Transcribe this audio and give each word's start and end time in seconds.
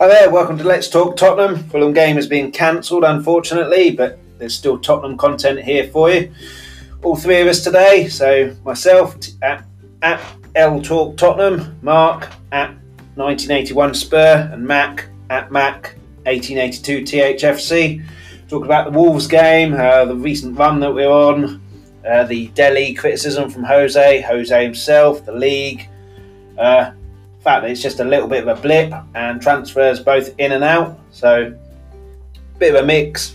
Hi 0.00 0.08
there, 0.08 0.30
welcome 0.30 0.56
to 0.56 0.64
Let's 0.64 0.88
Talk 0.88 1.18
Tottenham. 1.18 1.62
Fulham 1.68 1.92
game 1.92 2.16
has 2.16 2.26
been 2.26 2.50
cancelled, 2.50 3.04
unfortunately, 3.04 3.90
but 3.90 4.18
there's 4.38 4.54
still 4.54 4.78
Tottenham 4.78 5.18
content 5.18 5.60
here 5.60 5.90
for 5.90 6.10
you. 6.10 6.32
All 7.02 7.16
three 7.16 7.42
of 7.42 7.48
us 7.48 7.62
today. 7.62 8.08
So 8.08 8.56
myself 8.64 9.14
at, 9.42 9.62
at 10.00 10.22
L 10.54 10.80
Talk 10.80 11.18
Tottenham, 11.18 11.78
Mark 11.82 12.30
at 12.50 12.70
1981 13.16 13.92
Spur, 13.92 14.48
and 14.50 14.66
Mac 14.66 15.06
at 15.28 15.52
Mac 15.52 15.98
1882 16.24 17.02
THFC. 17.02 18.02
Talk 18.48 18.64
about 18.64 18.90
the 18.90 18.98
Wolves 18.98 19.26
game, 19.26 19.74
uh, 19.74 20.06
the 20.06 20.16
recent 20.16 20.58
run 20.58 20.80
that 20.80 20.94
we're 20.94 21.10
on, 21.10 21.60
uh, 22.08 22.24
the 22.24 22.46
Dele 22.54 22.94
criticism 22.94 23.50
from 23.50 23.64
Jose, 23.64 24.22
Jose 24.22 24.64
himself, 24.64 25.26
the 25.26 25.32
league. 25.32 25.90
Uh, 26.56 26.92
fact 27.40 27.62
that 27.62 27.70
it's 27.70 27.82
just 27.82 28.00
a 28.00 28.04
little 28.04 28.28
bit 28.28 28.46
of 28.46 28.58
a 28.58 28.60
blip 28.60 28.92
and 29.14 29.40
transfers 29.40 30.00
both 30.00 30.34
in 30.38 30.52
and 30.52 30.64
out. 30.64 30.98
So, 31.10 31.54
a 32.34 32.58
bit 32.58 32.74
of 32.74 32.82
a 32.82 32.86
mix 32.86 33.34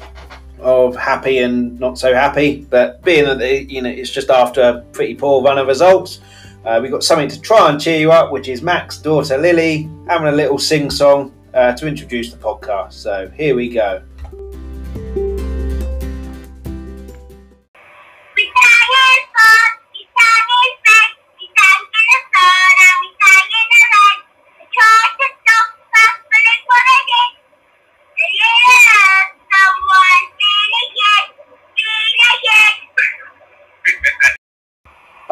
of 0.60 0.96
happy 0.96 1.40
and 1.40 1.80
not 1.80 1.98
so 1.98 2.14
happy. 2.14 2.66
But 2.70 3.02
being 3.04 3.26
that 3.26 3.40
the, 3.40 3.64
you 3.64 3.82
know 3.82 3.90
it's 3.90 4.10
just 4.10 4.30
after 4.30 4.62
a 4.62 4.82
pretty 4.92 5.16
poor 5.16 5.44
run 5.44 5.58
of 5.58 5.68
results, 5.68 6.22
uh, 6.66 6.80
we've 6.82 6.92
got 6.92 7.04
something 7.04 7.30
to 7.30 7.40
try 7.42 7.70
and 7.70 7.80
cheer 7.80 8.00
you 8.00 8.12
up, 8.12 8.32
which 8.32 8.48
is 8.48 8.62
Mac's 8.62 8.98
daughter 8.98 9.38
Lily 9.38 9.90
having 10.08 10.28
a 10.28 10.32
little 10.32 10.58
sing 10.58 10.90
song 10.90 11.34
uh, 11.54 11.74
to 11.74 11.88
introduce 11.88 12.32
the 12.32 12.38
podcast. 12.38 12.94
So 12.94 13.30
here 13.36 13.56
we 13.56 13.70
go. 13.70 14.02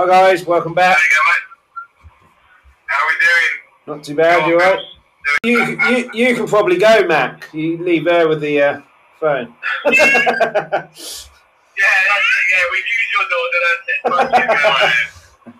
Hi 0.03 0.09
guys, 0.09 0.45
welcome 0.45 0.73
back. 0.73 0.97
How 2.87 3.05
are 3.05 3.07
we 3.07 3.15
doing? 3.25 3.51
Not 3.87 4.03
too 4.03 4.15
bad, 4.15 4.49
you 4.49 4.55
alright? 4.59 4.83
You, 5.45 5.79
you 5.87 6.11
you 6.13 6.35
can 6.35 6.45
probably 6.45 6.77
go, 6.77 7.07
Mac. 7.07 7.47
You 7.53 7.77
leave 7.77 8.03
there 8.03 8.27
with 8.27 8.41
the 8.41 8.61
uh, 8.61 8.81
phone. 9.21 9.55
Yeah, 9.85 9.95
that's 10.89 10.99
it. 10.99 12.45
Yeah, 12.51 12.65
we 12.69 12.77
use 12.79 13.11
your 13.15 13.25
daughter, 13.31 13.59
that's 13.65 14.97
it. 15.47 15.55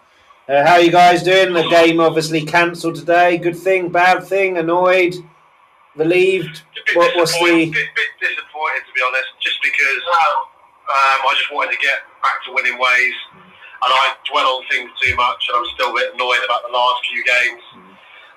Uh, 0.50 0.68
how 0.68 0.74
are 0.74 0.82
you 0.82 0.92
guys 0.92 1.24
doing? 1.24 1.54
The 1.54 1.70
game 1.70 2.02
obviously 2.02 2.44
cancelled 2.44 2.96
today. 2.96 3.38
Good 3.38 3.56
thing, 3.56 3.88
bad 3.88 4.26
thing, 4.26 4.58
annoyed, 4.58 5.16
relieved. 5.96 6.64
What 6.96 7.16
was 7.16 7.32
the? 7.32 7.72
bit, 7.72 7.72
bit 7.72 8.12
disappointed 8.20 8.84
to 8.88 8.94
be 8.94 9.02
honest, 9.08 9.30
just 9.40 9.56
because 9.64 10.04
um, 10.04 11.24
I 11.24 11.34
just 11.38 11.50
wanted 11.54 11.72
to 11.72 11.78
get 11.78 12.00
back 12.22 12.44
to 12.46 12.54
winning 12.54 12.78
ways, 12.78 13.14
and 13.84 13.92
I 13.92 14.16
dwell 14.28 14.48
on 14.58 14.64
things 14.72 14.89
too 15.03 15.14
much, 15.16 15.42
and 15.52 15.59
I'm 15.59 15.67
still 15.76 15.92
a 15.92 15.95
bit 15.95 16.16
annoyed 16.16 16.44
about 16.48 16.64
the 16.64 16.72
last 16.72 17.03
few 17.08 17.22
games. 17.23 17.64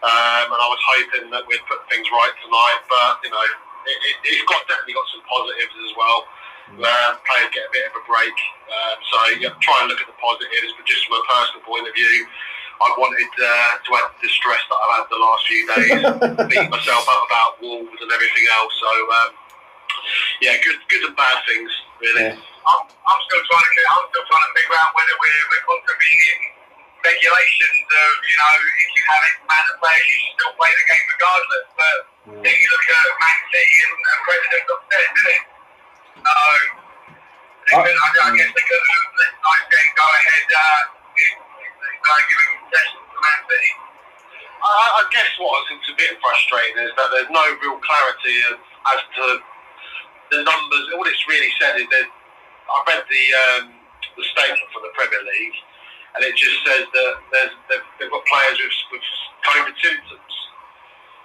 Um, 0.03 0.47
and 0.53 0.61
I 0.61 0.69
was 0.69 0.83
hoping 0.87 1.31
that 1.33 1.43
we'd 1.49 1.63
put 1.67 1.83
things 1.89 2.07
right 2.13 2.35
tonight, 2.45 2.81
but 2.87 3.23
you 3.25 3.31
know, 3.33 3.47
it, 3.87 3.99
it, 4.07 4.17
it's 4.29 4.45
got 4.47 4.61
definitely 4.69 4.95
got 4.95 5.09
some 5.15 5.25
positives 5.27 5.77
as 5.83 5.93
well. 5.97 6.19
Um, 6.67 7.13
players 7.23 7.51
get 7.55 7.71
a 7.71 7.73
bit 7.73 7.87
of 7.87 7.95
a 7.95 8.03
break, 8.11 8.37
um, 8.71 8.97
so 9.07 9.19
yeah, 9.39 9.55
try 9.63 9.79
and 9.83 9.87
look 9.87 10.03
at 10.03 10.11
the 10.11 10.19
positives. 10.19 10.75
But 10.75 10.85
just 10.85 11.07
from 11.07 11.23
a 11.23 11.25
personal 11.31 11.63
point 11.63 11.87
of 11.87 11.95
view, 11.95 12.27
I 12.83 12.91
wanted 12.99 13.31
uh, 13.39 13.73
to 13.87 13.91
add 14.03 14.11
the 14.19 14.29
stress 14.29 14.61
that 14.67 14.77
I've 14.77 14.95
had 14.99 15.07
the 15.09 15.23
last 15.23 15.43
few 15.47 15.63
days, 15.71 16.01
beat 16.51 16.69
myself 16.69 17.07
up 17.07 17.23
about 17.23 17.51
Wolves 17.63 17.99
and 18.03 18.11
everything 18.11 18.47
else. 18.51 18.75
So 18.83 18.91
um, 18.91 19.31
yeah, 20.43 20.59
good, 20.61 20.77
good 20.91 21.03
and 21.07 21.17
bad 21.17 21.39
things 21.47 21.71
really. 22.03 22.35
Yeah. 22.35 22.56
I'm, 22.67 22.83
I'm 22.83 23.21
still 23.31 23.45
trying 23.47 23.71
to 23.71 23.83
I'm 23.87 24.07
still 24.11 24.27
trying 24.27 24.45
to 24.47 24.53
figure 24.59 24.77
out 24.83 24.91
whether 24.99 25.15
we're, 25.23 25.45
we're 25.55 25.65
contravening 25.71 26.41
regulations 27.07 27.87
of, 27.87 28.11
you 28.27 28.37
know, 28.37 28.55
if 28.59 28.89
you 28.91 29.03
have 29.07 29.23
X 29.23 29.35
amount 29.47 29.67
of 29.71 29.77
players, 29.79 30.07
you 30.11 30.17
should 30.19 30.35
still 30.43 30.55
play 30.59 30.73
the 30.75 30.85
game 30.91 31.07
regardless. 31.07 31.67
But 31.79 31.99
then 32.43 32.55
you 32.59 32.67
look 32.75 32.87
at 32.91 33.07
Man 33.23 33.39
City 33.55 33.77
and, 33.87 33.95
and 33.95 34.19
President's 34.27 34.71
upstairs, 34.75 35.11
isn't 35.15 35.31
it? 35.31 35.45
So, 36.27 36.35
they 37.67 37.75
could, 37.79 37.99
I, 37.99 38.09
I 38.27 38.31
guess 38.35 38.51
they 38.51 38.67
could 38.67 38.83
have 38.83 39.05
let 39.15 39.31
tonight's 39.39 39.69
game 39.71 39.91
go 39.95 40.07
ahead 40.07 40.47
uh, 40.51 40.83
if, 41.15 41.33
if 41.63 41.73
they 41.79 41.93
started 42.03 42.27
giving 42.27 42.51
concessions 42.67 43.07
to 43.07 43.19
Man 43.23 43.41
City. 43.47 43.73
I, 44.67 44.85
I 44.99 45.03
guess 45.15 45.31
what 45.39 45.51
I 45.55 45.61
think's 45.71 45.87
a 45.91 45.95
bit 45.95 46.11
frustrating 46.19 46.79
is 46.83 46.93
that 46.99 47.09
there's 47.15 47.31
no 47.31 47.47
real 47.63 47.79
clarity 47.79 48.37
of, 48.51 48.59
as 48.91 49.01
to 49.15 49.25
the 50.35 50.39
numbers. 50.43 50.85
All 50.99 51.07
it's 51.07 51.23
really 51.31 51.53
said 51.63 51.79
is 51.79 51.87
that 51.87 52.07
I 52.67 52.77
read 52.87 53.03
the 53.07 53.25
um, 53.35 53.65
the 54.17 54.25
statement 54.33 54.69
from 54.73 54.83
the 54.83 54.93
Premier 54.97 55.23
League, 55.23 55.59
and 56.17 56.25
it 56.25 56.35
just 56.37 56.57
says 56.65 56.85
that 56.89 57.13
they've, 57.33 57.87
they've 58.01 58.11
got 58.11 58.25
players 58.25 58.57
with, 58.59 58.77
with 58.97 59.07
COVID 59.45 59.77
symptoms, 59.79 60.35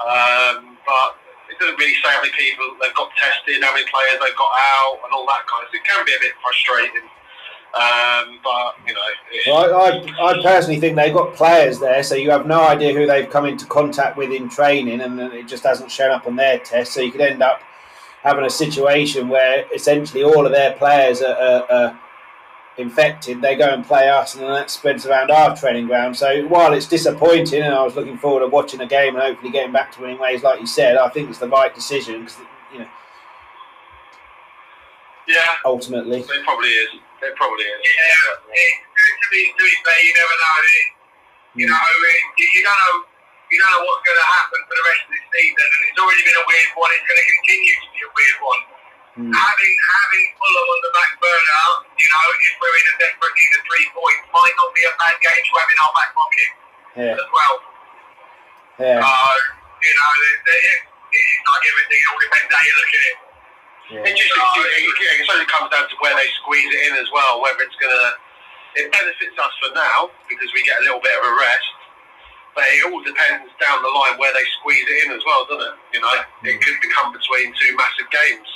um, 0.04 0.78
but 0.86 1.18
it 1.50 1.58
doesn't 1.60 1.80
really 1.80 1.96
say 2.04 2.12
how 2.12 2.22
many 2.22 2.36
people 2.36 2.68
they've 2.80 2.96
got 2.96 3.10
tested, 3.16 3.64
how 3.64 3.74
many 3.74 3.88
players 3.88 4.20
they've 4.20 4.38
got 4.38 4.54
out, 4.54 5.00
and 5.04 5.12
all 5.16 5.26
that 5.28 5.44
kind 5.48 5.64
of. 5.64 5.72
thing. 5.72 5.82
It 5.84 5.88
can 5.88 6.04
be 6.06 6.14
a 6.14 6.22
bit 6.22 6.36
frustrating. 6.44 7.08
Um, 7.72 8.40
but 8.44 8.76
you 8.86 8.94
know, 8.94 9.00
Well, 9.48 9.76
I, 9.80 10.36
I 10.36 10.44
personally 10.44 10.80
think 10.80 10.98
they've 10.98 11.14
got 11.14 11.36
players 11.36 11.80
there, 11.80 12.04
so 12.04 12.16
you 12.16 12.30
have 12.30 12.46
no 12.46 12.68
idea 12.68 12.94
who 12.94 13.08
they've 13.08 13.30
come 13.30 13.46
into 13.46 13.66
contact 13.66 14.18
with 14.18 14.32
in 14.32 14.50
training, 14.50 15.00
and 15.00 15.20
it 15.20 15.48
just 15.48 15.64
hasn't 15.64 15.90
shown 15.90 16.12
up 16.12 16.28
on 16.28 16.36
their 16.36 16.60
test. 16.60 16.92
So 16.92 17.00
you 17.00 17.14
could 17.14 17.22
end 17.22 17.42
up 17.42 17.62
having 18.24 18.46
a 18.46 18.50
situation 18.50 19.30
where 19.30 19.66
essentially 19.74 20.24
all 20.24 20.46
of 20.46 20.52
their 20.52 20.74
players 20.74 21.22
are, 21.22 21.36
are, 21.36 21.72
are 21.72 22.00
infected. 22.78 23.42
They 23.42 23.56
go 23.56 23.70
and 23.70 23.86
play 23.86 24.10
us, 24.10 24.36
and 24.36 24.44
then 24.44 24.52
that 24.54 24.70
spreads 24.70 25.06
around 25.06 25.32
our 25.32 25.56
training 25.56 25.88
ground. 25.88 26.16
So 26.16 26.48
while 26.48 26.74
it's 26.74 26.88
disappointing, 26.88 27.62
and 27.62 27.74
I 27.74 27.84
was 27.84 27.96
looking 27.96 28.18
forward 28.18 28.42
to 28.42 28.48
watching 28.48 28.82
a 28.82 28.88
game 28.88 29.16
and 29.16 29.24
hopefully 29.24 29.52
getting 29.52 29.72
back 29.72 29.92
to 29.94 30.02
winning 30.02 30.20
ways, 30.20 30.44
like 30.44 30.60
you 30.60 30.68
said, 30.68 30.98
I 30.98 31.10
think 31.10 31.30
it's 31.30 31.40
the 31.40 31.50
right 31.50 31.74
decision 31.74 32.22
because 32.22 32.38
you 32.74 32.80
know 32.80 32.88
yeah, 35.28 35.56
ultimately. 35.66 36.20
it 36.20 36.44
probably 36.44 36.70
is. 36.70 36.90
It 37.22 37.36
probably 37.36 37.64
is. 37.64 37.80
Yeah, 37.86 38.54
it's 38.54 38.78
good 38.98 39.16
to 39.22 39.28
be, 39.32 39.54
to 39.58 39.64
be 39.64 39.76
fair, 39.86 40.04
you 40.04 40.14
never 40.18 40.36
know. 40.42 40.58
It, 40.62 40.88
you 41.54 41.66
hmm. 41.68 41.72
know, 41.72 41.78
it, 41.78 42.22
you, 42.38 42.48
you 42.56 42.64
don't 42.64 42.74
know, 42.74 43.06
you 43.52 43.58
don't 43.60 43.72
know 43.76 43.84
what's 43.84 44.04
going 44.08 44.16
to 44.20 44.30
happen 44.32 44.60
for 44.66 44.76
the 44.80 44.86
rest 44.88 45.02
of 45.06 45.12
this 45.12 45.26
season, 45.36 45.66
and 45.68 45.82
it's 45.92 46.00
already 46.00 46.24
been 46.24 46.40
a 46.40 46.46
weird 46.48 46.72
one. 46.80 46.90
It's 46.96 47.04
going 47.06 47.20
to 47.20 47.28
continue 47.36 47.76
to 47.84 47.88
be 47.92 48.00
a 48.02 48.12
weird 48.16 48.40
one. 48.42 48.62
Mm. 49.12 49.28
Having 49.36 49.74
having 49.92 50.26
Fulham 50.40 50.68
on 50.72 50.80
the 50.88 50.92
back 50.96 51.12
burner, 51.20 51.66
you 52.00 52.08
know, 52.08 52.26
if 52.48 52.54
we're 52.64 52.78
in 52.80 52.86
a 52.88 52.96
desperate 53.04 53.36
need 53.36 53.52
of 53.60 53.62
three 53.68 53.88
points, 53.92 54.24
might 54.32 54.56
not 54.56 54.70
be 54.72 54.84
a 54.88 54.94
bad 54.96 55.16
game 55.20 55.44
to 55.44 55.52
have 55.60 55.68
in 55.68 55.78
our 55.84 55.94
back 56.00 56.12
pocket 56.16 56.50
Yeah, 56.96 57.20
as 57.20 57.30
well. 57.36 57.56
yeah, 58.80 58.98
So, 59.04 59.12
you 59.84 59.94
know, 60.00 60.12
it, 60.16 60.38
it, 60.48 60.80
it's 61.12 61.44
like 61.44 61.64
everything. 61.68 62.00
It 62.00 62.08
all 62.08 62.22
depends 62.24 62.50
how 62.56 62.64
you 62.64 62.74
look 62.80 62.92
at 62.96 63.04
it. 63.04 63.18
yeah. 64.00 64.08
It 64.08 64.14
just 64.16 64.32
it, 64.32 64.80
it, 64.80 64.96
it 64.96 65.28
only 65.28 65.50
comes 65.52 65.68
down 65.76 65.86
to 65.92 65.96
where 66.00 66.16
they 66.16 66.32
squeeze 66.40 66.72
it 66.72 66.82
in 66.88 66.94
as 66.96 67.12
well. 67.12 67.44
Whether 67.44 67.68
it's 67.68 67.76
gonna, 67.84 68.16
it 68.80 68.88
benefits 68.96 69.36
us 69.36 69.54
for 69.60 69.76
now 69.76 70.08
because 70.32 70.48
we 70.56 70.64
get 70.64 70.80
a 70.80 70.84
little 70.88 71.04
bit 71.04 71.12
of 71.20 71.24
a 71.28 71.34
rest. 71.36 71.68
But 72.52 72.68
it 72.68 72.84
all 72.84 73.00
depends 73.00 73.48
down 73.64 73.80
the 73.80 73.92
line 73.96 74.20
where 74.20 74.34
they 74.36 74.44
squeeze 74.60 74.84
it 74.84 75.08
in 75.08 75.16
as 75.16 75.24
well, 75.24 75.48
doesn't 75.48 75.72
it? 75.72 75.78
You 75.96 76.00
know, 76.04 76.12
it 76.44 76.60
could 76.60 76.78
become 76.84 77.16
between 77.16 77.56
two 77.56 77.72
massive 77.80 78.12
games. 78.12 78.48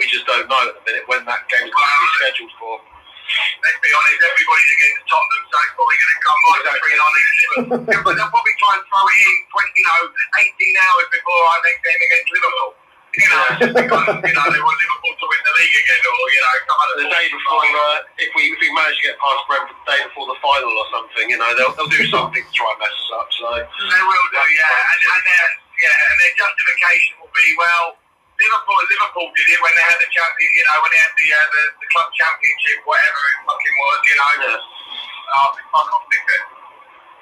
We 0.00 0.08
just 0.08 0.24
don't 0.26 0.48
know 0.48 0.62
at 0.64 0.74
the 0.74 0.82
minute 0.88 1.04
when 1.06 1.22
that 1.28 1.44
game's 1.52 1.68
going 1.70 1.90
to 1.92 2.00
be 2.00 2.10
scheduled 2.18 2.54
for. 2.56 2.74
Let's 2.80 3.80
be 3.80 3.88
honest, 3.92 4.20
everybody's 4.20 4.72
against 4.76 5.04
Tottenham, 5.08 5.42
so 5.48 5.56
it's 5.64 5.74
probably 5.76 5.96
going 5.96 6.12
to 6.12 6.20
come 6.24 6.40
right 6.44 6.60
Exactly. 6.64 6.92
our 6.92 7.12
next 7.14 7.32
Liverpool. 7.40 8.02
But 8.04 8.12
they'll 8.20 8.32
probably 8.32 8.56
try 8.60 8.72
and 8.76 8.84
throw 8.84 9.04
it 9.08 9.18
in 9.24 9.36
20, 9.48 9.80
you 9.80 9.86
know, 9.88 10.00
18 10.44 10.84
hours 10.84 11.06
before 11.08 11.40
our 11.40 11.60
next 11.64 11.80
game 11.88 12.00
against 12.04 12.28
Liverpool. 12.36 12.70
You 13.14 13.28
know, 13.30 13.46
just 13.62 13.74
because, 13.78 14.10
you 14.26 14.34
know, 14.34 14.46
they 14.50 14.58
want 14.58 14.76
Liverpool 14.82 15.14
to 15.14 15.26
win 15.30 15.42
the 15.46 15.54
league 15.54 15.76
again, 15.78 16.02
or, 16.02 16.26
you 16.34 16.42
know, 16.42 16.54
some 16.66 16.78
other 16.82 16.96
The 16.98 17.06
day 17.14 17.26
before, 17.30 17.62
uh, 17.62 17.98
if 18.18 18.30
we 18.34 18.42
if 18.50 18.58
we 18.58 18.68
manage 18.74 18.98
to 18.98 19.04
get 19.06 19.14
past 19.22 19.38
Brentford 19.46 19.70
the 19.70 19.86
day 19.86 20.00
before 20.10 20.26
the 20.26 20.38
final 20.42 20.74
or 20.74 20.86
something, 20.90 21.26
you 21.30 21.38
know, 21.38 21.46
they'll, 21.54 21.70
they'll 21.78 21.94
do 21.94 22.02
something 22.10 22.42
to 22.42 22.52
try 22.54 22.66
and 22.74 22.80
mess 22.82 22.90
us 22.90 23.10
up. 23.14 23.28
So 23.38 23.46
They 23.54 24.02
will 24.02 24.28
do, 24.34 24.42
yeah. 24.50 24.66
And, 24.66 25.00
and, 25.14 25.22
their, 25.30 25.46
yeah, 25.78 25.94
and 25.94 26.16
their 26.26 26.34
justification 26.34 27.12
will 27.22 27.30
be, 27.30 27.46
well, 27.54 28.02
Liverpool, 28.34 28.82
Liverpool 28.82 29.30
did 29.30 29.46
it 29.46 29.60
when 29.62 29.74
they 29.78 29.86
had 29.86 29.98
the 30.02 30.10
champion, 30.10 30.50
you 30.58 30.64
know, 30.66 30.76
when 30.82 30.90
they 30.90 31.02
had 31.06 31.14
the 31.14 31.28
uh, 31.30 31.46
the, 31.54 31.62
the 31.78 31.88
club 31.94 32.08
championship, 32.18 32.82
whatever 32.82 33.20
it 33.30 33.36
fucking 33.46 33.76
was, 33.78 33.98
you 34.10 34.16
know. 34.18 34.32
Yeah. 34.42 35.38
Oh, 35.38 35.48
fuck 35.70 35.86
off, 35.86 36.04
dickhead. 36.10 36.42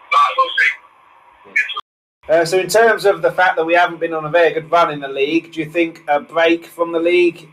But 0.09 0.31
we'll 0.41 0.53
see. 0.57 0.73
Uh, 2.29 2.45
so, 2.45 2.57
in 2.57 2.69
terms 2.69 3.05
of 3.05 3.21
the 3.21 3.33
fact 3.33 3.57
that 3.57 3.65
we 3.65 3.75
haven't 3.75 3.99
been 3.99 4.15
on 4.15 4.25
a 4.25 4.31
very 4.31 4.53
good 4.53 4.71
run 4.71 4.93
in 4.93 5.01
the 5.01 5.09
league, 5.09 5.51
do 5.53 5.59
you 5.59 5.69
think 5.69 6.05
a 6.07 6.21
break 6.21 6.65
from 6.67 6.93
the 6.93 7.01
league 7.01 7.49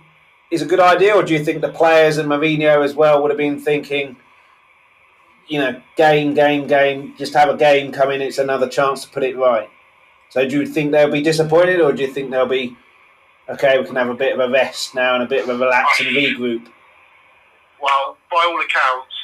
is 0.52 0.62
a 0.62 0.66
good 0.66 0.80
idea, 0.80 1.16
or 1.16 1.24
do 1.24 1.34
you 1.34 1.44
think 1.44 1.62
the 1.62 1.70
players 1.70 2.18
and 2.18 2.30
Mourinho 2.30 2.84
as 2.84 2.94
well 2.94 3.22
would 3.22 3.32
have 3.32 3.38
been 3.38 3.60
thinking, 3.60 4.16
you 5.48 5.60
know, 5.60 5.82
game, 5.96 6.36
game, 6.36 6.68
game, 6.68 7.16
just 7.18 7.34
have 7.34 7.50
a 7.50 7.58
game 7.58 7.92
come 7.92 8.12
in, 8.12 8.22
it's 8.22 8.38
another 8.38 8.70
chance 8.70 9.04
to 9.04 9.10
put 9.10 9.24
it 9.24 9.36
right? 9.36 9.68
So 10.30 10.48
do 10.48 10.60
you 10.60 10.68
think 10.68 10.92
they'll 10.92 11.12
be 11.12 11.24
disappointed, 11.24 11.82
or 11.82 11.92
do 11.92 12.04
you 12.04 12.14
think 12.14 12.30
they'll 12.30 12.46
be 12.46 12.78
okay? 13.50 13.80
We 13.80 13.86
can 13.86 13.96
have 13.96 14.10
a 14.10 14.14
bit 14.14 14.34
of 14.34 14.40
a 14.40 14.52
rest 14.52 14.94
now 14.94 15.16
and 15.16 15.24
a 15.24 15.28
bit 15.28 15.44
of 15.44 15.50
a 15.50 15.58
relax 15.58 16.00
and 16.00 16.10
regroup. 16.10 16.68
Well, 17.82 18.18
by 18.30 18.46
all 18.48 18.62
accounts, 18.62 19.16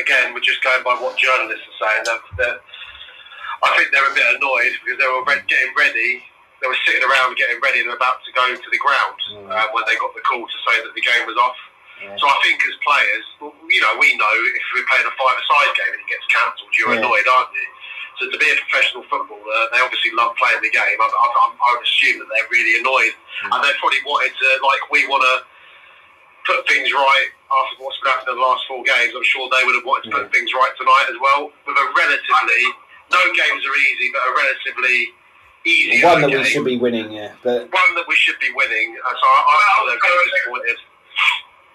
again, 0.00 0.32
we're 0.32 0.40
just 0.40 0.64
going 0.64 0.82
by 0.82 0.94
what 0.94 1.18
journalists 1.18 1.66
are 1.82 1.86
saying. 1.86 2.02
They're, 2.06 2.46
they're, 2.46 2.60
I 3.62 3.68
think 3.76 3.92
they're 3.92 4.06
a 4.08 4.14
bit 4.14 4.26
annoyed 4.36 4.72
because 4.84 4.98
they 5.00 5.08
were 5.08 5.24
getting 5.48 5.72
ready. 5.76 6.20
They 6.60 6.68
were 6.68 6.78
sitting 6.88 7.04
around 7.04 7.36
getting 7.36 7.60
ready 7.60 7.80
and 7.84 7.92
about 7.92 8.24
to 8.24 8.30
go 8.32 8.44
to 8.52 8.68
the 8.72 8.80
ground 8.80 9.16
Mm. 9.32 9.50
uh, 9.52 9.68
when 9.76 9.84
they 9.84 9.96
got 10.00 10.14
the 10.16 10.24
call 10.24 10.40
to 10.46 10.58
say 10.68 10.80
that 10.80 10.92
the 10.96 11.04
game 11.04 11.26
was 11.28 11.36
off. 11.36 11.56
Yeah. 12.00 12.16
So 12.16 12.24
I 12.28 12.36
think 12.44 12.60
as 12.64 12.76
players, 12.84 13.24
well, 13.40 13.54
you 13.68 13.80
know, 13.80 13.92
we 14.00 14.16
know 14.16 14.32
if 14.32 14.64
we're 14.76 14.88
playing 14.88 15.04
a 15.08 15.14
five-a-side 15.16 15.72
game 15.76 15.92
and 15.92 16.00
it 16.00 16.08
gets 16.08 16.26
cancelled, 16.32 16.72
you're 16.76 16.92
Yeah. 16.92 17.00
annoyed, 17.04 17.26
aren't 17.28 17.52
you? 17.52 17.66
So 18.20 18.22
to 18.32 18.38
be 18.40 18.48
a 18.48 18.56
professional 18.56 19.04
footballer, 19.12 19.60
they 19.72 19.80
obviously 19.80 20.12
love 20.16 20.36
playing 20.40 20.60
the 20.64 20.70
game. 20.72 20.96
I, 21.00 21.04
I, 21.04 21.26
I, 21.52 21.68
would 21.76 21.84
assume 21.84 22.18
that 22.24 22.28
they're 22.32 22.48
really 22.48 22.80
annoyed, 22.80 23.12
and 23.44 23.60
they 23.60 23.72
probably 23.76 24.00
wanted 24.08 24.32
to, 24.32 24.48
like 24.64 24.88
we 24.90 25.04
want 25.08 25.20
to 25.20 25.34
put 26.48 26.64
things 26.68 26.88
right 26.92 27.28
after 27.52 27.76
what's 27.84 27.98
been 28.00 28.08
happening 28.12 28.36
in 28.36 28.40
the 28.40 28.46
last 28.46 28.64
four 28.68 28.80
games. 28.84 29.12
I'm 29.12 29.24
sure 29.26 29.44
they 29.52 29.64
would 29.68 29.76
have 29.76 29.84
wanted 29.84 30.08
to 30.08 30.16
put 30.16 30.32
things 30.32 30.48
right 30.54 30.72
tonight 30.80 31.08
as 31.12 31.18
well. 31.20 31.52
With 31.68 31.76
a 31.76 31.86
relatively, 31.92 32.64
no 33.12 33.20
games 33.34 33.62
are 33.64 33.76
easy, 33.76 34.06
but 34.12 34.22
a 34.26 34.32
relatively 34.34 34.98
easy 35.66 36.02
One 36.02 36.22
that 36.22 36.30
we 36.30 36.44
should 36.44 36.64
be 36.64 36.78
winning, 36.78 37.10
yeah. 37.10 37.34
But 37.42 37.70
one 37.70 37.90
that 37.98 38.06
we 38.06 38.14
should 38.16 38.38
be 38.38 38.50
winning. 38.54 38.96
Uh, 39.02 39.14
so 39.14 39.26
I, 39.26 39.40
I 39.42 39.56
feel 39.74 39.84
they're 39.90 40.02
very 40.02 40.24
disappointed. 40.30 40.78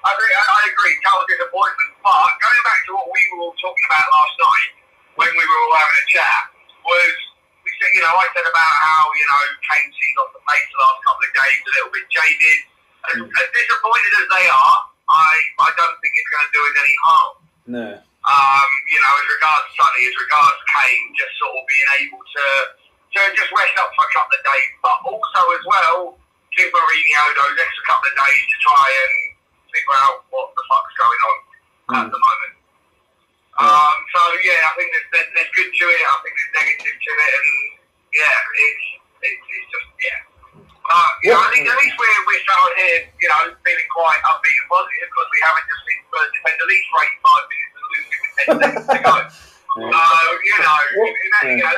I 0.01 0.10
agree, 0.18 0.33
I, 0.33 0.44
I 0.50 0.62
agree. 0.72 0.94
Total 1.06 1.25
disappointment. 1.30 1.92
But 2.01 2.31
going 2.42 2.62
back 2.66 2.80
to 2.89 2.92
what 2.98 3.07
we 3.12 3.22
were 3.36 3.45
all 3.45 3.56
talking 3.62 3.86
about 3.86 4.06
last 4.10 4.36
night, 4.42 4.72
when 5.19 5.30
we 5.30 5.44
were 5.45 5.60
all 5.69 5.75
having 5.78 6.00
a 6.01 6.07
chat, 6.10 6.42
was 6.81 7.13
we 7.62 7.69
said, 7.77 7.92
you 7.94 8.01
know, 8.01 8.10
I 8.10 8.25
said 8.34 8.48
about 8.50 8.74
how 8.81 9.01
you 9.13 9.25
know 9.30 9.42
Kane 9.69 9.92
seemed 9.94 10.18
off 10.25 10.34
the 10.34 10.42
pace 10.42 10.66
the 10.74 10.80
last 10.81 11.00
couple 11.06 11.24
of 11.27 11.31
games, 11.38 11.62
a 11.62 11.72
little 11.77 11.94
bit 11.94 12.06
jaded. 12.10 12.60
As, 13.01 13.18
as 13.18 13.48
disappointed 13.54 14.13
as 14.22 14.27
they 14.30 14.45
are, 14.50 14.77
I 15.10 15.31
I 15.62 15.69
don't 15.77 15.98
think 16.01 16.13
it's 16.18 16.30
going 16.34 16.45
to 16.50 16.54
do 16.54 16.62
us 16.66 16.75
any 16.81 16.95
harm. 17.06 17.34
no, 17.66 17.88
Um, 18.31 18.69
you 18.88 19.00
know, 19.04 19.12
as 19.12 19.28
regards 19.28 19.68
Sonny, 19.75 20.07
as 20.07 20.16
regards 20.16 20.60
Kane, 20.72 21.07
just 21.19 21.33
sort 21.36 21.51
of 21.51 21.63
being 21.68 21.89
able 22.00 22.22
to 22.24 22.45
to 23.12 23.19
just 23.36 23.51
rest 23.51 23.75
up 23.75 23.92
for 23.92 24.07
a 24.07 24.12
couple 24.16 24.39
of 24.39 24.44
days, 24.48 24.69
but 24.80 24.98
also 25.04 25.42
as 25.60 25.63
well 25.68 26.00
give 26.56 26.72
Mourinho 26.72 27.24
those 27.36 27.60
extra 27.60 27.83
couple 27.92 28.07
of 28.07 28.16
days 28.16 28.42
to 28.48 28.56
try 28.63 28.86
and 28.88 29.13
figure 29.68 29.98
out 30.07 30.24
what 30.31 30.48
the 30.56 30.63
fuck's 30.72 30.95
going 30.95 31.22
on 31.28 31.38
at 31.92 32.06
Mm. 32.07 32.12
the 32.16 32.22
moment. 32.24 32.56
Um, 33.60 33.95
so 34.16 34.22
yeah, 34.48 34.63
I 34.63 34.72
think 34.80 34.95
there's, 34.95 35.07
there's, 35.12 35.30
there's 35.36 35.51
good 35.60 35.69
to 35.75 35.86
it. 35.92 36.00
I 36.07 36.16
think 36.24 36.34
there's 36.39 36.54
negative 36.56 36.95
to 36.95 37.12
it, 37.19 37.31
and 37.36 37.50
yeah, 38.16 38.36
it's 38.63 38.86
it's, 39.27 39.44
it's 39.44 39.68
just 39.75 39.88
yeah. 40.00 40.19
Uh, 40.88 41.12
you 41.24 41.30
know, 41.36 41.39
I 41.44 41.50
think 41.51 41.68
at 41.68 41.77
least 41.84 41.95
we're 42.00 42.22
we're 42.31 42.44
starting 42.48 42.80
here, 42.80 43.01
you 43.19 43.27
know, 43.27 43.51
feeling 43.63 43.89
quite 43.92 44.19
upbeat 44.24 44.56
and 44.56 44.68
positive 44.72 45.07
because 45.12 45.30
we 45.36 45.39
haven't 45.44 45.68
just 45.68 45.84
been 45.84 46.00
Spurs 46.07 46.31
defend 46.31 46.56
the 46.63 46.66
lead 46.72 46.84
for 46.89 47.00
85 47.06 47.51
minutes 47.51 47.71
and 47.98 48.58
losing 48.58 48.62
with 48.62 48.76
10 48.76 48.86
seconds 48.86 48.88
to 48.88 49.04
go. 49.04 49.18
Yeah. 49.78 49.92
So 49.92 50.20
you 50.44 50.58
know, 50.60 50.76
What-. 50.98 51.72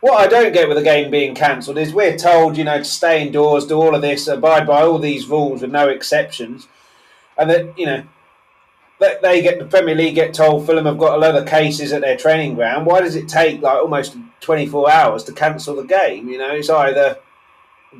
What 0.00 0.20
I 0.20 0.28
don't 0.28 0.52
get 0.52 0.68
with 0.68 0.76
the 0.76 0.84
game 0.84 1.10
being 1.10 1.34
cancelled 1.34 1.76
is 1.76 1.92
we're 1.92 2.16
told, 2.16 2.56
you 2.56 2.62
know, 2.62 2.78
to 2.78 2.84
stay 2.84 3.26
indoors, 3.26 3.66
do 3.66 3.74
all 3.80 3.96
of 3.96 4.02
this, 4.02 4.28
abide 4.28 4.64
by 4.64 4.82
all 4.82 4.98
these 5.00 5.26
rules 5.26 5.62
with 5.62 5.72
no 5.72 5.88
exceptions, 5.88 6.68
and 7.36 7.50
that 7.50 7.76
you 7.76 7.84
know 7.84 8.04
that 9.00 9.22
they 9.22 9.42
get 9.42 9.58
the 9.58 9.64
Premier 9.64 9.96
League 9.96 10.14
get 10.14 10.34
told 10.34 10.66
Fulham 10.66 10.86
have 10.86 10.98
got 10.98 11.16
a 11.16 11.20
lot 11.20 11.34
of 11.34 11.46
cases 11.46 11.92
at 11.92 12.00
their 12.02 12.16
training 12.16 12.54
ground. 12.54 12.86
Why 12.86 13.00
does 13.00 13.16
it 13.16 13.28
take 13.28 13.60
like 13.60 13.78
almost 13.78 14.16
twenty 14.40 14.66
four 14.66 14.88
hours 14.88 15.24
to 15.24 15.32
cancel 15.32 15.74
the 15.74 15.82
game? 15.82 16.28
You 16.28 16.38
know, 16.38 16.54
it's 16.54 16.70
either 16.70 17.18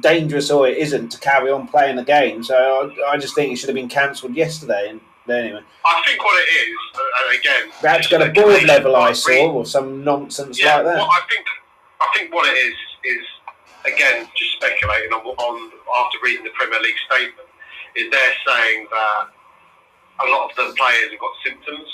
dangerous 0.01 0.51
or 0.51 0.69
it 0.69 0.77
isn't 0.79 1.09
to 1.11 1.19
carry 1.19 1.51
on 1.51 1.67
playing 1.67 1.97
the 1.97 2.05
game. 2.05 2.45
So 2.45 2.55
I, 2.55 3.13
I 3.13 3.17
just 3.17 3.35
think 3.35 3.53
it 3.53 3.57
should 3.57 3.71
have 3.71 3.75
been 3.75 3.89
cancelled 3.89 4.37
yesterday. 4.37 4.91
And 4.91 5.01
but 5.29 5.37
anyway, 5.45 5.61
I 5.85 6.03
think 6.09 6.25
what 6.25 6.35
it 6.41 6.49
is, 6.57 6.77
uh, 6.97 7.19
and 7.21 7.39
again, 7.39 7.65
that's 7.85 8.09
got 8.09 8.25
a 8.25 8.33
board 8.33 8.65
level 8.65 8.97
I 8.97 9.13
saw 9.13 9.53
or 9.53 9.67
some 9.67 10.03
nonsense 10.03 10.57
Yeah, 10.59 10.77
like 10.81 10.85
that. 10.87 10.97
well, 10.97 11.11
I 11.13 11.21
think 11.29 11.45
I 12.01 12.07
think 12.17 12.33
what 12.35 12.49
it 12.49 12.57
is 12.57 12.75
is 13.05 13.23
again 13.85 14.27
just 14.35 14.53
speculating 14.57 15.13
on, 15.13 15.21
on 15.23 15.55
after 16.01 16.19
reading 16.25 16.45
the 16.49 16.55
Premier 16.57 16.81
League 16.81 16.97
statement 17.07 17.47
is 17.95 18.09
they're 18.11 18.37
saying 18.49 18.89
that 18.91 19.29
a 20.25 20.27
lot 20.33 20.49
of 20.51 20.57
the 20.57 20.73
players 20.81 21.13
have 21.13 21.21
got 21.21 21.35
symptoms, 21.45 21.87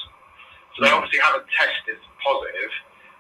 so 0.79 0.87
they 0.87 0.91
Mm. 0.95 0.97
obviously 1.03 1.19
haven't 1.21 1.45
tested 1.59 1.99
positive, 2.23 2.71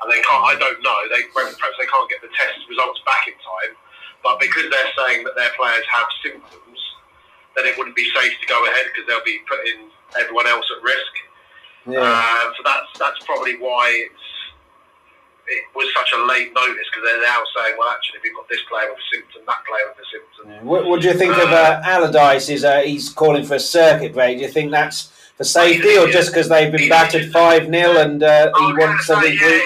and 0.00 0.06
they 0.14 0.22
can't. 0.22 0.44
I 0.46 0.54
don't 0.56 0.80
know. 0.80 0.98
They 1.10 1.26
perhaps 1.34 1.76
they 1.78 1.90
can't 1.90 2.08
get 2.08 2.22
the 2.22 2.30
test 2.38 2.54
results 2.70 3.02
back 3.04 3.26
in 3.26 3.34
time, 3.34 3.74
but 4.22 4.38
because 4.38 4.70
they're 4.70 4.92
saying 4.94 5.26
that 5.26 5.34
their 5.34 5.50
players 5.58 5.84
have 5.90 6.06
symptoms, 6.22 6.78
then 7.58 7.66
it 7.66 7.76
wouldn't 7.78 7.94
be 7.98 8.06
safe 8.14 8.32
to 8.40 8.46
go 8.46 8.62
ahead 8.66 8.86
because 8.94 9.06
they'll 9.10 9.26
be 9.26 9.38
putting 9.46 9.90
everyone 10.20 10.46
else 10.46 10.66
at 10.76 10.82
risk. 10.82 11.14
yeah. 11.86 12.00
Uh, 12.00 12.52
so 12.56 12.62
that's 12.64 12.98
that's 12.98 13.24
probably 13.24 13.56
why 13.56 13.90
it's 14.06 14.24
it 15.46 15.64
was 15.74 15.86
such 15.94 16.10
a 16.16 16.24
late 16.24 16.52
notice 16.54 16.86
because 16.90 17.04
they're 17.04 17.22
now 17.22 17.42
saying, 17.56 17.76
well, 17.78 17.90
actually, 17.90 18.20
we've 18.22 18.34
got 18.34 18.48
this 18.48 18.60
player 18.68 18.88
with 18.88 18.98
a 18.98 19.14
symptom, 19.14 19.42
that 19.46 19.62
player 19.66 19.84
with 19.88 19.98
a 20.00 20.08
symptom. 20.08 20.66
What, 20.66 20.86
what 20.86 21.02
do 21.02 21.08
you 21.08 21.14
think 21.14 21.32
of 21.36 21.50
uh, 21.50 21.82
Allardyce? 21.84 22.48
Is 22.48 22.64
uh, 22.64 22.80
he's 22.80 23.10
calling 23.10 23.44
for 23.44 23.56
a 23.56 23.60
circuit 23.60 24.14
break? 24.14 24.38
Do 24.38 24.44
you 24.44 24.50
think 24.50 24.70
that's 24.70 25.12
for 25.36 25.44
safety, 25.44 25.98
or 25.98 26.08
just 26.08 26.30
because 26.30 26.48
they've 26.48 26.72
been 26.72 26.88
battered 26.88 27.30
five 27.32 27.66
0 27.66 27.98
and 27.98 28.22
uh, 28.22 28.52
he 28.56 28.64
I 28.64 28.66
was 28.66 28.76
gonna 28.76 28.86
wants 28.86 29.06
to 29.06 29.20
say, 29.20 29.32
yeah, 29.34 29.60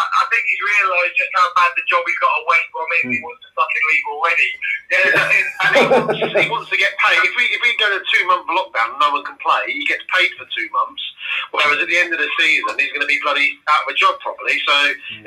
I, 0.00 0.04
I 0.08 0.22
think 0.32 0.42
he's 0.48 0.62
realised 0.64 1.12
just 1.20 1.32
how 1.36 1.46
bad 1.60 1.70
the 1.76 1.84
job 1.84 2.00
he's 2.08 2.16
got 2.24 2.32
at 2.32 2.44
West 2.48 2.66
Brom 2.72 2.88
is. 2.96 3.02
He 3.04 3.18
Hmm. 3.20 3.26
wants 3.28 3.40
to 3.44 3.50
fucking 3.52 3.84
leave 3.92 4.06
already. 4.16 4.48
Yeah, 4.90 5.06
and, 5.20 5.46
And 5.60 5.72
he 5.76 5.84
wants, 5.92 6.16
he 6.40 6.48
wants 6.50 6.68
to 6.72 6.78
get 6.80 6.92
paid. 6.98 7.20
If 7.20 7.32
we 7.36 7.44
if 7.52 7.60
we 7.60 7.70
go 7.76 7.88
to 7.92 8.00
two 8.08 8.24
month 8.26 8.48
lockdown, 8.48 8.96
and 8.96 9.00
no 9.04 9.12
one 9.12 9.24
can 9.28 9.36
play. 9.44 9.68
He 9.76 9.84
gets 9.84 10.02
paid 10.16 10.32
for 10.40 10.48
two 10.56 10.68
months. 10.72 11.02
Whereas 11.52 11.78
at 11.78 11.88
the 11.88 11.98
end 12.00 12.12
of 12.12 12.18
the 12.18 12.28
season, 12.40 12.74
he's 12.80 12.90
going 12.96 13.04
to 13.04 13.10
be 13.10 13.18
bloody 13.22 13.58
out 13.68 13.84
of 13.86 13.92
a 13.92 13.94
job 13.94 14.16
probably. 14.24 14.56
So 14.66 14.74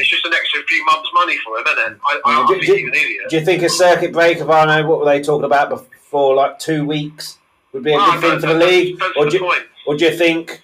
it's 0.01 0.09
just 0.09 0.25
an 0.25 0.33
extra 0.33 0.61
few 0.67 0.83
months' 0.85 1.09
money 1.13 1.37
for 1.45 1.57
him, 1.59 1.65
isn't 1.67 1.93
it? 1.93 1.99
I, 2.03 2.11
I, 2.25 2.45
do- 2.47 2.53
think 2.59 2.65
do- 2.65 2.73
he's 2.75 2.83
an 2.87 2.93
idiot. 2.93 3.23
Do 3.29 3.35
you 3.37 3.45
think 3.45 3.63
a 3.63 3.69
circuit 3.69 4.11
breaker? 4.11 4.49
I 4.51 4.65
know 4.65 4.87
what 4.89 4.99
were 4.99 5.05
they 5.05 5.21
talking 5.21 5.45
about 5.45 5.69
before, 5.69 6.35
like 6.35 6.59
two 6.59 6.85
weeks, 6.85 7.37
would 7.71 7.83
be 7.83 7.93
a 7.93 7.97
Oh, 7.97 8.11
good 8.13 8.21
thing 8.21 8.31
no, 8.31 8.39
for 8.39 8.47
the 8.47 8.65
league, 8.65 9.01
or 9.17 9.25
do, 9.25 9.29
the 9.31 9.37
you, 9.37 9.43
point. 9.43 9.63
or 9.87 9.97
do 9.97 10.05
you 10.05 10.17
think? 10.17 10.61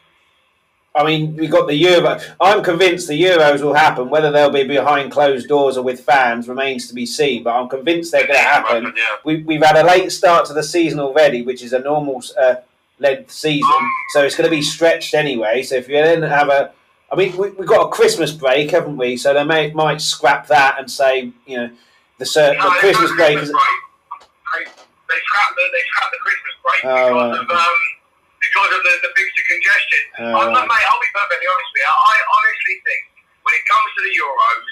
I 1.00 1.06
mean, 1.06 1.36
we 1.38 1.48
got 1.48 1.68
the 1.68 1.76
Euro. 1.76 2.20
I'm 2.42 2.62
convinced 2.62 3.08
the 3.08 3.20
Euros 3.22 3.62
will 3.64 3.74
happen. 3.74 4.10
Whether 4.10 4.32
they'll 4.32 4.50
be 4.52 4.66
behind 4.66 5.12
closed 5.14 5.48
doors 5.48 5.78
or 5.78 5.84
with 5.84 6.02
fans 6.02 6.50
remains 6.50 6.88
to 6.90 6.94
be 6.94 7.06
seen. 7.06 7.44
But 7.44 7.56
I'm 7.56 7.70
convinced 7.70 8.12
they're 8.12 8.28
going 8.28 8.38
to 8.40 8.46
happen. 8.46 8.94
Yeah. 8.98 9.04
we, 9.24 9.44
we've 9.44 9.64
had 9.64 9.78
a 9.78 9.84
late 9.84 10.12
start 10.12 10.46
to 10.48 10.54
the 10.54 10.62
season 10.64 11.00
already, 11.00 11.42
which 11.42 11.64
is 11.64 11.72
a 11.72 11.80
normal 11.80 12.22
uh, 12.38 12.56
length 13.00 13.32
season, 13.32 13.72
so 14.12 14.24
it's 14.26 14.36
going 14.36 14.50
to 14.50 14.56
be 14.56 14.62
stretched 14.62 15.14
anyway. 15.14 15.64
So 15.64 15.76
if 15.76 15.88
you 15.88 15.96
then 15.96 16.22
have 16.22 16.50
a, 16.50 16.74
I 17.10 17.16
mean, 17.16 17.36
we, 17.38 17.50
we've 17.52 17.68
got 17.68 17.88
a 17.88 17.90
Christmas 17.90 18.32
break, 18.34 18.72
haven't 18.72 18.98
we? 18.98 19.16
So 19.16 19.34
they 19.34 19.46
may 19.46 19.72
might 19.72 20.02
scrap 20.02 20.48
that 20.48 20.76
and 20.80 20.92
say, 20.92 21.32
you 21.48 21.58
know, 21.58 21.70
the, 22.18 22.56
No, 22.60 22.70
Christmas 22.72 23.12
break 23.16 23.38
is. 23.38 23.48
They, 23.50 23.56
they 23.56 25.20
scrapped 25.24 25.56
the 25.56 25.64
they 25.72 25.84
scrapped 25.88 26.12
the 26.12 26.20
Christmas 26.26 26.56
break 26.62 26.86
Oh, 26.86 27.06
because 27.08 27.12
right. 27.14 27.40
of 27.40 27.50
um 27.50 27.99
because 28.40 28.72
of 28.76 28.82
the, 28.84 28.94
the 29.04 29.12
fixture 29.16 29.46
congestion. 29.52 30.02
Oh, 30.24 30.40
I'm 30.48 30.52
not, 30.56 30.66
mate. 30.68 30.86
I'll 30.88 31.02
be 31.04 31.12
perfectly 31.16 31.48
honest 31.48 31.70
with 31.76 31.84
you. 31.84 31.92
I 31.92 32.16
honestly 32.24 32.76
think 32.88 33.02
when 33.44 33.54
it 33.56 33.64
comes 33.68 33.90
to 33.96 34.02
the 34.04 34.14
Euros, 34.16 34.66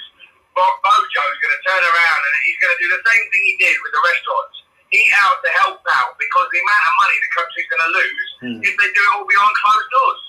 Bo- 0.56 0.78
Bojo's 0.82 1.38
going 1.40 1.54
to 1.54 1.62
turn 1.68 1.82
around 1.84 2.20
and 2.24 2.32
he's 2.48 2.58
going 2.60 2.72
to 2.74 2.80
do 2.82 2.88
the 2.96 3.02
same 3.04 3.24
thing 3.30 3.42
he 3.44 3.54
did 3.60 3.76
with 3.84 3.92
the 3.92 4.02
restaurants. 4.02 4.56
Eat 4.88 5.12
out 5.20 5.36
to 5.44 5.50
help 5.60 5.84
out 5.84 6.16
because 6.16 6.46
the 6.48 6.60
amount 6.64 6.84
of 6.88 6.94
money 6.96 7.16
the 7.20 7.30
country's 7.36 7.68
going 7.68 7.84
to 7.84 7.92
lose 7.92 8.28
Hmm. 8.38 8.58
if 8.62 8.72
they 8.78 8.88
do 8.94 9.02
it 9.02 9.10
all 9.18 9.26
behind 9.28 9.52
closed 9.58 9.90
doors. 9.92 10.22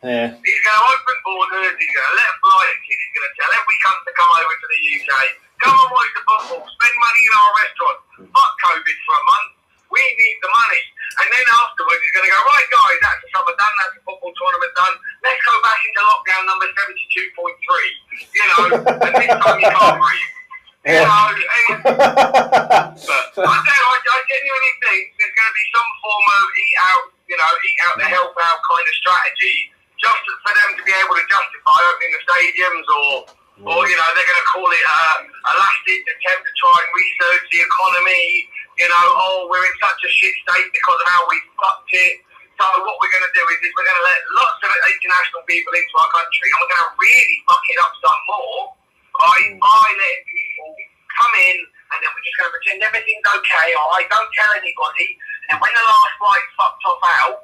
Yeah, 0.00 0.26
He's 0.32 0.60
going 0.64 0.78
to 0.80 0.86
open 0.96 1.16
borders. 1.28 1.76
He's 1.76 1.92
going 1.92 2.08
to 2.08 2.16
let 2.16 2.30
fly 2.40 2.64
a 2.72 2.76
kid. 2.88 2.96
He's 2.96 3.12
going 3.14 3.28
to 3.28 3.34
tell 3.36 3.52
every 3.52 3.76
cunt 3.84 4.00
to 4.08 4.12
come 4.16 4.30
over 4.32 4.54
to 4.56 4.66
the 4.72 4.80
UK. 4.96 5.12
Come 5.60 5.76
and 5.76 5.90
watch 5.92 6.10
the 6.16 6.22
football. 6.24 6.64
Spend 6.64 6.94
money 7.04 7.22
in 7.28 7.32
our 7.36 7.50
restaurant. 7.60 7.98
Fuck 8.32 8.52
COVID 8.64 8.96
for 9.04 9.14
a 9.14 9.24
month. 9.28 9.50
We 9.92 10.00
need 10.00 10.36
the 10.40 10.48
money. 10.56 10.82
And 11.18 11.26
then 11.26 11.46
afterwards, 11.50 12.00
he's 12.06 12.14
going 12.14 12.26
to 12.28 12.32
go, 12.32 12.38
right, 12.46 12.68
guys, 12.70 12.98
that's 13.02 13.20
the 13.26 13.28
summer 13.34 13.54
done. 13.58 13.74
That's 13.82 13.94
the 13.98 14.02
football 14.06 14.30
tournament 14.30 14.72
done. 14.78 14.94
Let's 15.26 15.42
go 15.42 15.54
back 15.66 15.80
into 15.82 16.00
lockdown 16.06 16.42
number 16.46 16.66
72.3. 16.70 18.30
You 18.30 18.46
know, 18.46 18.60
and 18.78 19.12
this 19.18 19.32
time 19.42 19.58
you 19.58 19.70
can't 19.74 19.98
breathe. 19.98 20.30
You 20.86 20.96
Yeah. 20.96 21.04
know, 21.10 21.24
and 21.34 21.38
But 23.36 23.46
I, 23.46 23.56
I, 23.58 23.94
I 24.00 24.18
genuinely 24.30 24.74
think 24.86 25.02
there's 25.18 25.34
going 25.34 25.50
to 25.50 25.56
be 25.58 25.66
some 25.76 25.90
form 26.00 26.26
of 26.40 26.42
eat 26.56 26.76
out, 26.88 27.04
you 27.28 27.36
know, 27.36 27.50
eat 27.66 27.78
out 27.84 27.94
to 28.00 28.06
help 28.08 28.32
out 28.38 28.58
kind 28.64 28.86
of 28.86 28.94
strategy, 28.96 29.56
just 30.00 30.22
for 30.46 30.52
them 30.56 30.70
to 30.78 30.82
be 30.86 30.94
able 30.94 31.14
to 31.20 31.24
justify 31.28 31.78
opening 31.90 32.12
the 32.16 32.22
stadiums, 32.24 32.86
or, 32.88 33.12
or 33.66 33.80
mm. 33.84 33.90
you 33.92 33.96
know, 33.98 34.08
they're 34.16 34.30
going 34.30 34.40
to 34.40 34.48
call 34.48 34.68
it 34.72 34.80
a, 34.80 35.00
a 35.28 35.52
last-ditch 35.58 36.06
attempt 36.16 36.42
to 36.48 36.52
try 36.56 36.76
and 36.80 36.88
resurge 36.96 37.44
the 37.52 37.60
economy. 37.60 38.24
You 38.80 38.88
know, 38.88 39.06
oh, 39.12 39.44
we're 39.52 39.60
in 39.60 39.76
such 39.76 40.00
a 40.00 40.10
shit 40.10 40.32
state 40.40 40.68
because 40.72 40.98
of 41.04 41.08
how 41.12 41.22
we 41.28 41.36
fucked 41.60 41.92
it. 41.92 42.24
So 42.56 42.64
what 42.64 42.96
we're 42.96 43.12
going 43.12 43.28
to 43.28 43.34
do 43.36 43.44
is, 43.52 43.60
is 43.60 43.72
we're 43.76 43.84
going 43.84 44.00
to 44.00 44.08
let 44.08 44.20
lots 44.40 44.60
of 44.64 44.72
international 44.72 45.44
people 45.44 45.72
into 45.76 45.94
our 46.00 46.10
country, 46.16 46.48
and 46.48 46.56
we're 46.64 46.72
going 46.72 46.84
to 46.88 46.92
really 46.96 47.36
fuck 47.44 47.64
it 47.68 47.78
up 47.84 47.92
some 48.00 48.20
more 48.24 48.60
by 49.20 49.36
mm. 49.52 49.60
by 49.60 49.84
letting 49.84 50.24
people 50.32 50.72
come 51.12 51.34
in 51.44 51.56
and 51.90 51.98
then 52.00 52.10
we're 52.14 52.24
just 52.24 52.38
going 52.38 52.48
to 52.48 52.54
pretend 52.54 52.78
everything's 52.86 53.26
okay. 53.26 53.68
All 53.74 53.90
right, 53.92 54.06
don't 54.06 54.30
tell 54.38 54.52
anybody. 54.54 55.18
And 55.50 55.58
when 55.58 55.72
the 55.74 55.84
last 55.84 56.16
light 56.22 56.46
fucked 56.54 56.82
off 56.86 57.02
out, 57.20 57.36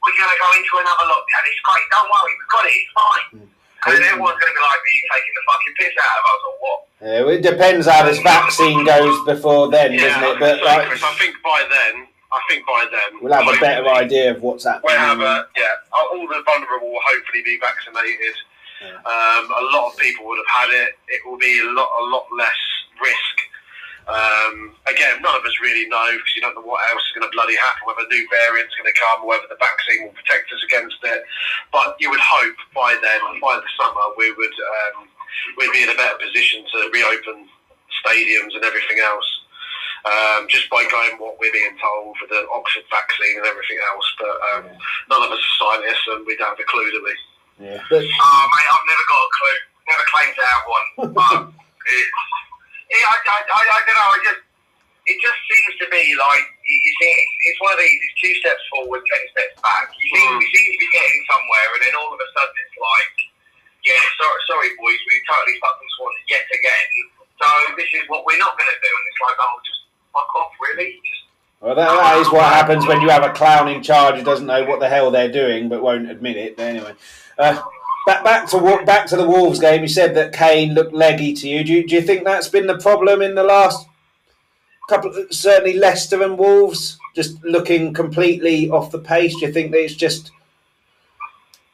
we're 0.00 0.16
going 0.16 0.30
to 0.30 0.40
go 0.40 0.48
into 0.54 0.74
another 0.80 1.06
lockdown. 1.10 1.42
It's 1.50 1.60
great. 1.66 1.84
Don't 1.90 2.08
worry, 2.08 2.32
we've 2.38 2.52
got 2.54 2.64
it. 2.64 2.74
It's 2.78 2.92
fine. 2.94 3.26
And 3.34 3.59
then 3.86 4.02
everyone's 4.04 4.36
going 4.36 4.52
to 4.52 4.56
be 4.56 4.64
like, 4.64 4.80
are 4.80 4.92
you 4.92 5.04
taking 5.14 5.34
the 5.34 5.44
fucking 5.48 5.74
piss 5.80 5.94
out 5.96 6.16
of 6.20 6.24
us 6.28 6.40
or 6.44 6.54
what? 6.60 6.78
Yeah, 7.00 7.20
well, 7.24 7.34
it 7.34 7.42
depends 7.42 7.86
how 7.86 8.04
this 8.04 8.20
vaccine 8.20 8.84
goes 8.84 9.16
before 9.24 9.70
then, 9.70 9.96
doesn't 9.96 10.22
it? 10.22 10.38
But 10.38 10.62
like, 10.62 10.88
Chris, 10.88 11.02
I 11.02 11.14
think 11.14 11.36
by 11.42 11.64
then, 11.64 12.06
I 12.32 12.40
think 12.48 12.66
by 12.66 12.86
then 12.92 13.18
we'll 13.22 13.32
have 13.32 13.48
a 13.48 13.58
better 13.58 13.88
idea 13.88 14.36
of 14.36 14.42
what's 14.42 14.64
happening. 14.64 14.92
We'll 14.92 14.98
have 14.98 15.20
a 15.20 15.48
yeah. 15.56 15.80
All 15.92 16.28
the 16.28 16.42
vulnerable 16.44 16.92
will 16.92 17.02
hopefully 17.02 17.42
be 17.42 17.58
vaccinated. 17.58 18.36
Yeah. 18.84 18.96
Um, 19.02 19.44
a 19.50 19.64
lot 19.72 19.92
of 19.92 19.98
people 19.98 20.26
would 20.26 20.38
have 20.38 20.68
had 20.68 20.70
it. 20.70 20.98
It 21.08 21.20
will 21.24 21.38
be 21.38 21.60
a 21.60 21.70
lot, 21.72 21.88
a 21.88 22.04
lot 22.04 22.26
less 22.36 22.60
risk. 23.02 23.36
Um, 24.08 24.74
again, 24.88 25.20
none 25.22 25.36
of 25.36 25.44
us 25.44 25.54
really 25.60 25.86
know 25.88 26.08
because 26.16 26.32
you 26.34 26.42
don't 26.42 26.54
know 26.56 26.64
what 26.66 26.80
else 26.90 27.02
is 27.04 27.12
going 27.14 27.28
to 27.28 27.34
bloody 27.34 27.56
happen, 27.56 27.84
whether 27.84 28.02
a 28.06 28.10
new 28.10 28.24
variants 28.32 28.74
going 28.74 28.88
to 28.90 28.96
come, 28.98 29.26
whether 29.26 29.46
the 29.48 29.60
vaccine 29.60 30.08
will 30.08 30.16
protect 30.16 30.50
us 30.52 30.62
against 30.64 30.98
it. 31.04 31.22
But 31.72 31.94
you 32.00 32.10
would 32.10 32.22
hope 32.22 32.56
by 32.74 32.96
then, 32.98 33.20
by 33.40 33.60
the 33.60 33.70
summer, 33.78 34.04
we 34.16 34.32
would 34.34 34.56
um, 34.56 35.06
we'd 35.58 35.72
be 35.72 35.82
in 35.84 35.90
a 35.92 35.98
better 35.98 36.18
position 36.18 36.64
to 36.64 36.78
reopen 36.90 37.46
stadiums 38.02 38.56
and 38.56 38.64
everything 38.64 38.98
else. 39.04 39.28
Um, 40.00 40.48
just 40.48 40.64
by 40.72 40.80
going 40.88 41.20
what 41.20 41.36
we're 41.36 41.52
being 41.52 41.76
told 41.76 42.16
with 42.24 42.32
the 42.32 42.40
Oxford 42.56 42.88
vaccine 42.88 43.36
and 43.36 43.44
everything 43.44 43.76
else, 43.92 44.08
but 44.16 44.32
um, 44.48 44.64
none 45.12 45.20
of 45.20 45.28
us 45.28 45.36
are 45.36 45.56
scientists 45.60 46.08
and 46.08 46.24
we 46.24 46.40
don't 46.40 46.56
have 46.56 46.58
a 46.58 46.64
clue, 46.64 46.88
do 46.88 47.04
we? 47.04 47.14
Yeah. 47.68 47.84
But, 47.92 48.00
Oh, 48.00 48.44
mate, 48.48 48.68
I've 48.72 48.88
never 48.88 49.04
got 49.12 49.20
a 49.20 49.30
clue. 49.36 49.60
Never 49.92 50.06
claimed 50.08 50.36
to 50.40 50.44
have 50.48 50.64
one. 50.64 50.88
But 51.20 51.52
it, 51.92 52.06
it, 52.90 53.02
I, 53.02 53.14
I, 53.16 53.38
I, 53.46 53.62
I 53.74 53.78
don't 53.86 53.98
know. 53.98 54.10
I 54.14 54.20
just, 54.26 54.42
it 55.08 55.16
just 55.18 55.40
seems 55.48 55.74
to 55.82 55.86
be 55.90 56.04
like 56.18 56.44
you, 56.66 56.76
you 56.76 56.92
see, 57.00 57.10
it's, 57.10 57.34
it's 57.50 57.60
one 57.64 57.72
of 57.74 57.80
these. 57.80 57.98
It's 57.98 58.16
two 58.20 58.34
steps 58.42 58.62
forward, 58.74 59.02
ten 59.06 59.22
steps 59.34 59.56
back. 59.64 59.90
You 59.96 60.06
seem, 60.14 60.26
Mm. 60.30 60.38
we 60.38 60.46
seem 60.52 60.66
to 60.70 60.78
be 60.78 60.90
getting 60.94 61.20
somewhere, 61.30 61.66
and 61.74 61.80
then 61.88 61.94
all 61.98 62.10
of 62.12 62.20
a 62.20 62.28
sudden 62.36 62.56
it's 62.62 62.78
like, 62.78 63.14
yeah, 63.86 64.02
sorry, 64.20 64.40
sorry, 64.46 64.68
boys, 64.76 65.00
we've 65.08 65.24
totally 65.26 65.56
fucked 65.62 65.80
this 65.80 65.96
one 65.98 66.16
yet 66.28 66.44
again. 66.52 66.86
So 67.40 67.46
this 67.80 67.88
is 67.96 68.04
what 68.12 68.28
we're 68.28 68.38
not 68.38 68.52
going 68.58 68.68
to 68.70 68.80
do, 68.84 68.92
and 68.92 69.04
it's 69.08 69.22
like, 69.24 69.38
oh, 69.40 69.56
just 69.64 69.80
fuck 70.12 70.30
off, 70.36 70.52
really. 70.60 71.00
Just 71.00 71.22
well, 71.64 71.74
that, 71.74 71.88
that 71.88 72.16
is 72.20 72.28
what 72.32 72.44
happens 72.44 72.86
when 72.86 73.00
you 73.00 73.08
have 73.10 73.24
a 73.24 73.32
clown 73.32 73.68
in 73.68 73.82
charge 73.82 74.16
who 74.16 74.24
doesn't 74.24 74.46
know 74.46 74.64
what 74.64 74.80
the 74.80 74.88
hell 74.88 75.10
they're 75.10 75.30
doing 75.32 75.68
but 75.68 75.82
won't 75.82 76.10
admit 76.10 76.36
it. 76.36 76.56
But 76.56 76.62
anyway, 76.64 76.94
uh, 77.38 77.60
back 78.06 78.24
back 78.24 78.48
to 78.48 78.82
back 78.84 79.06
to 79.06 79.16
the 79.16 79.28
Wolves 79.28 79.58
game. 79.58 79.82
You 79.82 79.88
said 79.88 80.14
that 80.14 80.32
Kane 80.32 80.74
looked 80.74 80.92
leggy 80.92 81.32
to 81.34 81.48
you. 81.48 81.64
Do 81.64 81.72
you, 81.72 81.86
do 81.86 81.94
you 81.94 82.02
think 82.02 82.24
that's 82.24 82.48
been 82.48 82.66
the 82.66 82.78
problem 82.78 83.22
in 83.22 83.34
the 83.34 83.42
last 83.42 83.86
couple? 84.88 85.12
Certainly, 85.30 85.74
Leicester 85.74 86.22
and 86.22 86.38
Wolves 86.38 86.98
just 87.14 87.42
looking 87.44 87.92
completely 87.92 88.70
off 88.70 88.90
the 88.90 88.98
pace. 88.98 89.34
Do 89.34 89.46
you 89.46 89.52
think 89.52 89.72
that 89.72 89.82
it's 89.82 89.94
just 89.94 90.30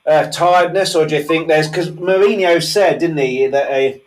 uh, 0.07 0.31
tiredness, 0.31 0.95
or 0.95 1.07
do 1.07 1.17
you 1.17 1.23
think 1.23 1.49
there's 1.49 1.69
because 1.69 1.91
Mourinho 1.91 2.63
said, 2.63 2.99
didn't 2.99 3.19
he, 3.19 3.47
that 3.47 3.71
a 3.71 4.01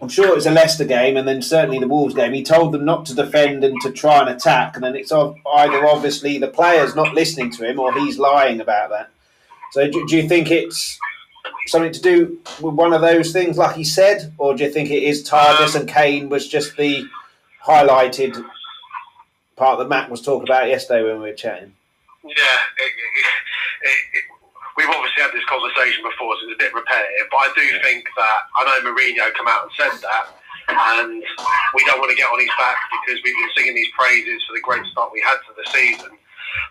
I'm 0.00 0.08
sure 0.08 0.28
it 0.28 0.34
was 0.34 0.46
a 0.46 0.52
Leicester 0.52 0.84
game, 0.84 1.16
and 1.16 1.26
then 1.26 1.42
certainly 1.42 1.80
the 1.80 1.88
Wolves 1.88 2.14
game. 2.14 2.32
He 2.32 2.44
told 2.44 2.72
them 2.72 2.84
not 2.84 3.04
to 3.06 3.14
defend 3.14 3.64
and 3.64 3.80
to 3.80 3.90
try 3.90 4.20
and 4.20 4.28
attack, 4.28 4.76
and 4.76 4.84
then 4.84 4.94
it's 4.94 5.10
either 5.10 5.86
obviously 5.86 6.38
the 6.38 6.48
players 6.48 6.94
not 6.94 7.14
listening 7.14 7.50
to 7.52 7.68
him 7.68 7.80
or 7.80 7.92
he's 7.92 8.18
lying 8.18 8.60
about 8.60 8.90
that. 8.90 9.10
So 9.72 9.90
do, 9.90 10.06
do 10.06 10.16
you 10.16 10.28
think 10.28 10.50
it's 10.50 10.98
something 11.66 11.92
to 11.92 12.00
do 12.00 12.38
with 12.60 12.74
one 12.74 12.92
of 12.92 13.00
those 13.00 13.32
things, 13.32 13.58
like 13.58 13.76
he 13.76 13.84
said, 13.84 14.32
or 14.38 14.54
do 14.54 14.64
you 14.64 14.70
think 14.70 14.90
it 14.90 15.02
is 15.02 15.22
tiredness 15.22 15.74
um, 15.74 15.82
and 15.82 15.90
Kane 15.90 16.28
was 16.28 16.48
just 16.48 16.76
the 16.76 17.06
highlighted 17.64 18.44
part 19.56 19.78
that 19.78 19.88
Matt 19.88 20.10
was 20.10 20.22
talking 20.22 20.48
about 20.48 20.68
yesterday 20.68 21.02
when 21.04 21.20
we 21.20 21.30
were 21.30 21.36
chatting? 21.36 21.74
Yeah, 22.24 22.32
it, 22.32 22.92
it, 22.92 23.26
it, 23.82 23.98
it, 24.14 24.24
we've 24.76 24.88
obviously 24.88 25.22
had 25.22 25.32
this 25.32 25.44
conversation 25.44 26.02
before, 26.02 26.34
so 26.38 26.48
it's 26.48 26.56
a 26.56 26.62
bit 26.62 26.74
repetitive. 26.74 27.26
But 27.30 27.38
I 27.38 27.48
do 27.56 27.64
think 27.82 28.06
that 28.16 28.38
I 28.56 28.60
know 28.64 28.90
Mourinho 28.90 29.34
come 29.34 29.48
out 29.48 29.68
and 29.68 29.72
said 29.76 29.94
that, 30.02 30.24
and 30.68 31.22
we 31.74 31.84
don't 31.84 31.98
want 31.98 32.10
to 32.10 32.16
get 32.16 32.30
on 32.30 32.38
his 32.40 32.52
back 32.58 32.78
because 32.92 33.20
we've 33.24 33.34
been 33.34 33.52
singing 33.56 33.74
these 33.74 33.92
praises 33.98 34.42
for 34.46 34.54
the 34.54 34.62
great 34.62 34.84
start 34.92 35.12
we 35.12 35.20
had 35.20 35.40
to 35.48 35.52
the 35.56 35.66
season. 35.70 36.16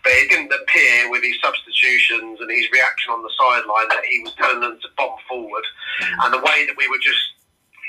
But 0.03 0.13
it 0.13 0.29
didn't 0.29 0.51
appear 0.53 1.09
with 1.11 1.23
his 1.23 1.35
substitutions 1.43 2.39
and 2.41 2.49
his 2.51 2.69
reaction 2.71 3.11
on 3.11 3.21
the 3.23 3.31
sideline 3.37 3.89
that 3.89 4.05
he 4.05 4.19
was 4.21 4.33
telling 4.35 4.59
them 4.61 4.79
to 4.81 4.87
bomb 4.97 5.17
forward, 5.27 5.63
and 6.23 6.33
the 6.33 6.39
way 6.41 6.65
that 6.65 6.75
we 6.77 6.87
were 6.87 6.99
just 7.01 7.19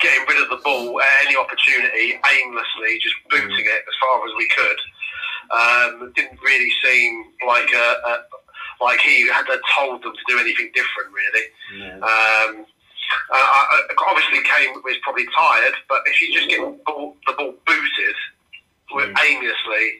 getting 0.00 0.24
rid 0.28 0.40
of 0.42 0.48
the 0.50 0.62
ball 0.62 1.00
at 1.00 1.26
any 1.26 1.36
opportunity, 1.36 2.20
aimlessly, 2.22 2.98
just 3.02 3.16
booting 3.30 3.66
it 3.66 3.82
as 3.82 3.96
far 4.00 4.22
as 4.26 4.32
we 4.38 4.46
could. 4.48 4.78
Um, 5.50 6.12
didn't 6.14 6.38
really 6.42 6.70
seem 6.84 7.24
like 7.46 7.72
a, 7.72 7.88
a 8.06 8.12
like 8.84 9.00
he 9.00 9.26
had 9.26 9.46
told 9.76 10.02
them 10.04 10.12
to 10.14 10.24
do 10.28 10.38
anything 10.38 10.70
different, 10.74 11.10
really. 11.12 11.46
Um, 11.96 12.66
uh, 13.32 13.34
I- 13.34 13.82
I- 13.90 13.94
obviously, 14.06 14.38
Kane 14.44 14.74
was 14.84 14.96
probably 15.02 15.26
tired, 15.34 15.74
but 15.88 16.02
if 16.06 16.20
you 16.20 16.32
just 16.32 16.48
get 16.48 16.60
the 16.60 16.78
ball, 16.86 17.16
the 17.26 17.32
ball 17.32 17.54
booted 17.66 18.16
with 18.92 19.08
aimlessly 19.24 19.98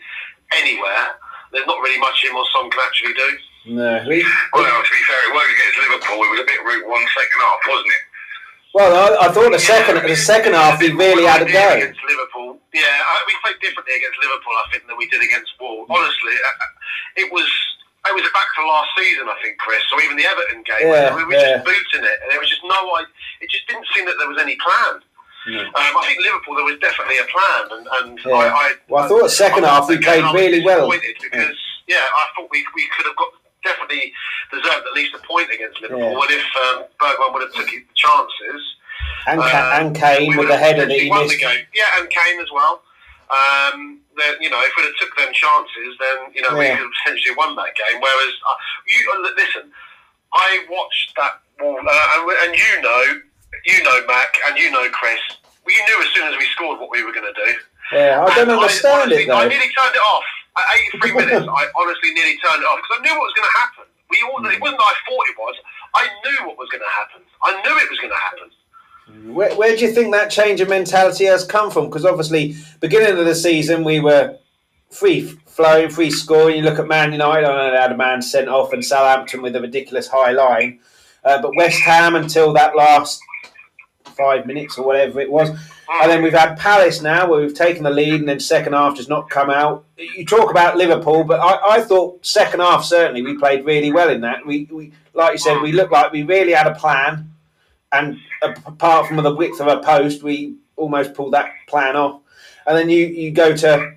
anywhere, 0.53 1.17
there's 1.53 1.67
not 1.67 1.81
really 1.81 1.99
much 1.99 2.25
him 2.25 2.37
or 2.37 2.45
Son 2.55 2.71
can 2.71 2.81
actually 2.85 3.15
do. 3.15 3.29
No, 3.75 3.85
well, 3.85 4.03
to 4.05 4.09
be 4.09 5.03
fair, 5.05 5.21
it 5.29 5.33
was 5.35 5.45
against 5.45 5.77
Liverpool. 5.85 6.25
It 6.25 6.31
was 6.33 6.41
a 6.41 6.49
bit 6.49 6.61
route 6.65 6.89
one 6.89 7.05
second 7.13 7.39
half, 7.43 7.61
wasn't 7.69 7.93
it? 7.93 8.05
well, 8.73 8.93
I, 8.95 9.27
I 9.27 9.33
thought 9.33 9.51
the 9.53 9.59
second 9.59 9.97
the 10.09 10.17
second 10.17 10.55
half 10.55 10.81
he 10.81 10.89
really 10.93 11.25
had 11.25 11.43
a 11.43 11.49
go. 11.51 11.75
against 11.77 12.01
Liverpool. 12.09 12.57
Yeah, 12.73 12.89
I- 12.89 13.25
we 13.27 13.35
played 13.45 13.61
differently 13.61 13.93
against 13.97 14.17
Liverpool, 14.25 14.55
I 14.57 14.65
think, 14.73 14.87
than 14.89 14.97
we 14.97 15.09
did 15.09 15.21
against 15.21 15.53
Wolves. 15.61 15.91
Honestly, 15.91 16.33
uh, 16.33 16.65
uh, 16.65 16.73
it 17.27 17.33
was. 17.33 17.49
It 18.09 18.15
was 18.15 18.25
back 18.33 18.49
to 18.57 18.65
last 18.65 18.89
season, 18.97 19.29
I 19.29 19.37
think, 19.45 19.59
Chris, 19.59 19.85
or 19.93 20.01
even 20.01 20.17
the 20.17 20.25
Everton 20.25 20.65
game. 20.65 20.89
Yeah, 20.89 21.13
we 21.13 21.29
were 21.29 21.35
yeah. 21.35 21.61
just 21.61 21.67
booting 21.69 22.09
it, 22.09 22.17
and 22.25 22.33
there 22.33 22.41
was 22.41 22.49
just 22.49 22.65
no. 22.65 22.73
I, 22.73 23.05
it 23.45 23.51
just 23.51 23.69
didn't 23.69 23.85
seem 23.93 24.07
that 24.07 24.17
there 24.17 24.31
was 24.31 24.41
any 24.41 24.57
plan. 24.57 25.03
No. 25.47 25.61
Um, 25.61 25.73
I 25.75 26.05
think 26.07 26.19
Liverpool, 26.25 26.57
there 26.57 26.65
was 26.65 26.79
definitely 26.81 27.19
a 27.19 27.25
plan, 27.25 27.79
and, 27.79 27.89
and 28.03 28.19
Yeah. 28.25 28.35
I, 28.35 28.47
I. 28.49 28.73
Well, 28.89 29.05
I 29.05 29.09
thought 29.09 29.23
the 29.23 29.29
second 29.31 29.65
I- 29.65 29.69
half 29.69 29.89
we 29.89 29.97
played 29.99 30.25
really 30.35 30.65
well. 30.65 30.91
Because 30.91 31.57
yeah, 31.87 31.97
I 32.05 32.27
thought 32.37 32.49
we 32.51 32.65
we 32.75 32.87
could 32.97 33.07
have 33.07 33.17
got 33.17 33.29
definitely 33.65 34.13
deserved 34.53 34.87
at 34.87 34.93
least 34.95 35.15
a 35.15 35.19
point 35.27 35.51
against 35.53 35.81
Liverpool. 35.81 36.11
Yeah. 36.13 36.21
And 36.21 36.31
if 36.31 36.47
um, 36.69 36.85
Bergwijn 37.01 37.33
would 37.35 37.43
have 37.43 37.53
took 37.55 37.67
the 37.67 37.83
chances, 37.95 38.63
And, 39.27 39.41
Ka- 39.41 39.73
uh, 39.73 39.81
and 39.81 39.97
Kane 39.97 40.29
with 40.31 40.39
would 40.39 40.49
the 40.49 40.57
have 40.57 40.77
header 40.77 40.87
that 40.87 40.95
he 41.01 41.11
missed. 41.11 41.33
the 41.33 41.39
game. 41.39 41.65
Yeah, 41.75 41.99
and 41.99 42.09
Kane 42.11 42.41
as 42.41 42.51
well. 42.53 42.83
Um, 43.31 44.01
that 44.17 44.37
you 44.41 44.49
know, 44.51 44.61
if 44.63 44.73
we'd 44.77 44.85
have 44.85 44.97
took 45.01 45.17
them 45.17 45.33
chances, 45.33 45.97
then 46.01 46.17
you 46.35 46.43
know 46.43 46.57
we 46.57 46.67
could 46.67 46.79
have 46.81 46.91
potentially 47.05 47.35
won 47.37 47.55
that 47.57 47.73
game. 47.77 48.01
Whereas 48.01 48.35
uh, 48.49 48.55
you 48.89 49.01
uh, 49.15 49.31
listen, 49.37 49.71
I 50.33 50.65
watched 50.71 51.13
that, 51.17 51.41
uh, 51.61 51.77
and, 51.77 52.31
and 52.45 52.53
you 52.57 52.83
know, 52.83 53.05
you 53.67 53.83
know, 53.83 54.07
Mac, 54.07 54.37
and 54.49 54.59
you 54.59 54.71
know, 54.71 54.89
Chris. 54.91 55.19
We 55.67 55.75
knew 55.75 56.01
as 56.01 56.09
soon 56.15 56.29
as 56.29 56.39
we 56.39 56.47
scored 56.57 56.81
what 56.81 56.91
we 56.91 57.05
were 57.05 57.13
going 57.13 57.29
to 57.29 57.37
do. 57.45 57.53
Yeah, 57.93 58.25
I 58.25 58.35
don't 58.35 58.49
And 58.49 58.57
understand 58.57 59.03
honestly, 59.03 59.25
it 59.25 59.29
though. 59.29 59.37
I 59.37 59.49
nearly 59.49 59.69
turned 59.69 59.95
it 59.95 60.01
off. 60.01 60.25
At 60.57 60.65
83 60.97 61.13
minutes, 61.29 61.47
I 61.49 61.69
honestly 61.77 62.11
nearly 62.15 62.37
turned 62.41 62.63
it 62.63 62.67
off 62.67 62.81
because 62.81 62.97
I 62.97 63.01
knew 63.05 63.13
what 63.13 63.29
was 63.29 63.37
going 63.37 63.49
to 63.49 63.59
happen. 63.59 63.85
We 64.11 64.17
all, 64.25 64.41
it 64.47 64.61
wasn't 64.61 64.81
I 64.81 64.95
thought 65.05 65.25
it 65.29 65.37
was. 65.39 65.55
I 65.95 66.09
knew 66.25 66.47
what 66.49 66.57
was 66.57 66.69
going 66.71 66.81
to 66.81 66.91
happen. 66.91 67.21
I 67.43 67.53
knew 67.61 67.77
it 67.77 67.91
was 67.91 67.99
going 68.01 68.13
to 68.13 68.17
happen. 68.17 68.49
Where, 69.35 69.55
where 69.57 69.77
do 69.77 69.85
you 69.85 69.93
think 69.93 70.13
that 70.13 70.31
change 70.31 70.61
of 70.61 70.69
mentality 70.69 71.25
has 71.27 71.45
come 71.45 71.71
from? 71.71 71.87
Because 71.87 72.05
obviously, 72.05 72.57
beginning 72.81 73.19
of 73.19 73.25
the 73.25 73.35
season, 73.35 73.85
we 73.85 74.01
were 74.01 74.37
free 74.91 75.23
flowing, 75.47 75.91
free 75.91 76.11
scoring. 76.11 76.57
You 76.57 76.63
look 76.63 76.79
at 76.79 76.87
Man 76.87 77.13
United, 77.13 77.47
I 77.47 77.57
know 77.57 77.71
they 77.71 77.77
had 77.77 77.93
a 77.93 77.97
man 77.97 78.23
sent 78.23 78.49
off, 78.49 78.73
and 78.73 78.85
Southampton 78.85 79.43
with 79.43 79.57
a 79.57 79.61
ridiculous 79.61 80.09
high 80.09 80.33
line. 80.33 80.81
Uh, 81.25 81.43
but 81.43 81.55
West 81.57 81.81
Ham 81.81 82.15
until 82.15 82.53
that 82.53 82.77
last 82.77 83.21
five 84.19 84.45
minutes 84.45 84.77
or 84.77 84.85
whatever 84.85 85.21
it 85.21 85.31
was. 85.31 85.49
And 85.91 86.11
then 86.11 86.23
we've 86.23 86.35
had 86.35 86.59
Palace 86.59 87.01
now, 87.01 87.27
where 87.27 87.41
we've 87.41 87.55
taken 87.55 87.83
the 87.83 87.91
lead, 87.91 88.21
and 88.21 88.29
then 88.29 88.41
second 88.41 88.75
half 88.75 88.97
does 88.97 89.09
not 89.09 89.31
come 89.31 89.49
out. 89.49 89.85
You 89.97 90.27
talk 90.27 90.51
about 90.51 90.77
Liverpool, 90.77 91.25
but 91.25 91.41
I, 91.41 91.77
I 91.77 91.81
thought 91.81 92.27
second 92.27 92.61
half 92.61 92.85
certainly 92.85 93.23
we 93.23 93.39
played 93.39 93.65
really 93.65 93.91
well 93.91 94.11
in 94.11 94.21
that. 94.21 94.45
We, 94.45 94.69
we 94.71 94.93
like 95.15 95.33
you 95.33 95.39
said, 95.39 95.63
we 95.63 95.73
looked 95.73 95.93
like 95.93 96.13
we 96.13 96.25
really 96.25 96.53
had 96.53 96.67
a 96.67 96.75
plan, 96.75 97.33
and 97.93 98.19
apart 98.43 99.07
from 99.07 99.17
the 99.17 99.35
width 99.35 99.61
of 99.61 99.69
a 99.69 99.81
post, 99.81 100.23
we 100.23 100.57
almost 100.77 101.15
pulled 101.15 101.33
that 101.33 101.53
plan 101.67 101.97
off. 101.97 102.21
And 102.67 102.77
then 102.77 102.91
you, 102.91 103.07
you 103.07 103.31
go 103.31 103.57
to 103.57 103.95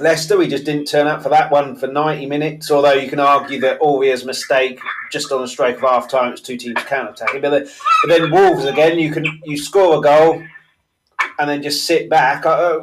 Leicester, 0.00 0.38
we 0.38 0.48
just 0.48 0.64
didn't 0.64 0.86
turn 0.86 1.06
up 1.06 1.22
for 1.22 1.28
that 1.28 1.50
one 1.50 1.76
for 1.76 1.86
90 1.86 2.26
minutes, 2.26 2.70
although 2.70 2.94
you 2.94 3.08
can 3.08 3.20
argue 3.20 3.60
that 3.60 3.78
Aurier's 3.80 4.24
mistake, 4.24 4.80
just 5.12 5.30
on 5.30 5.42
the 5.42 5.48
stroke 5.48 5.76
of 5.76 5.82
half 5.82 6.08
time, 6.10 6.32
it's 6.32 6.40
two 6.40 6.56
teams 6.56 6.82
counter 6.84 7.10
attacking. 7.12 7.40
But, 7.42 7.50
then- 7.50 7.68
but 8.02 8.08
then 8.18 8.30
Wolves 8.30 8.64
again, 8.64 8.98
you 8.98 9.12
can 9.12 9.24
you 9.44 9.58
score 9.58 9.98
a 9.98 10.00
goal 10.00 10.42
and 11.38 11.50
then 11.50 11.62
just 11.62 11.86
sit 11.86 12.08
back. 12.08 12.46
Uh, 12.46 12.80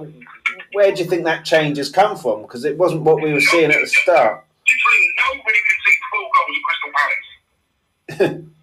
where 0.74 0.92
do 0.94 1.02
you 1.04 1.10
think 1.10 1.24
that 1.24 1.44
change 1.44 1.78
has 1.78 1.90
come 1.90 2.16
from? 2.18 2.44
Because 2.44 2.66
it 2.66 2.78
wasn't 2.78 3.02
what 3.02 3.22
we 3.22 3.34
were 3.34 3.42
seeing 3.42 3.72
at 3.72 3.80
the 3.82 3.88
start. 3.88 4.44
Literally 4.68 5.38
nobody 5.38 5.58
see 5.86 5.98
four 6.12 6.30
goals 6.36 6.58
at 6.58 6.64
Crystal 6.68 8.30
Palace. 8.30 8.44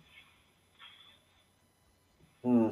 Hmm. 2.44 2.68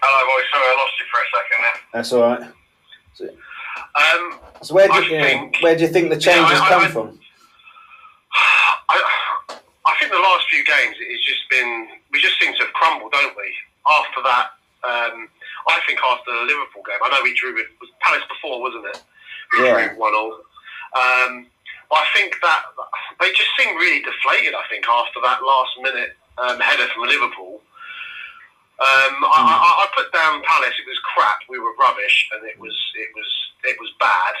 Hello, 0.00 0.26
boys. 0.28 0.44
Sorry, 0.52 0.64
I 0.64 0.76
lost 0.78 0.92
you 1.00 1.06
for 1.10 1.18
for 1.18 1.20
a 1.20 1.26
second 1.34 1.58
there. 1.64 1.80
That's 1.92 2.12
all 2.12 2.22
right. 2.22 2.42
So, 3.14 3.24
Um, 3.94 4.38
so 4.62 4.74
where 4.74 4.86
do 4.88 4.94
I 4.94 4.98
you, 5.00 5.12
yeah, 5.16 5.22
think- 5.24 5.58
where 5.60 5.76
do 5.76 5.82
you 5.82 5.88
think 5.88 6.10
the 6.10 6.18
changes 6.18 6.58
I- 6.60 6.64
I- 6.64 6.68
come 6.68 6.82
I- 6.84 6.88
from? 6.88 7.20
I, 8.88 9.58
I 9.86 9.94
think 10.00 10.10
the 10.12 10.18
last 10.18 10.48
few 10.50 10.64
games 10.64 10.96
it's 11.00 11.24
just 11.24 11.48
been 11.50 11.88
we 12.12 12.20
just 12.20 12.38
seem 12.40 12.52
to 12.54 12.64
have 12.64 12.72
crumbled, 12.72 13.12
don't 13.12 13.36
we? 13.36 13.52
After 13.88 14.22
that, 14.22 14.46
um, 14.84 15.28
I 15.68 15.80
think 15.86 16.00
after 16.02 16.32
the 16.32 16.42
Liverpool 16.42 16.82
game, 16.86 16.98
I 17.04 17.10
know 17.10 17.20
we 17.22 17.34
drew 17.34 17.54
with 17.54 17.66
was 17.80 17.90
Palace 18.00 18.22
before, 18.28 18.60
wasn't 18.60 18.86
it? 18.86 19.02
We 19.52 19.64
Yeah. 19.64 19.88
drew 19.88 19.98
one 19.98 20.14
all. 20.14 20.32
Um, 20.94 21.46
but 21.90 21.98
I 21.98 22.06
think 22.14 22.36
that 22.42 22.62
they 23.20 23.30
just 23.32 23.50
seem 23.58 23.76
really 23.76 24.00
deflated. 24.02 24.54
I 24.54 24.66
think 24.68 24.88
after 24.88 25.20
that 25.22 25.42
last 25.42 25.72
minute 25.82 26.16
um, 26.38 26.58
header 26.60 26.88
from 26.94 27.04
Liverpool. 27.06 27.60
Um, 28.74 29.22
I, 29.22 29.38
I, 29.38 29.70
I 29.82 29.86
put 29.94 30.10
down 30.12 30.42
Palace. 30.42 30.74
It 30.74 30.88
was 30.88 30.98
crap. 31.14 31.46
We 31.48 31.58
were 31.58 31.72
rubbish, 31.78 32.28
and 32.34 32.42
it 32.48 32.58
was 32.58 32.74
it 32.98 33.10
was 33.14 33.30
it 33.64 33.76
was 33.78 33.90
bad. 34.00 34.34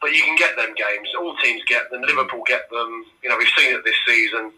But 0.00 0.12
you 0.12 0.22
can 0.22 0.36
get 0.36 0.56
them 0.56 0.74
games. 0.76 1.08
All 1.18 1.36
teams 1.42 1.62
get 1.64 1.90
them. 1.90 2.02
Liverpool 2.02 2.42
get 2.46 2.68
them. 2.70 3.04
You 3.22 3.28
know, 3.28 3.36
we've 3.36 3.52
seen 3.56 3.72
it 3.72 3.84
this 3.84 3.96
season. 4.06 4.52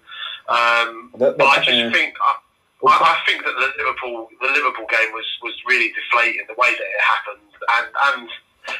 Um, 0.48 1.10
but 1.14 1.38
I 1.38 1.62
just 1.62 1.70
uh, 1.70 1.90
think 1.94 2.14
I, 2.18 2.34
I, 2.82 3.14
I 3.14 3.16
think 3.26 3.44
that 3.46 3.54
the 3.54 3.70
Liverpool 3.78 4.28
the 4.42 4.50
Liverpool 4.50 4.86
game 4.90 5.14
was, 5.14 5.26
was 5.42 5.54
really 5.66 5.94
deflating 5.94 6.42
the 6.48 6.58
way 6.58 6.74
that 6.74 6.82
it 6.82 7.02
happened, 7.06 7.46
and 7.78 7.86
and 8.10 8.28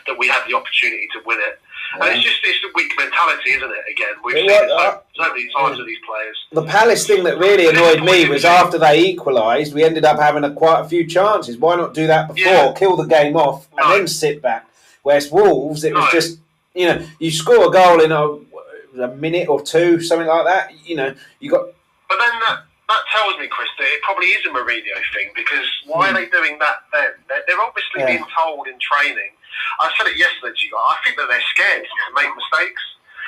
that 0.07 0.17
we 0.19 0.29
had 0.29 0.43
the 0.49 0.55
opportunity 0.55 1.09
to 1.13 1.21
win 1.27 1.39
it. 1.41 1.61
And 1.95 2.05
it's 2.05 2.23
just 2.25 2.39
it's 2.43 2.59
a 2.65 2.69
weak 2.75 2.93
mentality, 2.97 3.51
isn't 3.51 3.71
it? 3.71 3.85
Again, 3.91 4.15
we've 4.25 4.37
It 4.37 4.41
seen 4.49 4.51
it 4.51 4.69
so, 4.71 4.77
uh, 4.79 4.99
so 5.15 5.29
many 5.29 5.49
times 5.53 5.77
with 5.79 5.87
these 5.87 5.99
players. 6.07 6.37
The 6.53 6.65
Palace 6.65 7.07
thing 7.07 7.23
that 7.25 7.37
really 7.39 7.67
annoyed 7.69 8.03
me 8.03 8.29
was 8.31 8.45
after 8.47 8.79
they 8.79 9.01
equalised, 9.01 9.75
we 9.75 9.85
ended 9.85 10.05
up 10.07 10.19
having 10.19 10.45
a, 10.45 10.53
quite 10.55 10.81
a 10.81 10.89
few 10.89 11.07
chances. 11.07 11.59
Why 11.59 11.77
not 11.77 11.93
do 11.93 12.07
that 12.07 12.29
before, 12.29 12.51
Yeah. 12.51 12.73
kill 12.75 12.97
the 12.97 13.05
game 13.05 13.37
off, 13.37 13.67
and 13.77 13.87
No. 13.89 13.97
then 13.97 14.09
sit 14.09 14.41
back? 14.41 14.67
Whereas 15.03 15.31
Wolves, 15.31 15.85
it 15.85 15.93
was 15.95 16.05
No. 16.05 16.11
just 16.13 16.39
you 16.75 16.87
know 16.87 17.07
you 17.19 17.31
score 17.31 17.67
a 17.69 17.71
goal 17.71 18.01
in 18.01 18.11
a, 18.13 19.03
a 19.05 19.09
minute 19.17 19.49
or 19.51 19.61
two, 19.61 20.01
something 20.01 20.27
like 20.29 20.47
that. 20.47 20.73
You 20.87 20.97
know 20.97 21.15
you 21.41 21.51
got 21.51 21.67
But 22.09 22.19
then 22.19 22.33
that, 22.47 22.61
that 22.89 23.03
tells 23.15 23.39
me, 23.39 23.49
Chris, 23.49 23.69
that 23.79 23.85
it 23.85 24.03
probably 24.03 24.29
is 24.29 24.47
a 24.47 24.49
Mourinho 24.49 24.97
thing 25.13 25.31
because 25.37 25.67
why 25.85 26.09
are 26.09 26.15
they 26.15 26.27
doing 26.27 26.59
that 26.61 26.77
then? 26.93 27.11
They're, 27.29 27.43
they're 27.47 27.61
obviously 27.61 28.01
Hmm. 28.01 28.01
Yeah. 28.01 28.07
being 28.17 28.25
told 28.39 28.67
in 28.69 28.79
training. 28.81 29.33
I 29.81 29.91
said 29.97 30.07
it 30.09 30.17
yesterday 30.19 30.55
to 30.55 30.63
you. 30.67 30.77
I 30.77 30.97
think 31.05 31.17
that 31.17 31.29
they're 31.29 31.49
scared 31.55 31.85
to 31.85 32.05
make 32.15 32.31
mistakes. 32.35 32.83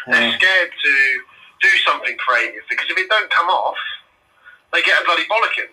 They're 0.07 0.33
scared 0.37 0.71
to 0.73 0.93
do 1.65 1.71
something 1.89 2.17
creative 2.21 2.65
because 2.69 2.85
if 2.91 2.97
it 2.99 3.09
don't 3.09 3.31
come 3.33 3.49
off, 3.49 3.79
they 4.73 4.83
get 4.83 5.01
a 5.01 5.05
bloody 5.05 5.25
bollocking. 5.25 5.73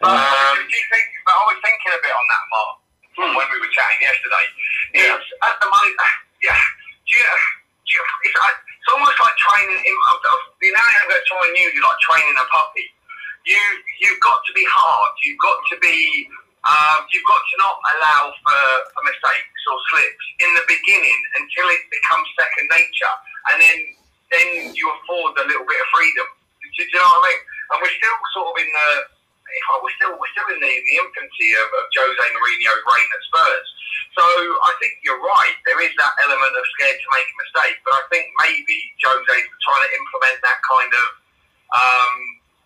But, 0.00 0.12
Um, 0.12 0.58
think, 0.68 1.06
I 1.24 1.42
was 1.48 1.56
thinking 1.64 1.92
a 1.92 2.00
bit 2.04 2.12
on 2.12 2.26
that, 2.28 2.44
Mark, 2.52 2.74
from 3.16 3.28
Hmm. 3.32 3.36
when 3.36 3.48
we 3.48 3.58
were 3.64 3.72
chatting 3.72 4.00
yesterday. 4.02 4.46
Yeah. 4.92 5.16
It's 5.16 5.28
at 5.40 5.56
the 5.60 5.68
moment, 5.72 5.96
yeah. 6.44 6.60
Do 7.08 7.16
you, 7.16 7.24
do 7.24 7.90
you, 7.96 8.02
it's, 8.28 8.36
it's 8.36 8.88
almost 8.92 9.16
like 9.18 9.36
training. 9.40 9.80
In, 9.80 9.96
of, 10.12 10.18
of, 10.20 10.40
the 10.60 10.68
analogy 10.68 10.96
I'm 11.00 11.08
going 11.08 11.22
to 11.22 11.28
try 11.28 11.40
and 11.48 11.56
use 11.56 11.72
is 11.72 11.80
like 11.80 12.00
training 12.04 12.36
a 12.36 12.46
puppy. 12.52 12.86
You 13.46 13.62
you've 14.02 14.20
got 14.20 14.44
to 14.44 14.52
be 14.52 14.66
hard. 14.68 15.12
You've 15.24 15.40
got 15.40 15.58
to 15.72 15.76
be. 15.80 16.28
Um, 16.66 17.06
you've 17.14 17.26
got 17.30 17.38
to 17.38 17.54
not 17.62 17.76
allow 17.94 18.22
for, 18.42 18.62
for 18.90 19.02
mistakes 19.06 19.62
or 19.70 19.78
slips 19.94 20.26
in 20.42 20.50
the 20.58 20.66
beginning 20.66 21.20
until 21.38 21.66
it 21.70 21.82
becomes 21.94 22.26
second 22.34 22.66
nature, 22.74 23.14
and 23.54 23.56
then 23.62 23.78
then 24.34 24.48
you 24.74 24.90
afford 24.98 25.38
a 25.38 25.46
little 25.46 25.62
bit 25.62 25.78
of 25.78 25.88
freedom. 25.94 26.26
Do, 26.58 26.66
do 26.66 26.82
you 26.82 26.98
know 26.98 27.06
what 27.06 27.22
I 27.22 27.30
mean? 27.30 27.40
And 27.70 27.76
we're 27.78 27.96
still 28.02 28.18
sort 28.34 28.48
of 28.50 28.56
in 28.58 28.66
the 28.66 28.90
oh, 29.70 29.78
we're 29.82 29.94
still 29.94 30.14
we're 30.18 30.32
still 30.34 30.50
in 30.50 30.58
the, 30.58 30.72
the 30.74 30.94
infancy 30.98 31.50
of, 31.54 31.66
of 31.70 31.84
Jose 31.94 32.26
Mourinho's 32.34 32.82
reign 32.82 33.08
at 33.14 33.22
Spurs. 33.30 33.68
So 34.18 34.24
I 34.24 34.72
think 34.80 34.96
you're 35.04 35.20
right. 35.20 35.56
There 35.68 35.80
is 35.84 35.92
that 36.00 36.14
element 36.24 36.54
of 36.56 36.64
scared 36.74 36.96
to 36.96 37.08
make 37.12 37.28
a 37.28 37.36
mistake, 37.36 37.76
but 37.84 37.94
I 38.00 38.02
think 38.08 38.26
maybe 38.40 38.76
Jose's 38.98 39.46
trying 39.60 39.84
to 39.84 39.90
implement 39.92 40.38
that 40.40 40.58
kind 40.64 40.92
of 40.92 41.06
um, 41.76 42.12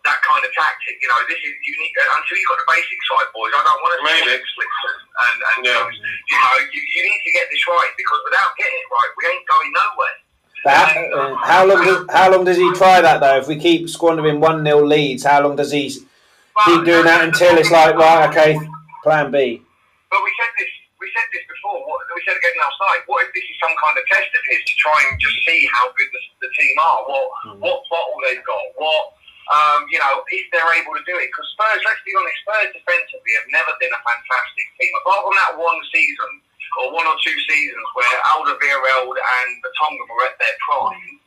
that 0.05 0.19
kind 0.25 0.43
of 0.45 0.51
tactic. 0.57 0.97
You 1.01 1.09
know, 1.09 1.21
this 1.29 1.41
is 1.41 1.55
unique 1.61 1.95
until 2.01 2.37
you've 2.37 2.51
got 2.51 2.59
the 2.65 2.69
basics 2.73 3.07
right, 3.13 3.31
boys. 3.37 3.53
I 3.53 3.61
don't 3.65 3.81
want 3.85 3.93
to 3.97 4.01
Maybe. 4.05 4.33
see 4.33 4.53
slips 4.57 4.81
and, 4.89 5.01
and, 5.01 5.37
and 5.45 5.61
Yeah. 5.69 5.81
um, 5.85 5.89
you 5.93 6.39
know 6.41 6.55
you, 6.73 6.81
you 6.81 7.03
need 7.05 7.21
to 7.25 7.33
get 7.37 7.47
this 7.53 7.63
right 7.69 7.93
because 7.97 8.21
without 8.25 8.51
getting 8.57 8.81
it 8.81 8.89
right, 8.89 9.11
we 9.19 9.23
ain't 9.29 9.47
going 9.49 9.71
nowhere. 9.77 10.17
But 10.65 10.73
how, 10.77 11.37
how 11.41 11.63
long? 11.65 11.81
Does, 11.85 12.01
how 12.13 12.27
long 12.31 12.45
does 12.45 12.57
he 12.61 12.69
try 12.77 13.01
that 13.01 13.21
though? 13.21 13.39
If 13.41 13.49
we 13.49 13.57
keep 13.57 13.89
squandering 13.89 14.41
one 14.41 14.65
0 14.65 14.85
leads, 14.85 15.25
how 15.25 15.41
long 15.41 15.57
does 15.57 15.73
he 15.73 15.89
keep 15.89 16.81
doing 16.85 17.05
that 17.09 17.25
until 17.25 17.57
it's 17.57 17.71
like 17.73 17.97
right? 17.97 18.29
Okay, 18.29 18.59
plan 19.03 19.31
B. 19.33 19.63
But 20.11 20.21
we 20.25 20.31
said 20.37 20.53
this. 20.59 20.69
We 21.01 21.09
said 21.17 21.25
this 21.33 21.41
before. 21.49 21.81
What, 21.81 22.05
we 22.13 22.21
said 22.29 22.37
again 22.37 22.53
last 22.61 22.77
night. 22.85 23.01
What 23.09 23.25
if 23.25 23.33
this 23.33 23.41
is 23.41 23.57
some 23.57 23.73
kind 23.73 23.97
of 23.97 24.05
test 24.05 24.29
of 24.37 24.43
his 24.53 24.61
to 24.69 24.75
try 24.77 24.99
and 25.09 25.17
just 25.17 25.37
see 25.49 25.65
how 25.73 25.89
good 25.97 26.11
the, 26.13 26.23
the 26.45 26.51
team 26.61 26.77
are? 26.77 27.01
What 27.09 27.25
what 27.65 27.81
bottle 27.89 28.21
they've 28.29 28.45
got? 28.45 28.65
What 28.77 29.17
um, 29.49 29.89
you 29.89 29.99
know 29.99 30.23
if 30.29 30.45
they're 30.53 30.75
able 30.77 30.95
to 30.95 31.05
do 31.09 31.17
it? 31.17 31.33
Because 31.33 31.49
Spurs, 31.57 31.83
let's 31.83 32.05
be 32.05 32.13
honest, 32.15 32.39
Spurs 32.45 32.71
defensively 32.77 33.33
have 33.41 33.49
never 33.51 33.73
been 33.81 33.93
a 33.93 34.03
fantastic 34.05 34.67
team. 34.77 34.93
Apart 35.03 35.25
from 35.25 35.37
that 35.41 35.53
one 35.57 35.81
season 35.89 36.33
or 36.79 36.95
one 36.95 37.09
or 37.09 37.17
two 37.25 37.35
seasons 37.49 37.87
where 37.99 38.15
Alderweireld 38.31 39.17
and 39.17 39.49
Vertonghen 39.65 40.07
were 40.07 40.29
at 40.29 40.37
their 40.39 40.57
prime. 40.63 41.19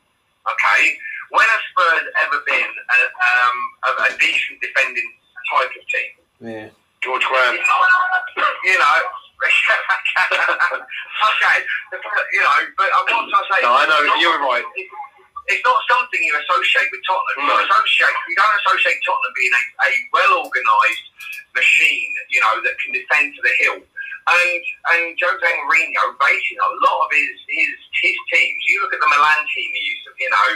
Okay, 0.43 0.81
when 1.31 1.47
have 1.47 1.63
Spurs 1.71 2.07
ever 2.27 2.39
been 2.45 2.71
a, 2.71 2.99
um, 3.09 3.57
a, 3.87 3.89
a 4.07 4.09
decent 4.19 4.59
defending 4.59 5.07
type 5.49 5.71
of 5.71 5.83
team? 5.87 6.11
Yeah. 6.43 6.67
George 7.03 7.23
Graham. 7.25 7.55
you 8.65 8.79
know. 8.79 8.99
okay, 9.43 11.59
you 12.31 12.39
know, 12.39 12.59
but 12.79 12.87
I'm 12.95 13.03
not 13.11 13.27
trying 13.27 13.27
to 13.27 13.43
say. 13.51 13.59
No, 13.59 13.75
I 13.75 13.83
know, 13.91 13.99
you're 14.23 14.39
right. 14.39 14.63
It's, 15.47 15.63
not 15.63 15.79
something 15.89 16.21
you 16.23 16.35
associate 16.35 16.89
with 16.91 17.03
Tottenham. 17.07 17.47
You 17.47 17.51
No. 17.51 17.63
associate, 17.63 18.15
you 18.29 18.35
don't 18.35 18.55
associate 18.63 18.99
Tottenham 19.03 19.33
being 19.35 19.53
a, 19.53 19.63
a 19.87 19.89
well 20.11 20.33
organised 20.47 21.05
machine, 21.55 22.11
you 22.29 22.39
know, 22.41 22.61
that 22.63 22.75
can 22.79 22.91
defend 22.93 23.35
to 23.35 23.41
the 23.43 23.53
hill. 23.63 23.79
And 24.23 24.63
and 24.95 25.19
Jose 25.19 25.43
Mourinho 25.67 26.15
basing 26.15 26.59
a 26.63 26.69
lot 26.87 26.99
of 27.03 27.09
his 27.11 27.35
his 27.43 27.75
his 27.99 28.17
teams. 28.31 28.59
You 28.71 28.79
look 28.79 28.95
at 28.95 29.01
the 29.03 29.11
Milan 29.11 29.43
team 29.51 29.67
he 29.67 29.83
used 29.83 30.03
to, 30.07 30.11
you 30.15 30.31
know, 30.31 30.49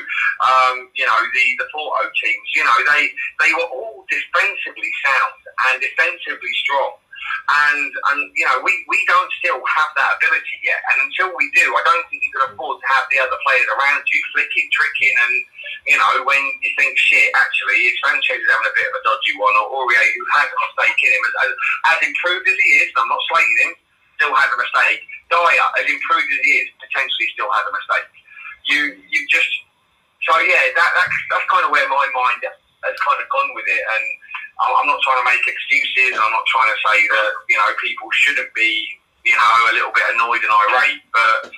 um, 0.47 0.75
you 0.95 1.03
know 1.03 1.19
the 1.35 1.45
the 1.59 1.67
Porto 1.75 2.07
teams. 2.15 2.47
You 2.55 2.63
know 2.63 2.79
they 2.95 3.11
they 3.43 3.51
were 3.59 3.67
all 3.67 4.07
defensively 4.07 4.91
sound 5.03 5.35
and 5.67 5.83
defensively 5.83 6.53
strong. 6.63 6.95
And 7.47 7.91
and 8.13 8.19
you 8.35 8.45
know 8.45 8.59
we, 8.61 8.71
we 8.87 8.99
don't 9.07 9.31
still 9.39 9.59
have 9.63 9.91
that 9.95 10.19
ability 10.19 10.57
yet. 10.63 10.79
And 10.93 11.07
until 11.07 11.31
we 11.35 11.47
do, 11.55 11.65
I 11.73 11.81
don't 11.87 12.05
think 12.11 12.23
you 12.23 12.31
can 12.35 12.51
afford 12.51 12.79
to 12.79 12.87
have 12.87 13.05
the 13.09 13.19
other 13.23 13.39
players 13.43 13.67
around 13.77 14.03
you 14.07 14.19
flicking, 14.35 14.67
tricking, 14.71 15.15
and 15.15 15.33
you 15.87 15.97
know 15.97 16.27
when 16.27 16.41
you 16.63 16.71
think 16.75 16.97
shit, 16.99 17.31
actually, 17.35 17.87
if 17.87 17.95
Sanchez 18.03 18.41
is 18.41 18.49
having 18.51 18.67
a 18.67 18.75
bit 18.75 18.87
of 18.89 18.95
a 18.97 19.01
dodgy 19.07 19.33
one, 19.39 19.55
or 19.63 19.83
Aurier 19.83 20.05
who 20.13 20.23
has 20.37 20.47
a 20.47 20.57
mistake 20.57 20.99
in 21.03 21.11
him, 21.15 21.23
as, 21.23 21.51
as 21.95 21.99
improved 22.03 22.45
as 22.47 22.57
he 22.59 22.69
is, 22.83 22.89
I'm 22.95 23.07
not 23.07 23.23
slating 23.31 23.59
him, 23.63 23.73
still 24.19 24.33
has 24.35 24.49
a 24.51 24.59
mistake. 24.59 25.01
Dier, 25.27 25.67
as 25.79 25.85
improved 25.87 26.29
as 26.31 26.41
he 26.43 26.51
is, 26.63 26.67
potentially 26.79 27.27
still 27.35 27.51
has 27.51 27.65
a 27.67 27.73
mistake. 27.73 28.09
You 28.67 28.79
you 29.07 29.19
just 29.31 29.51
so 30.27 30.35
yeah, 30.43 30.59
that, 30.75 30.89
that 30.91 31.07
that's 31.31 31.47
kind 31.47 31.63
of 31.63 31.71
where 31.71 31.87
my 31.87 32.07
mind 32.11 32.41
has 32.43 32.95
kind 32.99 33.19
of 33.21 33.27
gone 33.31 33.51
with 33.55 33.67
it, 33.67 33.79
and 33.79 34.05
I'm 34.57 34.89
not 34.89 35.01
trying 35.05 35.21
to 35.21 35.27
make 35.29 35.45
excuses. 35.45 36.17
I'm 36.17 36.33
not 36.33 36.45
trying 36.49 36.69
to 36.73 36.79
say 36.81 36.97
that 37.05 37.31
you 37.49 37.57
know 37.57 37.69
people 37.77 38.09
shouldn't 38.09 38.49
be 38.57 38.89
you 39.21 39.37
know 39.37 39.49
a 39.69 39.73
little 39.77 39.93
bit 39.93 40.05
annoyed 40.17 40.41
and 40.41 40.53
irate, 40.53 41.01
but 41.13 41.53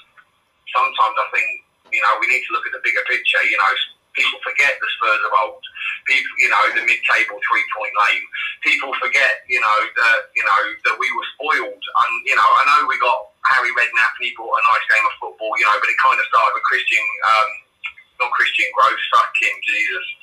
sometimes 0.75 1.15
I 1.15 1.27
think 1.31 1.47
you 1.95 2.01
know 2.03 2.11
we 2.19 2.27
need 2.27 2.43
to 2.43 2.51
look 2.51 2.67
at 2.67 2.75
the 2.75 2.83
bigger 2.83 3.03
picture. 3.07 3.39
You 3.47 3.55
know, 3.55 3.71
people 4.19 4.39
forget 4.43 4.75
the 4.83 4.89
Spurs 4.99 5.23
of 5.23 5.33
old. 5.47 5.63
People, 6.11 6.33
you 6.41 6.49
know, 6.49 6.63
the 6.73 6.83
mid-table 6.89 7.37
three-point 7.37 7.93
lane. 7.93 8.25
People 8.65 8.89
forget, 8.97 9.45
you 9.45 9.61
know, 9.61 9.79
that 9.95 10.19
you 10.35 10.43
know 10.43 10.61
that 10.89 10.95
we 10.99 11.07
were 11.15 11.27
spoiled. 11.39 11.83
And 11.83 12.11
you 12.27 12.35
know, 12.35 12.43
I 12.43 12.61
know 12.67 12.89
we 12.89 12.99
got 12.99 13.31
Harry 13.47 13.71
Redknapp 13.71 14.13
and 14.19 14.25
he 14.27 14.35
brought 14.35 14.59
a 14.59 14.63
nice 14.67 14.85
game 14.91 15.05
of 15.07 15.15
football. 15.23 15.55
You 15.55 15.71
know, 15.71 15.77
but 15.79 15.87
it 15.87 15.95
kind 16.03 16.19
of 16.19 16.25
started 16.27 16.51
with 16.51 16.67
Christian. 16.67 17.05
Um, 17.23 17.49
not 18.19 18.31
Christian 18.35 18.67
Gross, 18.75 19.01
fuck 19.11 19.33
him, 19.39 19.55
Jesus. 19.63 20.07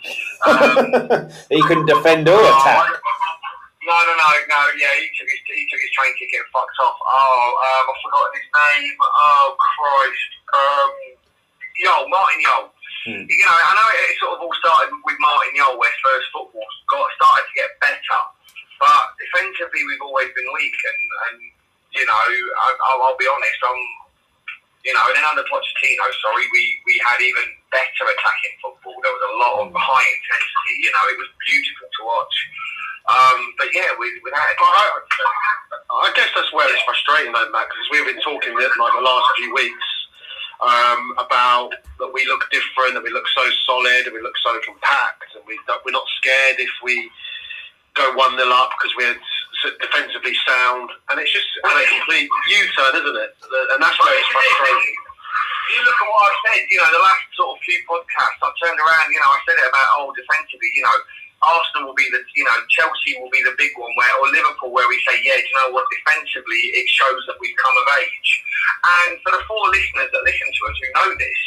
Um, 0.47 1.27
he 1.51 1.59
couldn't 1.65 1.89
defend 1.89 2.29
or 2.29 2.39
attack. 2.39 2.87
no, 2.87 3.97
no, 4.07 4.13
no, 4.15 4.31
no. 4.47 4.61
Yeah, 4.79 4.95
he 5.01 5.09
took 5.17 5.27
his 5.27 5.43
he 5.49 5.67
took 5.67 5.81
his 5.81 5.91
train 5.97 6.13
ticket 6.21 6.45
and 6.45 6.51
fucked 6.55 6.77
off. 6.79 6.95
Oh, 7.03 7.57
um, 7.57 7.89
I've 7.89 7.99
forgotten 8.05 8.37
his 8.37 8.47
name. 8.53 8.95
Oh 9.01 9.57
Christ. 9.59 10.31
Um, 10.55 10.93
Yo, 11.83 11.93
Martin 12.09 12.41
Jol. 12.45 12.65
Hmm. 13.05 13.25
You 13.27 13.45
know, 13.45 13.59
I 13.59 13.73
know 13.75 13.89
it 13.91 14.17
sort 14.23 14.33
of 14.39 14.45
all 14.45 14.55
started 14.61 14.93
with 15.05 15.19
Martin 15.19 15.53
Jol, 15.57 15.77
where 15.77 15.93
first 16.05 16.31
football 16.31 16.69
got 16.89 17.11
started 17.17 17.45
to 17.49 17.55
get 17.59 17.71
better, 17.83 18.21
but 18.81 19.05
defensively 19.19 19.83
we've 19.85 20.05
always 20.05 20.31
been 20.33 20.49
weak, 20.57 20.77
and, 20.77 21.01
and 21.27 21.37
you 21.97 22.05
know, 22.07 22.13
I, 22.15 22.67
I'll, 22.93 23.01
I'll 23.09 23.19
be 23.19 23.27
honest, 23.27 23.61
I'm. 23.67 23.83
You 24.87 24.95
know, 24.95 25.03
and 25.11 25.19
then 25.19 25.27
under 25.27 25.43
Pochettino, 25.51 26.07
sorry, 26.23 26.47
we, 26.55 26.63
we 26.87 26.95
had 27.03 27.19
even 27.19 27.43
better 27.77 28.05
attacking 28.09 28.57
football. 28.65 28.97
There 29.05 29.12
was 29.12 29.25
a 29.29 29.35
lot 29.37 29.55
of 29.61 29.67
high 29.77 30.09
intensity. 30.09 30.75
You 30.81 30.91
know, 30.97 31.05
it 31.12 31.19
was 31.21 31.31
beautiful 31.45 31.89
to 31.93 32.01
watch. 32.09 32.37
Um, 33.07 33.39
but 33.61 33.69
yeah, 33.77 33.93
with, 34.01 34.17
without 34.25 34.49
But 34.57 34.73
I, 34.73 36.09
I 36.09 36.11
guess 36.17 36.33
that's 36.35 36.51
where 36.57 36.67
it 36.67 36.81
we've 37.93 38.09
been 38.09 38.25
talking 38.25 38.57
like 38.81 38.95
the 38.97 39.05
last 39.05 39.29
few 39.39 39.53
weeks 39.55 39.89
um, 40.59 41.15
about 41.21 41.71
that 42.01 42.11
we 42.11 42.27
look 42.27 42.49
different, 42.51 42.99
that 42.99 43.05
we 43.05 43.12
look 43.12 43.29
so 43.31 43.45
solid, 43.69 44.09
and 44.09 44.15
we 44.17 44.25
look 44.25 44.35
so 44.43 44.59
compact, 44.65 45.31
and 45.37 45.45
we 45.47 45.55
we're 45.85 45.95
not 45.95 46.09
scared 46.19 46.59
if 46.59 46.73
we 46.83 47.07
go 47.95 48.11
one 48.19 48.35
nil 48.35 48.51
up 48.53 48.75
because 48.75 48.93
we're 48.99 49.17
defensively 49.81 50.35
sound, 50.43 50.91
and 51.11 51.21
it's 51.21 51.33
just 51.33 51.47
a 51.62 51.71
complete 51.95 52.29
U-turn, 52.29 52.93
isn't 53.01 53.19
it? 53.23 53.33
And 53.73 53.79
that's 53.83 53.99
where 54.03 54.19
it's 54.19 54.29
frustrating. 54.35 54.97
You 55.66 55.81
look 55.83 55.98
at 55.98 56.07
what 56.07 56.22
I've 56.31 56.40
said, 56.46 56.62
you 56.70 56.79
know, 56.79 56.90
the 56.94 57.02
last 57.02 57.26
sort 57.35 57.59
of 57.59 57.64
few 57.66 57.79
podcasts, 57.90 58.38
I 58.38 58.50
turned 58.62 58.79
around, 58.79 59.11
you 59.11 59.18
know, 59.18 59.31
I 59.35 59.40
said 59.42 59.59
it 59.59 59.66
about, 59.66 59.88
oh, 59.98 60.14
defensively, 60.14 60.70
you 60.74 60.87
know, 60.87 60.96
Arsenal 61.44 61.92
will 61.92 61.98
be 61.98 62.09
the, 62.09 62.22
you 62.33 62.44
know, 62.48 62.57
Chelsea 62.72 63.18
will 63.20 63.29
be 63.29 63.44
the 63.44 63.52
big 63.61 63.70
one, 63.76 63.92
where 63.98 64.14
or 64.22 64.29
Liverpool, 64.33 64.72
where 64.72 64.88
we 64.88 64.96
say, 65.05 65.20
yeah, 65.20 65.37
do 65.37 65.44
you 65.44 65.57
know 65.61 65.70
what? 65.76 65.85
Defensively, 65.92 66.62
it 66.72 66.88
shows 66.88 67.20
that 67.29 67.37
we've 67.42 67.57
come 67.61 67.76
of 67.76 67.87
age. 68.00 68.31
And 68.83 69.20
for 69.20 69.37
the 69.37 69.42
four 69.44 69.64
listeners 69.68 70.11
that 70.11 70.22
listen 70.24 70.48
to 70.48 70.62
us 70.64 70.76
who 70.81 70.88
know 70.96 71.11
this, 71.20 71.40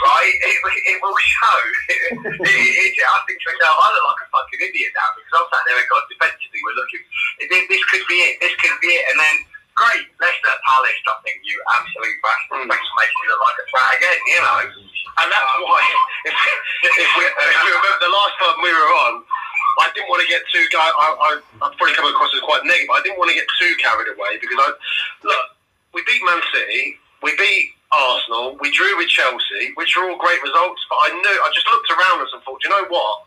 right, 0.00 0.34
it, 0.48 0.58
it 0.64 0.98
will 1.04 1.18
show. 1.20 1.60
it, 2.24 2.72
it, 2.72 2.92
I 3.04 3.18
think 3.28 3.36
to 3.36 3.46
myself, 3.52 3.76
I 3.78 3.86
look 3.92 4.06
like 4.08 4.22
a 4.24 4.28
fucking 4.32 4.62
idiot 4.64 4.92
now 4.96 5.08
because 5.12 5.34
I'm 5.36 5.46
sat 5.52 5.62
there 5.68 5.76
and 5.76 5.90
God, 5.92 6.04
defensively, 6.08 6.60
we're 6.64 6.78
looking. 6.80 7.02
This 7.68 7.84
could 7.92 8.06
be 8.08 8.18
it. 8.24 8.40
This 8.40 8.54
could 8.58 8.78
be 8.80 8.90
it. 8.96 9.04
And 9.12 9.18
then 9.20 9.36
great, 9.74 10.06
Leicester, 10.22 10.54
Palace, 10.66 11.00
I 11.06 11.14
think 11.26 11.42
you 11.42 11.56
absolute 11.70 12.18
bastard. 12.22 12.66
Thanks 12.70 12.86
for 12.86 12.96
making 12.98 13.18
me 13.22 13.26
look 13.30 13.42
like 13.42 13.58
a 13.58 13.64
twat 13.70 13.90
again, 13.98 14.20
you 14.30 14.40
know. 14.40 14.58
And 15.14 15.28
that's 15.30 15.46
why, 15.62 15.78
if, 16.26 16.34
if, 16.34 17.10
we, 17.18 17.24
if 17.26 17.58
we 17.62 17.70
remember 17.70 18.00
the 18.02 18.10
last 18.10 18.34
time 18.42 18.58
we 18.62 18.70
were 18.74 18.90
on, 19.06 19.22
I 19.78 19.90
didn't 19.94 20.10
want 20.10 20.22
to 20.22 20.28
get 20.30 20.42
too. 20.50 20.62
I, 20.74 20.90
I, 20.90 21.30
I've 21.66 21.74
probably 21.78 21.94
come 21.94 22.06
across 22.06 22.30
as 22.34 22.42
quite 22.46 22.62
negative. 22.62 22.90
But 22.90 22.98
I 22.98 23.02
didn't 23.02 23.18
want 23.18 23.30
to 23.30 23.38
get 23.38 23.46
too 23.58 23.72
carried 23.82 24.10
away 24.10 24.38
because 24.38 24.58
I 24.58 24.70
look. 25.26 25.44
We 25.94 26.02
beat 26.06 26.22
Man 26.26 26.42
City. 26.54 26.98
We 27.22 27.34
beat 27.38 27.74
Arsenal. 27.90 28.58
We 28.58 28.70
drew 28.70 28.94
with 28.98 29.10
Chelsea, 29.10 29.74
which 29.74 29.96
are 29.96 30.10
all 30.10 30.18
great 30.18 30.42
results. 30.42 30.82
But 30.90 30.98
I 31.02 31.08
knew. 31.14 31.36
I 31.42 31.50
just 31.54 31.66
looked 31.66 31.90
around 31.90 32.22
us 32.22 32.30
and 32.34 32.42
thought, 32.42 32.62
you 32.62 32.70
know 32.70 32.86
what? 32.86 33.26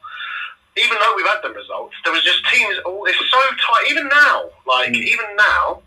Even 0.77 0.95
though 0.99 1.15
we've 1.15 1.27
had 1.27 1.43
the 1.43 1.51
results, 1.51 1.95
there 2.03 2.13
was 2.13 2.23
just 2.23 2.43
teams. 2.47 2.79
Oh, 2.85 3.03
it's 3.03 3.19
so 3.31 3.41
tight. 3.59 3.91
Even 3.91 4.07
now, 4.07 4.47
like 4.67 4.95
mm. 4.95 5.03
even 5.03 5.27
now, 5.35 5.83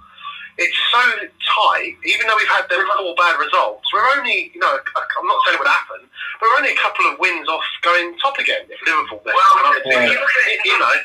it's 0.60 0.76
so 0.92 1.02
tight. 1.48 1.96
Even 2.04 2.28
though 2.28 2.36
we've 2.36 2.52
had 2.52 2.68
the 2.68 2.84
four 3.00 3.16
bad 3.16 3.40
results, 3.40 3.88
we're 3.96 4.04
only, 4.20 4.52
you 4.52 4.60
know, 4.60 4.76
I'm 4.76 5.26
not 5.26 5.40
saying 5.48 5.56
it 5.56 5.62
would 5.64 5.72
happen, 5.72 6.04
but 6.36 6.44
we're 6.44 6.60
only 6.60 6.76
a 6.76 6.80
couple 6.80 7.08
of 7.08 7.16
wins 7.16 7.48
off 7.48 7.64
going 7.80 8.12
top 8.20 8.36
again 8.36 8.68
if 8.68 8.76
Liverpool. 8.84 9.24
Well, 9.24 9.34
yeah. 9.88 10.04
you 10.04 10.20
look 10.20 10.36
at 10.44 10.46
it, 10.52 10.60
you 10.68 10.76
know. 10.76 10.96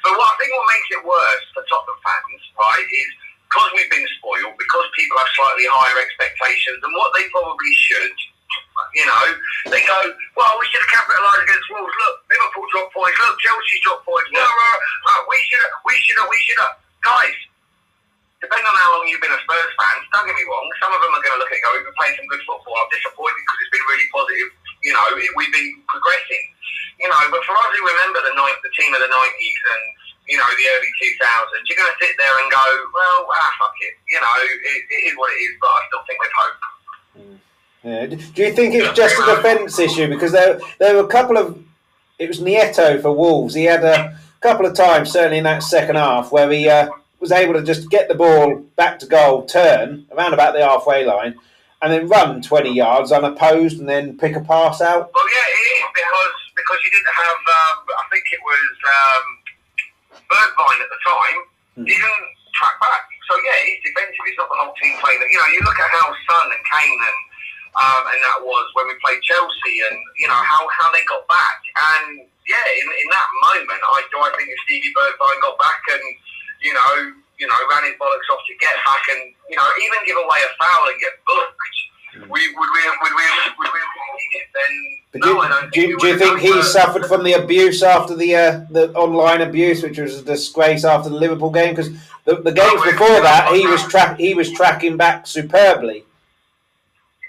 But 0.00 0.16
what 0.16 0.32
I 0.32 0.34
think 0.40 0.52
what 0.52 0.68
makes 0.68 0.88
it 0.96 1.02
worse 1.04 1.44
for 1.52 1.64
Tottenham 1.68 2.00
fans, 2.00 2.42
right, 2.56 2.88
is 2.88 3.08
because 3.48 3.68
we've 3.76 3.92
been 3.92 4.08
spoiled, 4.20 4.56
because 4.56 4.84
people 4.96 5.16
have 5.20 5.28
slightly 5.36 5.68
higher 5.68 6.00
expectations 6.00 6.80
than 6.80 6.92
what 6.96 7.12
they 7.12 7.28
probably 7.32 7.72
should. 7.76 8.16
You 8.96 9.06
know, 9.06 9.24
they 9.70 9.80
go, 9.86 9.98
well, 10.36 10.56
we 10.56 10.66
should 10.72 10.82
have 10.82 10.92
capitalised 10.92 11.44
against 11.46 11.68
Wolves. 11.70 11.94
Look, 11.94 12.16
Liverpool 12.32 12.66
dropped 12.72 12.92
points. 12.96 13.16
Look, 13.22 13.36
Chelsea 13.40 13.78
dropped 13.84 14.04
points. 14.08 14.28
Yeah. 14.32 14.44
uh, 14.44 15.20
we 15.30 15.38
should 15.46 15.62
have, 15.62 15.74
we 15.84 15.94
should 16.04 16.18
have, 16.18 16.28
we 16.28 16.40
should 16.42 16.60
have. 16.60 16.74
Guys, 17.04 17.38
depending 18.44 18.68
on 18.68 18.76
how 18.76 18.88
long 18.92 19.08
you've 19.08 19.24
been 19.24 19.32
a 19.32 19.40
Spurs 19.40 19.72
fan, 19.80 19.96
don't 20.12 20.28
get 20.28 20.36
me 20.36 20.44
wrong, 20.44 20.68
some 20.76 20.92
of 20.92 21.00
them 21.00 21.16
are 21.16 21.22
going 21.24 21.34
to 21.34 21.40
look 21.40 21.48
at 21.48 21.56
it 21.56 21.64
and 21.64 21.64
go, 21.64 21.70
we've 21.72 21.88
been 21.88 21.96
playing 21.96 22.16
some 22.20 22.28
good 22.28 22.44
football. 22.44 22.76
I'm 22.76 22.92
disappointed 22.92 23.40
because 23.40 23.58
it's 23.64 23.72
been 23.72 23.88
really 23.88 24.08
positive. 24.12 24.48
You 24.84 24.92
know, 24.92 25.04
it, 25.16 25.32
we've 25.32 25.54
been 25.54 25.80
progressing. 25.88 26.44
You 27.00 27.08
know, 27.08 27.20
but 27.32 27.42
for 27.48 27.56
us 27.56 27.70
who 27.72 27.80
remember 27.88 28.20
the, 28.20 28.36
night, 28.36 28.54
the 28.60 28.70
team 28.76 28.92
of 28.92 29.00
the 29.00 29.10
90s 29.10 29.60
and, 29.66 29.82
you 30.28 30.36
know, 30.36 30.46
the 30.46 30.66
early 30.76 30.92
2000s, 31.00 31.64
you're 31.66 31.80
going 31.80 31.90
to 31.90 31.98
sit 31.98 32.14
there 32.20 32.36
and 32.38 32.46
go, 32.52 32.64
well, 32.92 33.18
ah, 33.32 33.50
fuck 33.58 33.74
it. 33.82 33.96
You 34.12 34.20
know, 34.20 34.36
it, 34.46 34.80
it 34.92 35.02
is 35.10 35.14
what 35.18 35.32
it 35.32 35.40
is, 35.40 35.52
but 35.58 35.72
I 35.72 35.80
still 35.88 36.04
think 36.04 36.18
there's 36.20 36.38
hope. 36.38 36.58
Yeah. 37.84 38.06
Do 38.06 38.40
you 38.40 38.52
think 38.52 38.72
it's 38.72 38.96
just 38.96 39.16
a 39.20 39.36
defence 39.36 39.78
issue? 39.78 40.08
Because 40.08 40.32
there, 40.32 40.60
there 40.78 40.96
were 40.96 41.04
a 41.04 41.12
couple 41.12 41.36
of. 41.36 41.60
It 42.18 42.28
was 42.28 42.40
Neto 42.40 43.00
for 43.02 43.12
Wolves. 43.12 43.54
He 43.54 43.64
had 43.64 43.84
a 43.84 44.18
couple 44.40 44.64
of 44.64 44.74
times, 44.74 45.10
certainly 45.10 45.38
in 45.38 45.44
that 45.44 45.62
second 45.62 45.96
half, 45.96 46.32
where 46.32 46.50
he 46.50 46.68
uh, 46.68 46.88
was 47.24 47.32
able 47.32 47.56
to 47.56 47.64
just 47.64 47.88
get 47.88 48.04
the 48.12 48.14
ball 48.14 48.60
back 48.76 49.00
to 49.00 49.08
goal, 49.08 49.48
turn 49.48 50.04
around 50.12 50.36
about 50.36 50.52
the 50.52 50.60
halfway 50.60 51.08
line, 51.08 51.32
and 51.80 51.88
then 51.88 52.04
run 52.04 52.44
20 52.44 52.68
yards 52.68 53.16
unopposed 53.16 53.80
and 53.80 53.88
then 53.88 54.20
pick 54.20 54.36
a 54.36 54.44
pass 54.44 54.84
out? 54.84 55.08
Well, 55.08 55.28
yeah, 55.32 55.48
it 55.48 55.64
is 55.72 55.88
because 55.88 56.36
because 56.52 56.80
you 56.84 56.90
didn't 56.92 57.16
have, 57.16 57.40
um, 57.48 57.76
I 57.96 58.04
think 58.12 58.28
it 58.28 58.42
was 58.44 58.72
um, 58.84 59.24
Bergwijn 60.28 60.78
at 60.84 60.90
the 60.92 61.00
time, 61.00 61.38
hmm. 61.80 61.84
didn't 61.88 62.28
track 62.52 62.76
back. 62.76 63.08
So, 63.24 63.32
yeah, 63.40 63.72
it's 63.72 63.80
defensive, 63.88 64.28
it's 64.28 64.36
not 64.36 64.52
the 64.52 64.60
whole 64.60 64.76
team 64.76 65.00
playing. 65.00 65.24
You 65.24 65.40
know, 65.40 65.48
you 65.48 65.64
look 65.64 65.80
at 65.80 65.88
how 65.96 66.12
Son 66.12 66.46
and 66.52 66.62
Kane 66.68 67.00
and 67.08 67.20
um, 67.74 68.02
and 68.06 68.20
that 68.22 68.38
was 68.38 68.70
when 68.78 68.86
we 68.86 68.94
played 69.02 69.18
Chelsea, 69.26 69.76
and 69.90 69.98
you 70.14 70.28
know 70.30 70.38
how, 70.38 70.62
how 70.78 70.94
they 70.94 71.02
got 71.10 71.26
back. 71.26 71.58
And 71.74 72.22
yeah, 72.46 72.66
in, 72.70 72.86
in 72.86 73.08
that 73.10 73.28
moment, 73.50 73.82
I 73.82 73.98
do 74.14 74.22
I 74.22 74.30
think 74.38 74.46
if 74.46 74.60
Stevie 74.62 74.94
Bergwijn 74.94 75.42
got 75.42 75.58
back 75.58 75.82
and 75.90 76.04
you 76.64 76.72
know, 76.72 77.12
you 77.38 77.46
know, 77.46 77.58
ran 77.70 77.84
his 77.84 77.94
bollocks 78.00 78.28
off 78.32 78.40
to 78.48 78.54
get 78.58 78.74
back 78.88 79.04
and, 79.12 79.22
you 79.52 79.56
know, 79.56 79.68
even 79.84 80.00
give 80.08 80.16
away 80.16 80.40
a 80.42 80.50
foul 80.56 80.88
and 80.88 80.98
get 80.98 81.12
booked. 81.28 81.76
Mm. 82.16 82.30
We, 82.30 82.40
would 82.56 82.70
we 82.72 82.82
would 83.02 83.14
we 83.14 83.24
would 83.58 83.70
we 83.74 83.80
it? 84.38 84.46
Then 84.54 84.72
no, 85.20 85.42
do, 85.42 85.48
don't 85.48 85.72
do, 85.72 85.98
do 85.98 86.06
you 86.06 86.18
think 86.18 86.38
he 86.38 86.62
suffered 86.62 87.06
from 87.06 87.24
the 87.24 87.34
abuse 87.34 87.82
after 87.82 88.14
the 88.14 88.34
uh, 88.36 88.64
the 88.70 88.92
online 88.94 89.42
abuse, 89.42 89.82
which 89.82 89.98
was 89.98 90.20
a 90.20 90.24
disgrace 90.24 90.84
after 90.84 91.10
the 91.10 91.16
Liverpool 91.16 91.50
game? 91.50 91.74
Because 91.74 91.90
the, 92.24 92.36
the 92.36 92.52
games 92.52 92.80
no, 92.86 92.90
before 92.90 93.18
that, 93.18 93.50
he 93.52 93.66
was 93.66 93.82
track 93.88 94.18
he 94.18 94.32
was 94.34 94.52
tracking 94.52 94.96
back 94.96 95.26
superbly. 95.26 96.06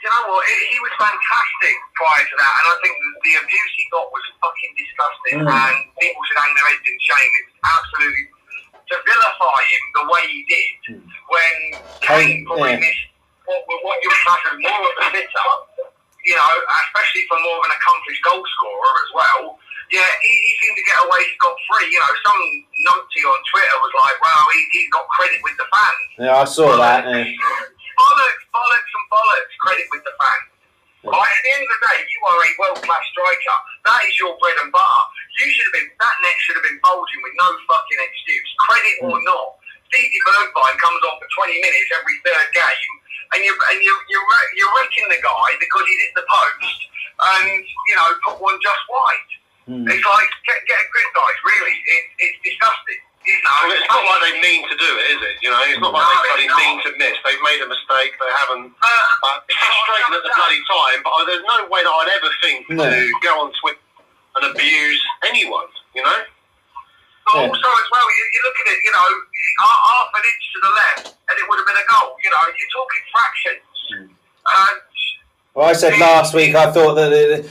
You 0.06 0.10
know 0.14 0.30
what? 0.30 0.46
He 0.46 0.78
was 0.86 0.94
fantastic 1.02 1.76
prior 1.98 2.26
to 2.30 2.36
that, 2.38 2.54
and 2.62 2.66
I 2.70 2.76
think 2.86 2.94
the 3.26 3.34
abuse 3.42 3.72
he 3.74 3.86
got 3.90 4.06
was 4.14 4.22
fucking 4.38 4.74
disgusting, 4.78 5.38
mm. 5.42 5.50
and 5.50 5.76
people 5.98 6.22
should 6.30 6.38
hang 6.38 6.54
their 6.54 6.70
heads 6.70 6.86
in 6.86 6.98
shame. 7.02 7.32
It 7.42 7.46
was 7.50 7.58
absolutely 7.74 8.35
to 8.90 8.96
vilify 9.06 9.60
him 9.72 9.84
the 9.98 10.06
way 10.12 10.24
he 10.30 10.42
did 10.46 10.78
hmm. 10.88 11.02
when 11.30 11.56
Kane 12.02 12.46
probably 12.46 12.78
yeah. 12.78 12.86
missed 12.86 13.16
what, 13.46 13.80
what 13.86 13.98
you 14.02 14.10
would 14.10 14.24
class 14.26 14.42
as 14.50 14.58
more 14.58 14.74
of 14.74 14.96
a 14.98 15.06
sitter, 15.14 15.50
you 16.26 16.36
know, 16.36 16.54
especially 16.90 17.24
for 17.30 17.38
more 17.42 17.62
of 17.62 17.66
an 17.70 17.74
accomplished 17.78 18.22
goal 18.26 18.42
scorer 18.42 18.94
as 19.06 19.12
well. 19.14 19.44
Yeah, 19.94 20.10
he, 20.26 20.34
he 20.34 20.52
seemed 20.66 20.78
to 20.82 20.86
get 20.90 20.98
away 20.98 21.22
scot 21.38 21.54
free. 21.70 21.86
You 21.94 22.02
know, 22.02 22.14
some 22.26 22.42
numpty 22.90 23.22
on 23.22 23.40
Twitter 23.54 23.78
was 23.86 23.94
like, 23.94 24.18
"Wow, 24.18 24.42
he, 24.58 24.60
he's 24.74 24.90
got 24.90 25.06
credit 25.14 25.40
with 25.46 25.54
the 25.62 25.68
fans." 25.70 26.10
Yeah, 26.18 26.42
I 26.42 26.46
saw 26.50 26.74
that. 26.74 27.06
Yeah. 27.06 27.22
Bollocks, 27.22 28.44
bollocks, 28.50 28.92
and 28.98 29.06
bollocks. 29.14 29.54
Credit 29.62 29.86
with 29.94 30.04
the 30.04 30.14
fans. 30.18 30.55
Right, 31.06 31.30
at 31.38 31.42
the 31.46 31.52
end 31.54 31.62
of 31.62 31.70
the 31.70 31.82
day, 31.86 32.00
you 32.02 32.20
are 32.26 32.40
a 32.42 32.50
world 32.58 32.82
class 32.82 33.06
striker. 33.14 33.58
That 33.86 34.02
is 34.10 34.18
your 34.18 34.34
bread 34.42 34.58
and 34.58 34.74
butter. 34.74 35.04
You 35.38 35.46
should 35.54 35.70
have 35.70 35.76
been 35.78 35.90
that 36.02 36.16
neck 36.26 36.38
should 36.42 36.58
have 36.58 36.66
been 36.66 36.82
bulging 36.82 37.22
with 37.22 37.36
no 37.38 37.46
fucking 37.70 38.02
excuse, 38.02 38.50
credit 38.66 38.96
or 39.06 39.14
hmm. 39.14 39.30
not. 39.30 39.62
Stevie 39.94 40.18
Bergwijn 40.26 40.76
comes 40.82 41.02
on 41.06 41.16
for 41.22 41.30
20 41.46 41.62
minutes 41.62 41.90
every 41.94 42.18
third 42.26 42.50
game, 42.58 42.94
and 43.38 43.40
you 43.46 43.54
and 43.54 43.78
you 43.86 43.94
you're, 44.10 44.26
you're 44.58 44.74
wrecking 44.82 45.06
the 45.14 45.22
guy 45.22 45.50
because 45.62 45.86
he 45.86 45.94
hit 46.02 46.12
the 46.18 46.26
post 46.26 46.80
and 47.16 47.62
you 47.62 47.96
know 47.96 48.10
put 48.26 48.42
one 48.42 48.58
just 48.66 48.84
wide. 48.90 49.32
Mm. 49.70 49.86
It's 49.86 50.02
like 50.02 50.32
get 50.50 50.58
get 50.66 50.82
a 50.82 50.88
grip, 50.90 51.10
guys. 51.14 51.38
Really, 51.46 51.76
it, 51.86 52.04
it's 52.18 52.38
disgusting. 52.42 53.02
Well, 53.26 53.74
it's 53.74 53.90
not 53.90 54.06
like 54.06 54.22
they 54.22 54.36
mean 54.38 54.62
to 54.70 54.76
do 54.78 54.90
it, 55.02 55.06
is 55.18 55.22
it? 55.26 55.36
You 55.42 55.50
know, 55.50 55.58
it's 55.66 55.82
not 55.82 55.94
like 55.94 56.06
no, 56.06 56.14
they 56.14 56.46
bloody 56.46 56.50
mean 56.62 56.78
to 56.86 56.92
miss. 57.02 57.18
They've 57.26 57.42
made 57.42 57.62
a 57.66 57.70
mistake. 57.70 58.14
They 58.22 58.32
haven't. 58.38 58.70
Uh, 58.70 58.86
uh, 58.86 59.50
it's 59.50 59.58
frustrating 59.58 60.14
at 60.14 60.24
the 60.26 60.34
bloody 60.38 60.62
time, 60.70 61.00
but 61.02 61.12
there's 61.26 61.46
no 61.46 61.66
way 61.70 61.82
that 61.82 61.90
I'd 61.90 62.14
ever 62.22 62.32
think 62.46 62.70
no. 62.70 62.86
to 62.86 63.00
go 63.26 63.34
on 63.42 63.50
Twitter 63.58 63.82
and 64.38 64.44
abuse 64.54 65.02
anyone. 65.26 65.70
You 65.98 66.06
know. 66.06 66.20
Yeah. 67.34 67.50
Also, 67.50 67.58
as 67.58 67.88
well, 67.90 68.06
you, 68.06 68.24
you 68.30 68.42
look 68.46 68.58
at 68.62 68.68
it. 68.70 68.80
You 68.86 68.94
know, 68.94 69.10
half 69.66 70.10
an 70.14 70.24
inch 70.30 70.46
to 70.54 70.60
the 70.62 70.74
left, 70.78 71.06
and 71.10 71.36
it 71.42 71.46
would 71.50 71.58
have 71.58 71.66
been 71.66 71.82
a 71.82 71.88
goal. 71.90 72.14
You 72.22 72.30
know, 72.30 72.44
you're 72.54 72.74
talking 72.78 73.04
fractions. 73.10 73.74
Mm. 73.90 74.10
And, 74.46 74.78
well, 75.58 75.66
I 75.66 75.74
said 75.74 75.98
last 75.98 76.38
week 76.38 76.54
I 76.54 76.70
thought 76.70 76.94
that 76.96 77.10
uh, 77.10 77.42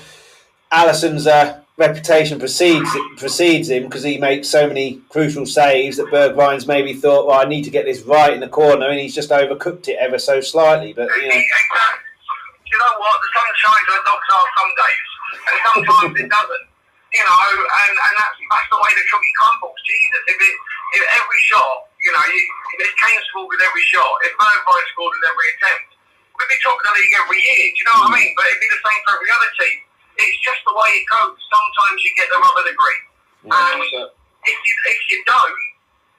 Alisson's. 0.70 1.26
Uh, 1.26 1.63
reputation 1.76 2.38
precedes 2.38 2.88
precedes 3.16 3.68
him 3.68 3.84
because 3.84 4.04
he 4.04 4.18
makes 4.18 4.48
so 4.48 4.66
many 4.66 5.02
crucial 5.10 5.46
saves 5.46 5.96
that 5.96 6.06
Bergwijn's 6.06 6.66
maybe 6.66 6.94
thought, 6.94 7.26
well, 7.26 7.40
I 7.40 7.44
need 7.44 7.64
to 7.64 7.70
get 7.70 7.84
this 7.84 8.02
right 8.02 8.32
in 8.32 8.40
the 8.40 8.48
corner, 8.48 8.86
and 8.86 8.98
he's 8.98 9.14
just 9.14 9.30
overcooked 9.30 9.88
it 9.88 9.98
ever 9.98 10.18
so 10.18 10.40
slightly. 10.40 10.92
But 10.92 11.10
you 11.18 11.28
know, 11.28 11.34
you 11.34 12.78
know 12.78 12.92
what? 12.98 13.16
The 13.22 13.30
sun 13.34 13.48
shines 13.58 13.86
where 13.90 14.02
dogs 14.06 14.28
are 14.30 14.48
some 14.54 14.72
days, 14.78 15.08
and 15.34 15.56
sometimes 15.66 16.14
it 16.20 16.30
doesn't. 16.30 16.66
You 17.14 17.22
know, 17.22 17.38
and, 17.46 17.94
and 17.94 18.14
that's 18.18 18.38
that's 18.38 18.68
the 18.74 18.78
way 18.78 18.90
the 18.94 19.06
cookie 19.06 19.34
crumbles. 19.38 19.78
Jesus, 19.86 20.22
if 20.30 20.38
it 20.38 20.54
if 20.98 21.02
every 21.14 21.40
shot, 21.46 21.90
you 22.02 22.10
know, 22.10 22.26
if 22.26 22.90
Kane 23.02 23.22
scored 23.30 23.50
with 23.50 23.62
every 23.62 23.86
shot, 23.86 24.14
if 24.26 24.34
Bergwijn 24.34 24.86
scored 24.94 25.14
with 25.14 25.26
every 25.30 25.46
attempt, 25.58 25.94
we'd 26.38 26.50
be 26.50 26.58
talking 26.58 26.86
the 26.86 26.94
league 26.98 27.14
every 27.22 27.38
year. 27.38 27.64
Do 27.70 27.78
you 27.78 27.86
know 27.86 27.98
what 28.02 28.14
I 28.14 28.18
mean? 28.18 28.30
But 28.34 28.50
it'd 28.50 28.62
be 28.62 28.70
the 28.70 28.82
same 28.82 29.00
for 29.06 29.14
every 29.14 29.30
other 29.30 29.50
team 29.58 29.78
it's 30.18 30.38
just 30.44 30.60
the 30.66 30.74
way 30.74 30.90
it 31.00 31.06
goes. 31.10 31.36
Sometimes 31.50 31.98
you 32.04 32.10
get 32.16 32.28
the 32.30 32.38
rub 32.38 32.54
of 32.56 32.64
the 32.64 32.74
green. 32.76 33.04
Yeah, 33.44 33.74
and 33.76 33.82
if 33.84 34.56
you, 34.56 34.74
if 34.88 35.00
you 35.12 35.18
don't, 35.26 35.60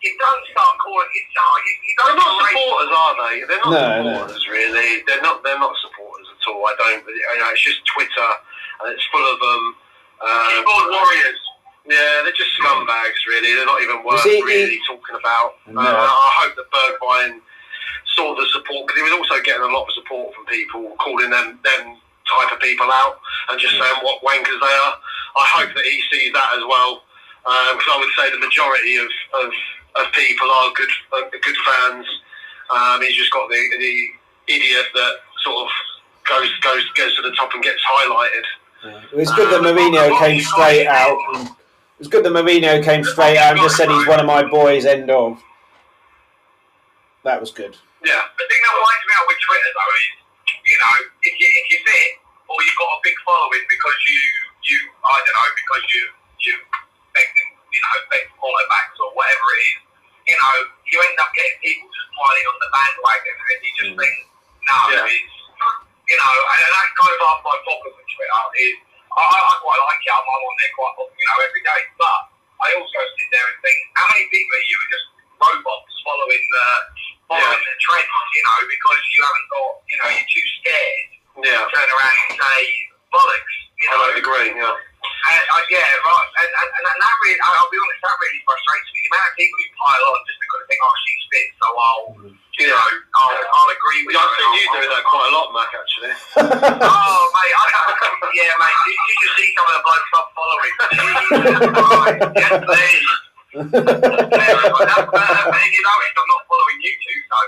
you 0.01 0.11
don't 0.21 0.43
start 0.53 0.73
calling. 0.81 1.09
You, 1.15 1.23
you, 1.25 1.73
you 1.89 1.93
don't 1.97 2.13
they're 2.13 2.21
not 2.21 2.49
supporters, 2.49 2.91
are 2.93 3.15
they? 3.25 3.35
They're 3.49 3.63
not 3.65 3.71
No, 3.73 3.81
no. 3.81 4.13
supporters, 4.13 4.43
really. 4.49 5.01
They're 5.07 5.21
not. 5.25 5.41
They're 5.41 5.57
not 5.59 5.73
supporters 5.81 6.27
at 6.29 6.41
all. 6.51 6.61
I 6.69 6.73
don't. 6.77 7.01
You 7.05 7.39
know, 7.41 7.49
it's 7.49 7.63
just 7.65 7.81
Twitter, 7.89 8.29
and 8.83 8.93
it's 8.93 9.05
full 9.09 9.25
of 9.25 9.37
them. 9.41 9.63
Uh, 10.21 10.47
Keyboard 10.53 10.87
warriors. 10.95 11.39
yeah, 11.89 12.21
they're 12.23 12.37
just 12.37 12.53
scumbags, 12.61 13.19
really. 13.27 13.53
They're 13.57 13.65
not 13.65 13.81
even 13.81 14.03
worth 14.05 14.21
see, 14.21 14.41
really 14.45 14.79
talking 14.87 15.17
about. 15.17 15.57
No. 15.67 15.81
Uh, 15.81 16.07
I 16.07 16.29
hope 16.45 16.53
that 16.55 16.69
Bergwijn 16.71 17.41
saw 18.15 18.33
the 18.35 18.45
support 18.53 18.87
because 18.87 18.97
he 19.01 19.03
was 19.03 19.11
also 19.17 19.41
getting 19.43 19.63
a 19.63 19.73
lot 19.73 19.87
of 19.89 19.93
support 19.93 20.33
from 20.33 20.45
people 20.45 20.95
calling 21.03 21.29
them 21.31 21.59
them 21.65 21.97
type 22.25 22.51
of 22.53 22.59
people 22.59 22.89
out 22.91 23.19
and 23.49 23.59
just 23.59 23.73
saying 23.73 23.99
what 24.01 24.21
wankers 24.21 24.59
they 24.59 24.75
are. 24.85 24.95
I 25.37 25.45
hope 25.61 25.69
that 25.75 25.85
he 25.85 26.01
sees 26.11 26.33
that 26.33 26.49
as 26.57 26.63
well 26.67 27.03
um, 27.45 27.77
because 27.77 27.91
I 27.93 27.97
would 27.99 28.13
say 28.17 28.31
the 28.31 28.41
majority 28.41 28.97
of, 28.97 29.09
of, 29.43 29.49
of 30.01 30.05
people 30.13 30.49
are 30.49 30.69
good 30.73 30.89
are 31.13 31.29
good 31.29 31.59
fans. 31.65 32.05
Um, 32.69 33.01
he's 33.01 33.15
just 33.15 33.31
got 33.31 33.49
the, 33.49 33.61
the 33.77 33.95
idiot 34.53 34.85
that 34.93 35.13
sort 35.43 35.65
of 35.65 35.69
goes 36.25 36.49
goes 36.61 36.83
goes 36.97 37.15
to 37.15 37.21
the 37.21 37.35
top 37.37 37.53
and 37.53 37.63
gets 37.63 37.81
highlighted. 37.85 38.45
It 39.13 39.17
was 39.17 39.29
um, 39.29 39.35
good 39.35 39.53
that 39.53 39.61
Mourinho 39.61 40.17
came 40.19 40.41
straight 40.41 40.87
out. 40.87 41.17
And 41.35 41.47
it 41.47 41.99
was 41.99 42.07
good 42.07 42.25
that 42.25 42.33
Mourinho 42.33 42.83
came 42.83 43.03
straight 43.03 43.37
out 43.37 43.53
and 43.53 43.61
just 43.61 43.77
said 43.77 43.89
he's 43.89 44.07
one 44.07 44.19
of 44.19 44.25
my 44.25 44.43
boys. 44.43 44.85
End 44.85 45.09
of. 45.09 45.41
That 47.23 47.39
was 47.39 47.51
good. 47.51 47.75
Yeah, 48.05 48.21
The 48.37 48.45
thing 48.45 48.61
that 48.61 48.73
winds 48.77 49.05
me 49.09 49.13
up 49.17 49.25
with 49.27 49.37
Twitter 49.41 49.71
though 49.73 49.93
is, 49.97 50.05
you 50.65 50.77
know, 50.81 50.95
if 51.25 51.33
you 51.37 51.47
if 51.47 51.65
you 51.71 51.79
fit 51.85 52.11
or 52.49 52.57
you've 52.61 52.79
got 52.81 52.89
a 52.97 52.99
big 53.05 53.17
following 53.25 53.65
because 53.69 53.97
you 54.09 54.21
you 54.65 54.77
I 55.05 55.17
don't 55.21 55.35
know 55.37 55.49
because 55.53 55.83
you 55.93 56.03
you 56.41 56.53
beg 57.13 57.27
them, 57.29 57.49
you 57.73 57.81
know 57.81 57.95
beg 58.09 58.25
follow 58.41 58.63
backs 58.69 58.97
or 59.01 59.09
whatever 59.13 59.47
it 59.57 59.61
is, 59.69 59.79
you 60.33 60.37
know, 60.37 60.55
you 60.89 60.97
end 61.01 61.17
up 61.21 61.29
getting 61.37 61.57
people 61.61 61.87
just 61.89 62.09
piling 62.17 62.45
on 62.49 62.57
the 62.61 62.69
bandwagon 62.73 63.35
and 63.37 63.59
you 63.61 63.71
just 63.77 63.93
Mm. 63.95 63.99
think, 64.01 64.15
no, 64.65 64.77
Yeah. 64.89 65.05
it's 65.05 65.35
you 66.09 66.17
know, 66.21 66.33
and, 66.53 66.59
that's 66.69 66.93
kind 67.01 67.13
of 67.17 67.21
half 67.25 67.39
my 67.41 67.57
problem 67.65 67.91
with 67.97 68.05
Twitter 68.13 68.45
is 68.61 68.75
I, 69.09 69.21
I 69.25 69.53
quite 69.63 69.81
like 69.89 70.01
it. 70.05 70.11
I'm, 70.13 70.21
I'm 70.21 70.43
on 70.45 70.55
there 70.61 70.73
quite 70.77 70.93
often, 71.01 71.17
you 71.17 71.27
know, 71.29 71.37
every 71.41 71.63
day, 71.65 71.81
but 71.97 72.19
I 72.61 72.67
also 72.77 72.99
sit 73.17 73.27
there 73.33 73.41
and 73.47 73.57
think, 73.65 73.77
how 73.97 74.05
many 74.13 74.27
people 74.29 74.53
are 74.53 74.67
you 74.69 74.77
are 74.85 74.91
just 74.93 75.07
robots 75.41 75.93
following 76.05 76.43
the 76.45 76.67
following 77.29 77.63
the 77.65 77.75
trends, 77.81 78.27
you 78.35 78.43
know, 78.45 78.59
because 78.69 79.01
you 79.15 79.19
haven't 79.25 79.47
got, 79.51 79.71
you 79.89 79.97
know, 80.01 80.09
you're 80.13 80.29
too 80.31 80.45
scared 80.61 81.05
yeah, 81.45 81.61
to 81.63 81.67
turn 81.73 81.89
around 81.89 82.15
and 82.29 82.33
say 82.39 82.59
bollocks, 83.11 83.55
you 83.81 83.85
I 83.85 83.93
know. 83.95 84.03
would 84.11 84.19
agree. 84.21 84.49
Yeah, 84.55 84.71
And, 84.75 85.43
uh, 85.51 85.63
yeah, 85.73 85.83
right. 86.05 86.29
And, 86.41 86.49
and, 86.49 86.69
and 86.69 86.83
that- 86.85 86.99
that 87.01 87.13
really, 87.25 87.39
I'll 87.41 87.69
be 87.69 87.77
honest, 87.81 88.01
that 88.05 88.15
really 88.21 88.41
frustrates 88.45 88.87
me. 88.93 88.97
The 89.05 89.09
amount 89.13 89.29
of 89.29 89.35
people 89.37 89.57
who 89.61 89.67
pile 89.77 90.05
on 90.15 90.19
just 90.25 90.39
because 90.41 90.59
they 90.65 90.67
think, 90.73 90.81
oh, 90.85 90.95
she's 91.05 91.21
fit, 91.29 91.47
so 91.61 91.67
I'll, 91.75 92.03
you 92.57 92.65
know, 92.71 92.85
I'll, 93.19 93.35
I'll 93.35 93.71
agree 93.73 94.01
with 94.07 94.15
yeah 94.15 94.23
her. 94.23 94.29
I've 94.31 94.37
seen 94.37 94.49
you 94.55 94.65
I'll- 94.69 94.81
do 94.81 94.87
that 94.95 95.03
quite 95.05 95.27
a 95.29 95.33
lot, 95.35 95.47
Mac. 95.53 95.69
Actually. 95.75 96.13
Oh, 96.85 97.21
mate, 97.35 97.53
I, 97.57 97.65
yeah, 98.37 98.53
mate, 98.61 98.79
you, 98.85 98.93
you 98.95 99.13
should 99.21 99.33
see 99.37 99.49
some 99.57 99.65
of 99.69 99.73
the 99.75 99.83
blokes 99.85 100.11
I'm 100.15 100.27
following. 100.37 100.73
Jesus 100.95 101.61
Christ, 101.73 102.21
yes, 102.35 102.53
please. 102.65 103.09
Yeah, 103.55 103.63
but 103.63 104.83
that, 104.83 105.07
you 105.07 105.79
know, 105.79 105.95
I'm 105.95 106.27
not 106.27 106.43
following 106.43 106.79
you 106.83 106.91
two, 106.99 107.19
so. 107.31 107.39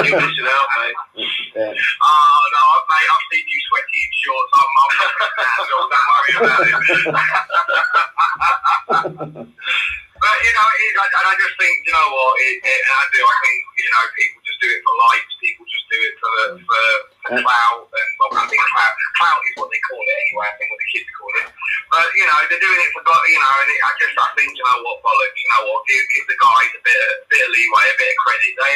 You're 0.00 0.16
missing 0.16 0.48
out, 0.48 0.68
mate. 0.80 0.96
Yeah. 1.56 1.76
Oh 1.76 2.40
no, 2.56 2.64
mate, 2.88 3.08
I've 3.12 3.26
seen 3.28 3.44
you 3.44 3.60
sweaty 3.68 4.00
in 4.00 4.10
shorts. 4.16 4.52
I'm, 4.56 4.64
I'm 4.80 4.96
not 4.96 5.12
don't 5.76 6.08
worry 6.08 6.32
about 6.40 6.64
it. 6.64 6.72
but 10.16 10.36
you 10.40 10.52
know, 10.56 10.68
it, 10.72 10.92
I, 10.96 11.04
and 11.04 11.26
I 11.28 11.34
just 11.36 11.52
think, 11.60 11.76
you 11.84 11.92
know 11.92 12.08
what, 12.16 12.32
it, 12.40 12.64
it, 12.64 12.80
and 12.80 12.96
I 12.96 13.04
do. 13.12 13.20
I 13.20 13.36
think 13.44 13.60
you 13.76 13.90
know, 13.92 14.04
people 14.16 14.40
just 14.56 14.64
do 14.64 14.72
it 14.72 14.80
for 14.80 14.94
likes. 15.12 15.32
People 15.44 15.64
just 15.68 15.86
do 15.92 15.98
it 16.00 16.14
for 16.16 16.30
the 16.32 16.44
mm. 16.56 16.64
for, 16.64 16.84
for 17.28 17.30
clout, 17.44 17.84
and 17.92 18.08
well, 18.16 18.40
I 18.40 18.48
think 18.48 18.62
clout, 18.72 18.94
clout 19.20 19.40
is 19.44 19.54
what 19.60 19.68
they 19.68 19.80
call 19.84 20.00
it 20.00 20.16
anyway. 20.16 20.48
I 20.48 20.54
think 20.56 20.72
what 20.72 20.80
the 20.80 20.90
kids 20.96 21.10
call 21.12 21.32
it. 21.44 21.48
But 21.92 22.08
you 22.16 22.24
know, 22.24 22.38
they're 22.48 22.64
doing 22.64 22.80
it 22.80 22.90
for 22.96 23.04
You 23.04 23.40
know, 23.40 23.54
and 23.60 23.68
it, 23.68 23.80
I 23.84 23.90
just 24.00 24.16
I 24.16 24.28
think, 24.32 24.48
you 24.56 24.64
know 24.64 24.80
what, 24.80 25.04
bollocks. 25.04 25.40
You 25.44 25.48
know 25.52 25.62
what, 25.68 25.84
give, 25.84 26.04
give 26.16 26.26
the 26.32 26.38
guys 26.40 26.70
a 26.72 26.80
bit 26.80 26.96
of, 26.96 27.12
bit 27.28 27.40
of 27.44 27.50
leeway, 27.52 27.84
a 27.84 27.96
bit 28.00 28.08
of 28.08 28.18
credit. 28.24 28.52
They 28.56 28.74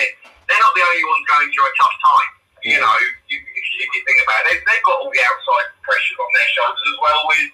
they're 0.53 0.61
not 0.61 0.75
the 0.77 0.85
only 0.85 1.05
ones 1.09 1.25
going 1.31 1.49
through 1.49 1.69
a 1.71 1.75
tough 1.81 1.97
time. 2.05 2.31
You 2.61 2.77
know, 2.77 2.93
you, 3.33 3.41
if, 3.41 3.65
you, 3.73 3.79
if 3.81 3.91
you 3.97 4.03
think 4.05 4.21
about 4.21 4.45
it, 4.45 4.61
they've, 4.61 4.65
they've 4.69 4.85
got 4.85 5.01
all 5.01 5.09
the 5.09 5.25
outside 5.25 5.67
pressure 5.81 6.19
on 6.21 6.31
their 6.37 6.51
shoulders 6.53 6.85
as 6.93 6.99
well 7.01 7.21
with 7.25 7.49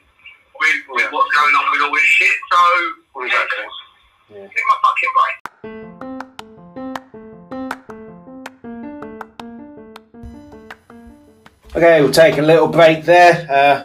with, 0.56 0.80
with 0.98 1.08
what's 1.14 1.30
going 1.30 1.54
on 1.54 1.64
with 1.70 1.84
all 1.86 1.94
this 1.94 2.10
shit. 2.10 2.36
So 2.50 2.60
Exactly. 3.22 3.64
Yeah. 4.28 4.50
give 4.50 4.66
my 4.66 4.76
fucking 4.82 5.12
break. 5.14 5.45
Okay, 11.76 12.00
we'll 12.00 12.10
take 12.10 12.38
a 12.38 12.42
little 12.42 12.68
break 12.68 13.04
there. 13.04 13.46
Uh, 13.50 13.84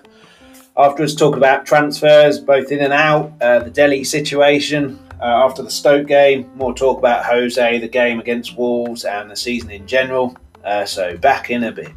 afterwards, 0.81 1.13
talk 1.13 1.35
about 1.35 1.65
transfers, 1.65 2.39
both 2.39 2.71
in 2.71 2.79
and 2.79 2.93
out, 2.93 3.33
uh, 3.41 3.59
the 3.59 3.69
Dele 3.69 4.05
situation 4.05 4.97
uh, 5.19 5.25
after 5.25 5.61
the 5.61 5.69
Stoke 5.69 6.07
game, 6.07 6.49
more 6.55 6.73
talk 6.73 6.99
about 6.99 7.25
Jose, 7.25 7.79
the 7.79 7.89
game 7.89 8.21
against 8.21 8.57
Wolves, 8.57 9.03
and 9.03 9.29
the 9.29 9.35
season 9.35 9.71
in 9.71 9.85
general. 9.85 10.37
Uh, 10.63 10.85
so, 10.85 11.17
back 11.17 11.49
in 11.49 11.65
a 11.65 11.71
bit. 11.73 11.91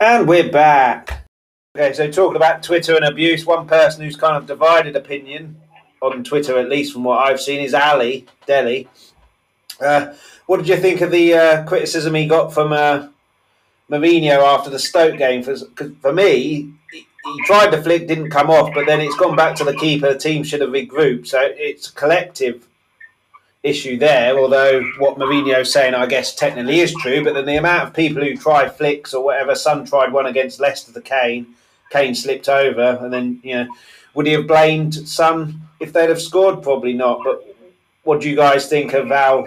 And 0.00 0.26
we're 0.26 0.50
back. 0.50 1.24
Okay, 1.78 1.92
so 1.92 2.10
talking 2.10 2.34
about 2.34 2.64
Twitter 2.64 2.96
and 2.96 3.04
abuse, 3.04 3.46
one 3.46 3.68
person 3.68 4.02
who's 4.02 4.16
kind 4.16 4.36
of 4.36 4.46
divided 4.46 4.96
opinion 4.96 5.56
on 6.02 6.24
Twitter, 6.24 6.58
at 6.58 6.68
least 6.68 6.92
from 6.92 7.04
what 7.04 7.20
I've 7.20 7.40
seen, 7.40 7.60
is 7.60 7.74
Alli 7.74 8.26
Delhi. 8.44 8.88
Uh, 9.80 10.14
what 10.50 10.56
did 10.56 10.68
you 10.68 10.76
think 10.78 11.00
of 11.00 11.12
the 11.12 11.32
uh, 11.32 11.64
criticism 11.64 12.12
he 12.12 12.26
got 12.26 12.52
from 12.52 12.72
uh, 12.72 13.06
Mourinho 13.88 14.42
after 14.42 14.68
the 14.68 14.80
Stoke 14.80 15.16
game? 15.16 15.44
For, 15.44 15.54
for 16.00 16.12
me, 16.12 16.72
he, 16.90 17.06
he 17.24 17.42
tried 17.44 17.70
the 17.70 17.80
flick, 17.80 18.08
didn't 18.08 18.30
come 18.30 18.50
off, 18.50 18.74
but 18.74 18.84
then 18.84 19.00
it's 19.00 19.14
gone 19.14 19.36
back 19.36 19.54
to 19.58 19.64
the 19.64 19.76
keeper. 19.76 20.12
The 20.12 20.18
team 20.18 20.42
should 20.42 20.60
have 20.60 20.70
regrouped. 20.70 21.28
So 21.28 21.38
it's 21.40 21.90
a 21.90 21.92
collective 21.92 22.66
issue 23.62 23.96
there. 23.96 24.36
Although 24.36 24.82
what 24.98 25.18
Mourinho's 25.18 25.72
saying, 25.72 25.94
I 25.94 26.06
guess, 26.06 26.34
technically 26.34 26.80
is 26.80 26.92
true. 26.94 27.22
But 27.22 27.34
then 27.34 27.46
the 27.46 27.58
amount 27.58 27.86
of 27.86 27.94
people 27.94 28.24
who 28.24 28.34
try 28.34 28.68
flicks 28.68 29.14
or 29.14 29.22
whatever, 29.22 29.54
Son 29.54 29.86
tried 29.86 30.12
one 30.12 30.26
against 30.26 30.58
Leicester 30.58 30.90
the 30.90 31.00
Kane. 31.00 31.46
Kane 31.92 32.16
slipped 32.16 32.48
over, 32.48 32.98
and 33.00 33.12
then 33.12 33.38
you 33.44 33.54
know, 33.54 33.68
would 34.14 34.26
he 34.26 34.32
have 34.32 34.48
blamed 34.48 34.94
Son 35.08 35.62
if 35.78 35.92
they'd 35.92 36.08
have 36.08 36.20
scored? 36.20 36.60
Probably 36.60 36.92
not. 36.92 37.20
But 37.22 37.56
what 38.02 38.20
do 38.20 38.28
you 38.28 38.34
guys 38.34 38.66
think 38.66 38.94
of 38.94 39.10
how 39.10 39.46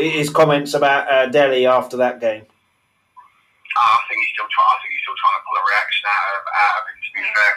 his 0.00 0.30
comments 0.30 0.72
about 0.74 1.04
uh, 1.12 1.26
Dele 1.28 1.66
after 1.66 1.96
that 1.98 2.20
game? 2.20 2.42
Uh, 2.42 3.94
I 3.96 4.02
think 4.08 4.18
he's 4.24 4.34
still 4.34 4.50
trying. 4.50 4.72
I 4.72 4.78
think 4.82 4.90
he's 4.96 5.04
still 5.04 5.20
trying 5.20 5.36
to 5.38 5.42
pull 5.46 5.56
a 5.60 5.64
reaction 5.68 6.04
out 6.08 6.26
of, 6.34 6.42
out 6.48 6.74
of 6.80 6.82
it. 6.90 6.96
To 7.00 7.10
be 7.14 7.22
fair, 7.30 7.52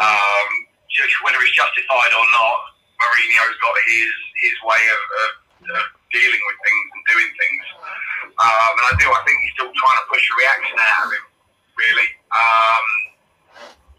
um, 0.00 0.48
just 0.88 1.14
whether 1.26 1.38
it's 1.42 1.52
justified 1.52 2.12
or 2.16 2.26
not, 2.32 2.58
Mourinho's 3.02 3.58
got 3.60 3.76
his 3.84 4.12
his 4.40 4.56
way 4.64 4.82
of, 4.88 5.02
of, 5.20 5.30
of 5.76 5.86
dealing 6.10 6.42
with 6.48 6.58
things 6.64 6.86
and 6.96 7.02
doing 7.10 7.30
things, 7.36 7.64
um, 8.40 8.72
and 8.80 8.86
I 8.88 8.92
do. 8.96 9.06
I 9.10 9.20
think 9.28 9.36
he's 9.44 9.54
still 9.58 9.72
trying 9.74 9.98
to 10.00 10.06
push 10.08 10.24
a 10.24 10.34
reaction 10.40 10.76
out 10.80 11.06
of 11.06 11.10
him. 11.12 11.26
Really, 11.74 12.08
um, 12.32 12.86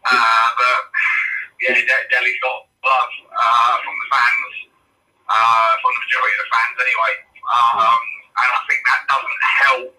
uh, 0.07 0.47
but 0.57 0.79
yeah, 1.61 1.75
De- 1.75 2.07
Dele's 2.09 2.39
got 2.41 2.67
love 2.87 3.11
uh, 3.31 3.75
from 3.83 3.95
the 3.95 4.07
fans, 4.11 4.53
uh, 5.29 5.71
from 5.81 5.91
the 5.93 6.01
majority 6.07 6.33
of 6.35 6.41
the 6.41 6.49
fans 6.53 6.75
anyway, 6.81 7.13
um, 7.45 8.01
and 8.37 8.49
I 8.51 8.59
think 8.67 8.81
that 8.85 9.01
doesn't 9.07 9.41
help 9.63 9.95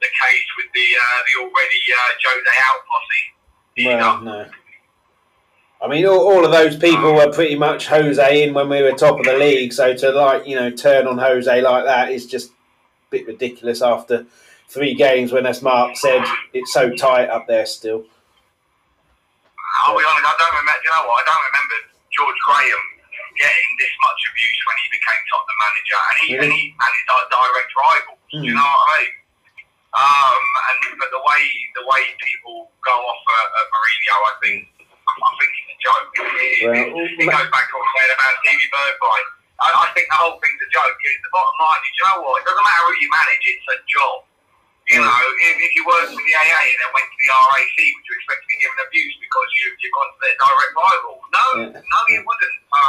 the 0.00 0.08
case 0.08 0.48
with 0.56 0.66
the 0.74 0.88
uh, 0.98 1.18
the 1.26 1.34
already 1.44 1.82
uh, 1.94 2.12
Jose 2.24 2.54
out 2.66 2.80
posse. 2.88 3.86
Well, 3.86 4.20
no. 4.22 4.46
I 5.82 5.88
mean, 5.88 6.06
all, 6.06 6.20
all 6.20 6.44
of 6.44 6.52
those 6.52 6.76
people 6.76 7.14
were 7.14 7.32
pretty 7.32 7.56
much 7.56 7.88
Jose 7.88 8.42
in 8.42 8.54
when 8.54 8.68
we 8.68 8.82
were 8.82 8.92
top 8.92 9.18
of 9.18 9.24
the 9.24 9.34
league. 9.34 9.72
So 9.72 9.94
to 9.94 10.10
like 10.10 10.46
you 10.46 10.56
know 10.56 10.70
turn 10.70 11.06
on 11.06 11.18
Jose 11.18 11.60
like 11.60 11.84
that 11.84 12.10
is 12.10 12.26
just 12.26 12.50
a 12.50 12.52
bit 13.10 13.26
ridiculous 13.26 13.82
after 13.82 14.26
three 14.68 14.94
games. 14.94 15.32
When, 15.32 15.46
as 15.46 15.62
Mark 15.62 15.96
said, 15.96 16.24
it's 16.52 16.72
so 16.72 16.90
tight 16.90 17.28
up 17.28 17.46
there 17.46 17.66
still. 17.66 18.04
I'll 19.86 19.96
be 19.96 20.04
honest, 20.04 20.26
I 20.26 20.34
don't 20.38 20.60
remember. 20.60 20.80
You 20.84 20.90
know 20.90 21.08
what? 21.08 21.22
I 21.22 21.24
don't 21.26 21.44
remember 21.50 21.74
George 22.12 22.36
Graham 22.46 22.91
getting 23.42 23.70
this 23.82 23.94
much 24.06 24.20
abuse 24.30 24.58
when 24.70 24.76
he 24.78 24.86
became 24.94 25.20
Tottenham 25.26 25.58
manager, 25.66 25.98
and 25.98 26.16
he 26.22 26.26
and, 26.38 26.50
he, 26.54 26.62
and 26.78 26.90
his 26.94 27.04
di- 27.10 27.28
direct 27.34 27.70
rivals. 27.74 28.22
Hmm. 28.30 28.42
You 28.46 28.52
know 28.54 28.62
what 28.62 28.86
I 28.86 28.98
mean? 29.02 29.12
Um, 29.92 30.42
and 30.72 30.78
but 30.96 31.10
the 31.12 31.20
way 31.20 31.42
the 31.76 31.84
way 31.84 32.02
people 32.22 32.70
go 32.80 32.94
off 32.96 33.22
at, 33.28 33.48
at 33.60 33.66
Mourinho, 33.68 34.16
I 34.24 34.32
think 34.40 34.56
I 34.80 35.30
think 35.36 35.50
it's 35.52 35.72
a 35.74 35.78
joke. 35.84 36.08
It, 36.16 36.24
it- 36.24 36.64
Well, 36.64 37.04
it, 37.04 37.20
it 37.20 37.28
goes 37.28 37.50
back 37.52 37.66
to 37.68 37.74
what 37.76 37.88
said 37.98 38.10
about 38.14 38.32
Stevie 38.40 38.70
Bergwijn. 38.72 39.26
I, 39.60 39.68
I 39.68 39.86
think 39.94 40.08
the 40.10 40.18
whole 40.18 40.40
thing's 40.40 40.58
a 40.64 40.70
joke. 40.74 40.96
The 40.96 41.30
bottom 41.30 41.54
line 41.60 41.82
is, 41.86 41.92
you 41.94 42.04
know 42.08 42.18
what? 42.24 42.40
It 42.40 42.46
doesn't 42.48 42.64
matter 42.66 42.82
who 42.88 42.94
you 43.04 43.10
manage; 43.12 43.44
it's 43.44 43.68
a 43.68 43.78
job. 43.90 44.24
You 44.90 44.98
You 44.98 45.06
know, 45.06 45.12
if, 45.44 45.54
if 45.62 45.72
you 45.78 45.82
worked 45.86 46.10
for 46.10 46.18
the 46.24 46.34
AA 46.34 46.62
and 46.72 46.78
then 46.82 46.90
went 46.96 47.06
to 47.06 47.16
the 47.22 47.28
RAC, 47.30 47.76
would 47.78 48.02
you 48.08 48.14
expect 48.18 48.40
to 48.42 48.48
be 48.50 48.56
given 48.64 48.78
abuse 48.82 49.14
because 49.22 49.48
you, 49.60 49.64
you've 49.78 49.94
gone 49.94 50.10
to 50.10 50.18
their 50.24 50.36
direct 50.40 50.72
rival? 50.74 51.14
No, 51.30 51.44
Yeah. 51.54 51.78
no, 51.84 51.98
you 52.10 52.20
wouldn't. 52.26 52.56
So, 52.66 52.80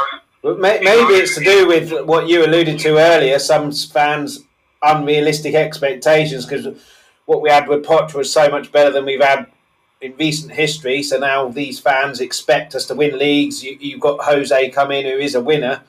But 0.44 0.60
may, 0.60 0.78
maybe 0.82 1.14
it's 1.14 1.34
to 1.36 1.42
do 1.42 1.66
with 1.66 2.04
what 2.04 2.28
you 2.28 2.44
alluded 2.44 2.78
to 2.80 2.98
earlier. 2.98 3.38
Some 3.38 3.72
fans' 3.72 4.44
unrealistic 4.82 5.54
expectations 5.54 6.44
because 6.44 6.78
what 7.24 7.40
we 7.40 7.48
had 7.48 7.66
with 7.66 7.82
Poch 7.82 8.12
was 8.12 8.30
so 8.30 8.50
much 8.50 8.70
better 8.70 8.90
than 8.90 9.06
we've 9.06 9.22
had 9.22 9.46
in 10.02 10.14
recent 10.18 10.52
history. 10.52 11.02
So 11.02 11.18
now 11.18 11.48
these 11.48 11.80
fans 11.80 12.20
expect 12.20 12.74
us 12.74 12.84
to 12.88 12.94
win 12.94 13.18
leagues. 13.18 13.64
You, 13.64 13.78
you've 13.80 14.00
got 14.00 14.22
Jose 14.22 14.68
come 14.68 14.90
in, 14.90 15.06
who 15.06 15.16
is 15.16 15.34
a 15.34 15.40
winner, 15.40 15.80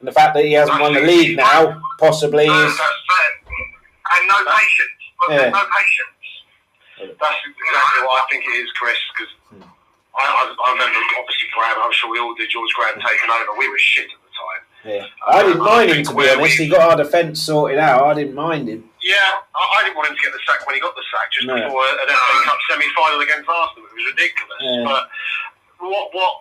and 0.00 0.08
the 0.08 0.12
fact 0.12 0.34
that 0.34 0.44
he 0.44 0.54
hasn't 0.54 0.80
won 0.80 0.94
the 0.94 1.00
league 1.00 1.36
now 1.36 1.80
possibly 2.00 2.48
no, 2.48 2.66
is. 2.66 2.76
that's 2.76 2.90
fair. 3.08 4.18
And 4.18 4.26
no 4.26 4.52
patience. 4.52 5.02
But 5.20 5.30
Yeah. 5.30 5.50
no 5.50 5.62
patience. 5.62 7.16
That's 7.20 7.36
exactly 7.46 8.02
what 8.02 8.20
I 8.20 8.26
think 8.32 8.44
it 8.46 8.56
is, 8.64 8.70
Chris. 8.72 8.96
Because 9.14 9.32
hmm. 9.50 9.71
I, 10.12 10.24
I, 10.28 10.42
I 10.52 10.68
remember, 10.72 10.98
obviously, 11.18 11.48
Graham. 11.56 11.78
I'm 11.80 11.92
sure 11.92 12.10
we 12.10 12.18
all 12.20 12.34
did. 12.34 12.50
George 12.50 12.72
Graham 12.76 12.94
taking 13.00 13.30
over. 13.32 13.56
We 13.58 13.68
were 13.68 13.78
shit 13.78 14.04
at 14.12 14.20
the 14.20 14.32
time. 14.36 14.62
Yeah. 14.84 15.06
I 15.28 15.42
didn't 15.46 15.62
mind 15.64 15.90
him 15.90 16.02
to 16.04 16.14
be 16.14 16.28
honest. 16.28 16.58
He 16.58 16.68
got 16.68 16.82
our 16.90 16.96
defence 16.98 17.40
sorted 17.40 17.78
out. 17.78 18.04
I 18.04 18.14
didn't 18.14 18.34
mind 18.34 18.68
him. 18.68 18.84
Yeah, 19.00 19.16
I, 19.54 19.62
I 19.78 19.82
didn't 19.84 19.96
want 19.96 20.10
him 20.10 20.16
to 20.16 20.22
get 20.22 20.32
the 20.34 20.42
sack 20.46 20.66
when 20.66 20.74
he 20.74 20.80
got 20.82 20.94
the 20.94 21.02
sack, 21.10 21.30
just 21.32 21.46
No. 21.46 21.54
before 21.54 21.82
an 21.86 22.06
FA 22.06 22.38
Cup 22.44 22.58
semi-final 22.70 23.20
against 23.20 23.48
Arsenal. 23.48 23.86
It 23.88 23.94
was 23.94 24.06
ridiculous. 24.14 24.60
Yeah. 24.60 24.84
But 24.84 25.02
what 25.82 26.10
what 26.14 26.34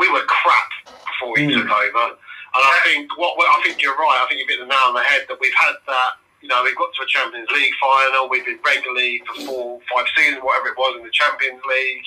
we 0.00 0.08
were 0.12 0.24
crap 0.26 0.68
before 1.06 1.36
he 1.38 1.44
Mm. 1.48 1.60
took 1.60 1.70
over, 1.70 2.04
and 2.16 2.62
I 2.64 2.76
think 2.84 3.08
what 3.16 3.36
I 3.38 3.62
think 3.62 3.80
you're 3.80 3.96
right. 3.96 4.20
I 4.20 4.26
think 4.28 4.40
you 4.40 4.46
hit 4.48 4.60
the 4.60 4.66
nail 4.68 4.88
on 4.90 4.94
the 4.94 5.04
head 5.04 5.24
that 5.28 5.38
we've 5.40 5.54
had 5.56 5.76
that. 5.86 6.10
You 6.44 6.52
know, 6.52 6.60
we've 6.60 6.76
got 6.76 6.92
to 6.92 7.02
a 7.02 7.06
Champions 7.08 7.48
League 7.56 7.72
final. 7.80 8.28
We've 8.28 8.44
been 8.44 8.60
regularly 8.60 9.16
for 9.24 9.48
four, 9.48 9.80
five 9.88 10.04
seasons, 10.12 10.44
whatever 10.44 10.68
it 10.68 10.76
was 10.76 11.00
in 11.00 11.02
the 11.02 11.08
Champions 11.08 11.64
League. 11.64 12.04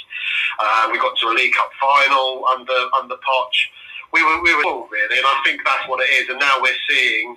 Uh, 0.62 0.90
we 0.94 1.02
got 1.02 1.18
to 1.18 1.30
a 1.30 1.34
League 1.34 1.58
Cup 1.58 1.74
final 1.82 2.46
under 2.46 2.78
under 3.02 3.18
Poch. 3.18 3.58
We 4.14 4.22
were 4.22 4.38
we 4.46 4.54
were 4.54 4.62
full 4.62 4.88
really, 4.94 5.18
and 5.18 5.26
I 5.26 5.42
think 5.42 5.66
that's 5.66 5.90
what 5.90 6.06
it 6.06 6.14
is. 6.22 6.30
And 6.30 6.38
now 6.38 6.62
we're 6.62 6.78
seeing, 6.86 7.34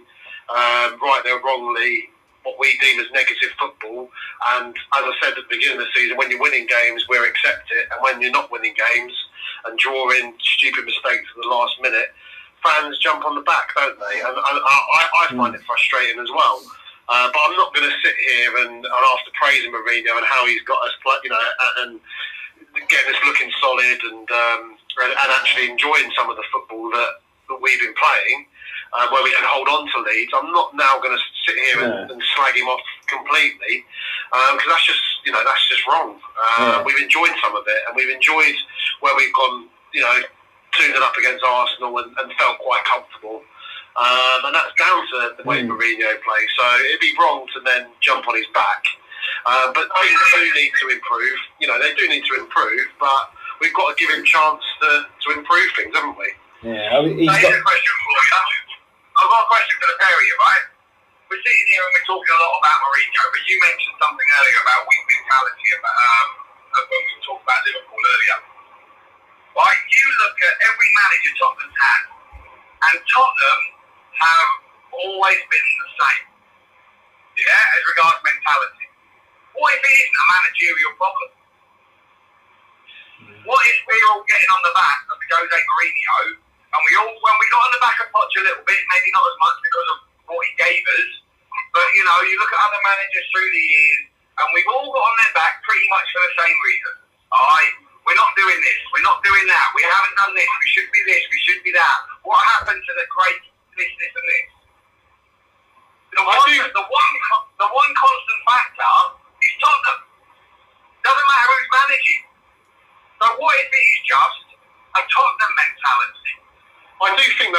um, 0.52 1.00
rightly 1.00 1.32
or 1.32 1.40
wrongly, 1.40 2.12
what 2.44 2.60
we 2.60 2.76
deem 2.84 3.00
as 3.00 3.08
negative 3.16 3.48
football. 3.56 4.12
And 4.60 4.76
as 4.76 5.00
I 5.00 5.12
said 5.24 5.40
at 5.40 5.48
the 5.48 5.56
beginning 5.56 5.80
of 5.80 5.88
the 5.88 5.92
season, 5.96 6.20
when 6.20 6.30
you're 6.30 6.44
winning 6.44 6.68
games, 6.68 7.08
we 7.08 7.16
accept 7.16 7.64
it, 7.80 7.88
and 7.96 8.04
when 8.04 8.20
you're 8.20 8.28
not 8.28 8.52
winning 8.52 8.76
games 8.76 9.16
and 9.64 9.78
drawing 9.78 10.36
stupid 10.36 10.84
mistakes 10.84 11.32
at 11.32 11.40
the 11.40 11.48
last 11.48 11.80
minute, 11.80 12.12
fans 12.60 13.00
jump 13.00 13.24
on 13.24 13.40
the 13.40 13.46
back, 13.48 13.72
don't 13.72 13.96
they? 13.96 14.20
And, 14.20 14.36
and 14.36 14.56
I, 14.68 15.08
I 15.24 15.34
find 15.34 15.54
it 15.54 15.64
frustrating 15.64 16.20
as 16.20 16.28
well. 16.28 16.60
Uh, 17.11 17.27
but 17.35 17.40
I'm 17.42 17.57
not 17.59 17.75
going 17.75 17.90
to 17.90 17.96
sit 18.07 18.14
here 18.31 18.57
and, 18.62 18.87
and 18.87 19.03
after 19.18 19.31
praising 19.35 19.73
Mourinho 19.75 20.14
and 20.14 20.27
how 20.27 20.46
he's 20.46 20.62
got 20.62 20.79
us, 20.87 20.94
play, 21.03 21.18
you 21.25 21.31
know, 21.31 21.42
and 21.83 21.99
getting 22.88 23.11
us 23.11 23.20
looking 23.27 23.51
solid 23.61 23.99
and, 24.14 24.31
um, 24.31 24.62
and 25.03 25.11
and 25.11 25.29
actually 25.35 25.70
enjoying 25.70 26.07
some 26.14 26.31
of 26.31 26.37
the 26.38 26.46
football 26.53 26.87
that, 26.90 27.18
that 27.51 27.59
we've 27.59 27.81
been 27.83 27.94
playing, 27.99 28.46
uh, 28.94 29.11
where 29.11 29.23
we 29.27 29.35
can 29.35 29.42
hold 29.42 29.66
on 29.66 29.90
to 29.90 29.99
leads. 30.07 30.31
I'm 30.35 30.53
not 30.55 30.70
now 30.79 31.03
going 31.03 31.16
to 31.16 31.23
sit 31.46 31.59
here 31.59 31.83
and, 31.83 31.92
Yeah. 31.94 32.12
and 32.14 32.23
slag 32.38 32.55
him 32.55 32.68
off 32.70 32.81
completely 33.11 33.83
because 34.55 34.70
that's 34.70 34.87
just 34.87 35.03
you 35.27 35.33
know 35.33 35.42
that's 35.42 35.66
just 35.68 35.83
wrong. 35.90 36.14
Uh, 36.38 36.79
Yeah. 36.79 36.83
We've 36.87 37.03
enjoyed 37.03 37.35
some 37.42 37.57
of 37.59 37.64
it 37.66 37.81
and 37.90 37.96
we've 37.99 38.11
enjoyed 38.14 38.55
where 39.03 39.16
we've 39.18 39.35
gone, 39.35 39.66
you 39.94 40.03
know, 40.03 40.16
two 40.79 40.87
0 40.94 41.03
up 41.03 41.16
against 41.18 41.42
Arsenal 41.42 41.99
and, 41.99 42.14
and 42.23 42.31
felt 42.38 42.59
quite 42.62 42.85
comfortable. 42.87 43.42
Um, 43.98 44.40
and 44.46 44.55
that's 44.55 44.72
down 44.79 45.03
to 45.03 45.16
the 45.38 45.44
way 45.44 45.62
Mm. 45.62 45.68
Mourinho 45.74 46.11
plays. 46.22 46.50
So 46.57 46.64
it'd 46.87 47.00
be 47.00 47.12
wrong 47.18 47.46
to 47.55 47.61
then 47.66 47.90
jump 48.00 48.26
on 48.29 48.37
his 48.37 48.46
back. 48.55 48.83
Uh, 49.46 49.72
but 49.72 49.88
things 50.00 50.20
do 50.35 50.42
need 50.55 50.72
to 50.81 50.87
improve. 50.88 51.38
You 51.59 51.66
know, 51.66 51.79
they 51.81 51.92
do 51.94 52.07
need 52.09 52.24
to 52.29 52.35
improve, 52.38 52.87
but 53.00 53.31
we've 53.61 53.74
got 53.74 53.90
to 53.92 53.96
give 53.98 54.12
him 54.14 54.22
chance 54.24 54.62
to, 54.81 54.88
to 55.11 55.26
improve 55.38 55.68
things, 55.76 55.90
haven't 55.96 56.16
we? 56.16 56.29
Yeah, 56.62 56.92
I 56.92 57.00
mean, 57.03 57.16
he's 57.18 57.29
So 57.29 57.35
here's 57.40 57.57
got. 57.57 57.61
a 57.61 57.64
question 57.64 57.94
for 58.05 58.12
you. 58.14 58.40
I've 59.20 59.31
got 59.33 59.42
a 59.44 59.48
question 59.50 59.74
for 59.81 59.88
the 59.90 59.98
pair 60.00 60.12
of 60.16 60.24
you, 60.29 60.37
right? 60.44 60.64
We're 61.29 61.40
sitting 61.40 61.66
here 61.72 61.83
and 61.83 61.92
we're 61.94 62.09
talking 62.11 62.31
a 62.31 62.38
lot 62.40 62.55
about 62.62 62.76
Mourinho, 62.85 63.22
but 63.33 63.42
you 63.48 63.57
mentioned 63.64 63.96
something 64.00 64.29
earlier 64.40 64.61
about 64.61 64.81
weak 64.87 65.05
mentality 65.09 65.66
about, 65.79 65.96
um, 66.05 66.29
when 66.85 67.00
we 67.05 67.12
talked 67.26 67.44
about 67.44 67.61
Liverpool 67.64 68.00
earlier. 68.03 68.38
Right, 69.57 69.81
you 69.88 70.05
look 70.24 70.37
at 70.46 70.55
every 70.62 70.88
manager 71.00 71.33
Tottenham's 71.42 71.79
had, 71.81 72.03
and 72.92 72.96
Tottenham 73.09 73.61
have 74.18 74.51
always 74.92 75.40
been 75.51 75.68
the 75.85 75.90
same. 76.01 76.25
Yeah, 77.40 77.75
as 77.79 77.83
regards 77.88 78.20
mentality. 78.20 78.87
What 79.57 79.73
if 79.77 79.83
it 79.83 79.94
isn't 79.94 80.18
a 80.20 80.27
managerial 80.35 80.92
problem? 81.01 81.31
Hmm. 83.20 83.40
What 83.49 83.62
if 83.66 83.79
we're 83.88 84.07
all 84.12 84.25
getting 84.29 84.51
on 84.51 84.62
the 84.64 84.75
back 84.77 85.01
of 85.09 85.16
Jose 85.20 85.59
Mourinho, 85.59 86.20
and 86.70 86.81
we 86.87 86.92
all, 87.01 87.11
when 87.11 87.37
we 87.38 87.46
got 87.51 87.62
on 87.66 87.73
the 87.75 87.83
back 87.83 87.99
of 88.03 88.07
Poch 88.14 88.35
a 88.38 88.42
little 88.46 88.64
bit, 88.66 88.79
maybe 88.79 89.09
not 89.14 89.25
as 89.27 89.37
much 89.42 89.57
because 89.62 89.88
of 89.94 89.99
what 90.31 90.42
he 90.46 90.53
gave 90.59 90.83
us, 91.01 91.11
but 91.75 91.87
you 91.94 92.03
know, 92.07 92.18
you 92.27 92.35
look 92.38 92.51
at 92.55 92.61
other 92.62 92.83
managers 92.83 93.27
through 93.35 93.51
the 93.51 93.64
years, 93.64 94.03
and 94.38 94.46
we've 94.55 94.70
all 94.70 94.87
got 94.90 95.03
on 95.03 95.16
their 95.23 95.35
back 95.35 95.61
pretty 95.66 95.87
much 95.90 96.07
for 96.14 96.23
the 96.23 96.33
same 96.44 96.57
reason. 96.62 96.94
Alright, 97.31 97.75
we're 98.07 98.18
not 98.18 98.31
doing 98.38 98.59
this, 98.62 98.79
we're 98.94 99.07
not 99.07 99.23
doing 99.23 99.46
that, 99.51 99.68
we 99.75 99.83
haven't 99.87 100.16
done 100.18 100.33
this, 100.35 100.46
we 100.46 100.68
should 100.70 100.90
be 100.94 101.01
this, 101.07 101.23
we 101.31 101.38
should 101.46 101.61
be 101.66 101.73
that. 101.75 101.99
What 102.27 102.38
happened 102.59 102.79
to 102.81 102.92
the 102.94 103.07
great 103.11 103.40
this, 103.79 103.90
this, 103.99 104.12
and 104.14 104.27
this? 104.29 104.46
The 106.14 106.23
I 106.23 106.27
one, 106.27 106.42
do- 106.51 106.75
the 106.75 106.87
one, 106.90 107.12
co- 107.31 107.49
the 107.62 107.68
one 107.70 107.90
constant 107.94 108.40
factor 108.46 108.94
is 109.46 109.53
Tottenham. 109.62 110.01
Doesn't 111.07 111.29
matter 111.31 111.46
who's 111.55 111.70
managing. 111.70 112.23
So 113.23 113.25
what 113.38 113.55
if 113.62 113.68
it 113.70 113.85
is 113.94 114.01
just 114.11 114.46
a 114.99 115.03
Tottenham 115.07 115.53
mentality? 115.55 116.35
I 117.01 117.09
do 117.16 117.25
think 117.38 117.55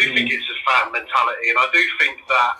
do 0.00 0.14
think 0.16 0.32
it's 0.32 0.48
a 0.48 0.58
fan 0.64 0.92
mentality, 0.92 1.52
and 1.52 1.58
I 1.60 1.68
do 1.72 1.82
think 2.00 2.24
that 2.32 2.52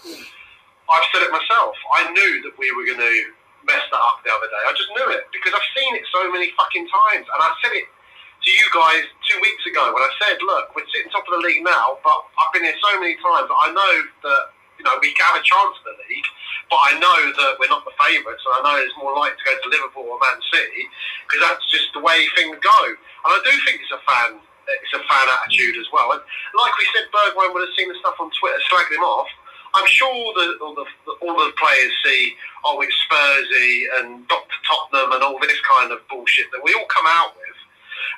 I've 0.92 1.06
said 1.14 1.24
it 1.24 1.32
myself. 1.32 1.72
I 1.96 2.12
knew 2.12 2.32
that 2.44 2.54
we 2.60 2.68
were 2.76 2.84
going 2.84 3.00
to 3.00 3.16
mess 3.64 3.84
that 3.88 4.02
up 4.02 4.20
the 4.24 4.32
other 4.32 4.48
day. 4.48 4.62
I 4.68 4.72
just 4.76 4.92
knew 4.92 5.08
it 5.16 5.24
because 5.32 5.56
I've 5.56 5.70
seen 5.76 5.96
it 5.96 6.04
so 6.12 6.28
many 6.28 6.52
fucking 6.56 6.86
times, 6.88 7.24
and 7.24 7.40
I 7.40 7.50
said 7.64 7.72
it 7.76 7.88
to 7.88 8.50
you 8.50 8.66
guys 8.72 9.04
two 9.28 9.36
weeks 9.40 9.64
ago 9.68 9.92
when 9.92 10.04
I 10.04 10.12
said, 10.20 10.40
"Look, 10.44 10.76
we're 10.76 10.88
sitting 10.92 11.12
top 11.12 11.24
of 11.28 11.40
the 11.40 11.44
league 11.44 11.64
now, 11.64 12.00
but 12.04 12.18
I've 12.40 12.52
been 12.52 12.64
here 12.64 12.76
so 12.80 12.92
many 13.00 13.16
times 13.20 13.48
I 13.48 13.68
know 13.72 13.94
that 14.28 14.42
you 14.80 14.84
know 14.84 14.96
we 15.00 15.12
have 15.16 15.36
a 15.36 15.44
chance 15.44 15.74
at 15.76 15.84
the 15.84 15.96
league, 16.08 16.28
but 16.72 16.80
I 16.80 16.96
know 16.96 17.18
that 17.36 17.60
we're 17.60 17.72
not 17.72 17.84
the 17.84 17.96
favourites, 18.00 18.42
and 18.48 18.52
I 18.56 18.60
know 18.64 18.76
it's 18.80 18.96
more 18.96 19.12
likely 19.12 19.36
to 19.36 19.44
go 19.44 19.54
to 19.60 19.68
Liverpool 19.68 20.08
or 20.08 20.18
Man 20.20 20.40
City 20.48 20.88
because 21.28 21.40
that's 21.44 21.64
just 21.68 21.92
the 21.92 22.00
way 22.00 22.24
things 22.32 22.56
go. 22.64 22.80
And 23.24 23.30
I 23.36 23.38
do 23.44 23.52
think 23.68 23.84
it's 23.84 23.92
a 23.92 24.00
fan, 24.08 24.40
it's 24.68 24.94
a 24.94 25.02
fan 25.04 25.26
attitude 25.40 25.76
as 25.80 25.88
well. 25.92 26.12
And 26.12 26.22
like 26.56 26.74
we 26.76 26.86
said, 26.92 27.08
Bergwijn 27.08 27.52
would 27.54 27.64
have 27.64 27.76
seen 27.76 27.88
the 27.88 27.98
stuff 27.98 28.18
on 28.20 28.30
Twitter 28.36 28.60
slagging 28.68 29.00
him 29.00 29.06
off. 29.06 29.28
I'm 29.74 29.86
sure 29.86 30.10
that 30.10 30.58
all 30.58 30.74
the, 30.74 30.86
all 31.22 31.36
the 31.38 31.54
players 31.54 31.94
see, 32.02 32.34
oh, 32.66 32.82
it's 32.82 32.96
Spursy 33.06 33.86
and 34.02 34.26
Dr. 34.26 34.58
Tottenham 34.66 35.14
and 35.14 35.22
all 35.22 35.38
this 35.38 35.60
kind 35.62 35.94
of 35.94 36.02
bullshit 36.10 36.50
that 36.50 36.62
we 36.64 36.74
all 36.74 36.90
come 36.90 37.06
out 37.06 37.38
with. 37.38 37.58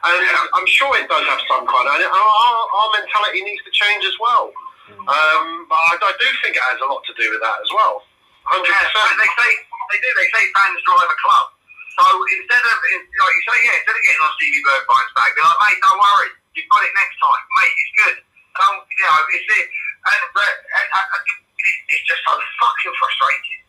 And 0.02 0.24
I'm 0.56 0.66
sure 0.66 0.96
it 0.96 1.06
does 1.06 1.26
have 1.28 1.42
some 1.46 1.68
kind 1.68 1.86
of, 1.86 1.92
and 1.94 2.04
our, 2.08 2.16
our, 2.16 2.60
our 2.72 2.88
mentality 2.96 3.44
needs 3.44 3.62
to 3.68 3.72
change 3.72 4.02
as 4.08 4.16
well. 4.18 4.50
Um, 4.92 5.66
but 5.68 5.78
I, 5.78 5.92
I 6.00 6.12
do 6.18 6.28
think 6.42 6.56
it 6.56 6.64
has 6.72 6.80
a 6.80 6.88
lot 6.88 7.04
to 7.06 7.14
do 7.14 7.26
with 7.30 7.40
that 7.44 7.58
as 7.62 7.70
well. 7.70 8.02
100%. 8.50 8.66
Yeah, 8.66 8.82
they 9.18 9.30
say 9.38 9.50
they 9.92 9.98
do. 10.02 10.10
They 10.18 10.28
say 10.34 10.42
fans 10.56 10.80
drive 10.82 11.06
a 11.06 11.18
club. 11.22 11.46
So 11.92 12.04
instead 12.08 12.64
of 12.64 12.76
like 12.80 13.34
you 13.36 13.42
say, 13.44 13.58
yeah, 13.68 13.76
instead 13.76 13.96
of 13.96 14.02
getting 14.04 14.24
on 14.24 14.32
Stevie 14.40 14.64
Bergwijn's 14.64 15.12
back, 15.12 15.30
they're 15.36 15.44
like, 15.44 15.60
mate, 15.60 15.80
don't 15.84 16.00
worry, 16.00 16.30
you've 16.56 16.70
got 16.72 16.82
it 16.84 16.94
next 16.96 17.16
time, 17.20 17.42
mate. 17.60 17.74
It's 17.76 17.94
good. 18.00 18.16
Don't, 18.56 18.80
you 18.84 19.04
know, 19.04 19.20
it's 19.36 19.48
it. 19.48 19.66
And, 20.08 20.20
but 20.36 20.52
and, 20.80 20.88
and, 20.92 21.24
it's- 21.24 22.06
just 22.10 22.22
so 22.26 22.34
fucking 22.34 22.94
frustrating 22.98 23.60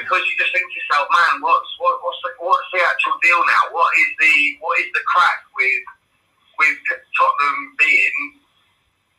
because 0.00 0.24
you 0.24 0.34
just 0.40 0.50
think 0.56 0.64
to 0.64 0.74
yourself, 0.80 1.06
man, 1.12 1.44
what's 1.44 1.68
what, 1.78 2.00
what's 2.00 2.18
the 2.24 2.30
what's 2.40 2.64
the 2.72 2.80
actual 2.80 3.14
deal 3.20 3.38
now? 3.44 3.62
What 3.76 3.92
is 4.00 4.10
the 4.18 4.34
what 4.64 4.74
is 4.80 4.88
the 4.96 5.04
crack 5.04 5.44
with 5.54 5.84
with 6.58 6.76
Tottenham 7.20 7.76
being 7.76 8.40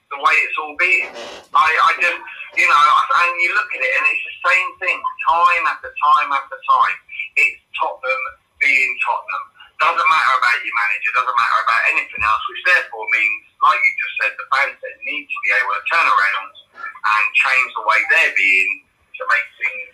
the 0.10 0.18
way 0.24 0.36
it's 0.48 0.58
all 0.58 0.76
been. 0.80 1.12
I, 1.52 1.68
I 1.68 1.92
just, 2.00 2.20
you 2.56 2.64
know, 2.68 2.80
and 2.80 3.32
you 3.44 3.52
look 3.54 3.70
at 3.76 3.82
it 3.84 3.92
and 3.92 4.04
it's 4.08 4.24
the 4.24 4.36
same 4.48 4.70
thing, 4.80 5.00
time 5.28 5.64
after 5.68 5.92
time 5.92 6.32
after 6.32 6.56
time. 6.56 6.98
It's 7.36 7.60
Tottenham 7.76 8.24
being 8.60 8.92
Tottenham. 9.06 9.46
Doesn't 9.78 10.10
matter 10.10 10.34
about 10.42 10.58
your 10.66 10.74
manager, 10.74 11.10
doesn't 11.14 11.38
matter 11.38 11.60
about 11.62 11.82
anything 11.94 12.22
else, 12.26 12.44
which 12.50 12.62
therefore 12.66 13.06
means, 13.14 13.42
like 13.62 13.78
you 13.78 13.92
just 14.02 14.16
said, 14.26 14.32
the 14.34 14.46
fans 14.50 14.78
then 14.82 14.98
need 15.06 15.26
to 15.30 15.38
be 15.46 15.50
able 15.54 15.74
to 15.78 15.84
turn 15.86 16.08
around 16.10 16.50
and 16.82 17.24
change 17.38 17.70
the 17.78 17.86
way 17.86 18.00
they're 18.10 18.34
being 18.34 18.72
to 19.22 19.24
make 19.30 19.48
things. 19.62 19.94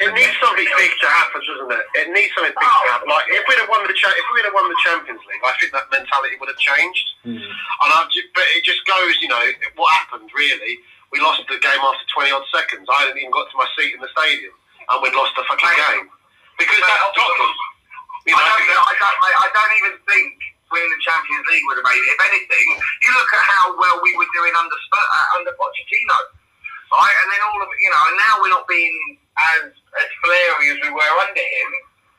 It 0.00 0.10
needs 0.16 0.32
something 0.40 0.64
big 0.64 0.92
to 0.96 1.08
happen, 1.12 1.44
doesn't 1.44 1.70
it? 1.76 1.84
It 1.92 2.08
needs 2.10 2.32
something 2.32 2.56
big 2.56 2.72
to 2.72 2.88
happen. 2.88 3.06
Like 3.06 3.28
if 3.30 3.44
we'd 3.46 3.60
have 3.60 3.68
won 3.68 3.84
the 3.84 3.92
cha- 3.92 4.16
if 4.16 4.26
we'd 4.32 4.48
have 4.48 4.56
won 4.56 4.64
the 4.66 4.80
Champions 4.80 5.20
League, 5.28 5.44
I 5.44 5.52
think 5.60 5.76
that 5.76 5.92
mentality 5.92 6.40
would 6.40 6.48
have 6.48 6.56
changed. 6.58 7.06
Hmm. 7.22 7.36
And 7.36 7.88
I 7.92 8.08
ju- 8.08 8.24
but 8.32 8.48
it 8.56 8.64
just 8.64 8.80
goes, 8.88 9.12
you 9.20 9.28
know, 9.28 9.44
what 9.76 9.92
happened 10.00 10.32
really. 10.32 10.80
We 11.12 11.20
lost 11.20 11.44
the 11.52 11.60
game 11.60 11.82
after 11.84 12.06
twenty 12.16 12.32
odd 12.32 12.48
seconds. 12.48 12.88
I 12.88 13.06
hadn't 13.06 13.18
even 13.20 13.28
got 13.30 13.52
to 13.52 13.56
my 13.60 13.68
seat 13.76 13.92
in 13.92 14.00
the 14.00 14.08
stadium, 14.16 14.56
and 14.88 14.96
we'd 15.04 15.12
lost 15.12 15.36
the 15.36 15.44
fucking 15.44 15.68
game. 15.68 16.08
Because 16.56 16.80
that's 16.80 17.12
Tottenham. 17.12 17.52
You 18.28 18.36
know, 18.36 18.42
I, 18.42 18.60
don't, 18.68 18.84
I, 18.84 18.94
don't, 19.00 19.16
I 19.16 19.48
don't 19.48 19.74
even 19.80 19.94
think 20.04 20.36
winning 20.68 20.92
the 20.92 21.00
Champions 21.02 21.44
League 21.48 21.64
would 21.66 21.80
have 21.80 21.88
made 21.88 21.98
it. 21.98 22.12
If 22.12 22.20
anything, 22.20 22.66
you 23.00 23.10
look 23.16 23.30
at 23.32 23.44
how 23.48 23.74
well 23.80 23.96
we 24.04 24.12
were 24.16 24.28
doing 24.36 24.52
under 24.54 24.76
uh, 24.76 25.36
under 25.40 25.52
Pochettino, 25.56 26.18
right? 26.92 27.16
And 27.24 27.28
then 27.32 27.40
all 27.48 27.60
of 27.64 27.70
you 27.80 27.90
know, 27.90 28.02
and 28.12 28.16
now 28.20 28.32
we're 28.44 28.54
not 28.54 28.68
being 28.68 28.94
as 29.56 29.72
as 29.72 30.08
flary 30.20 30.66
as 30.68 30.78
we 30.84 30.90
were 30.92 31.12
under 31.16 31.44
him. 31.44 31.70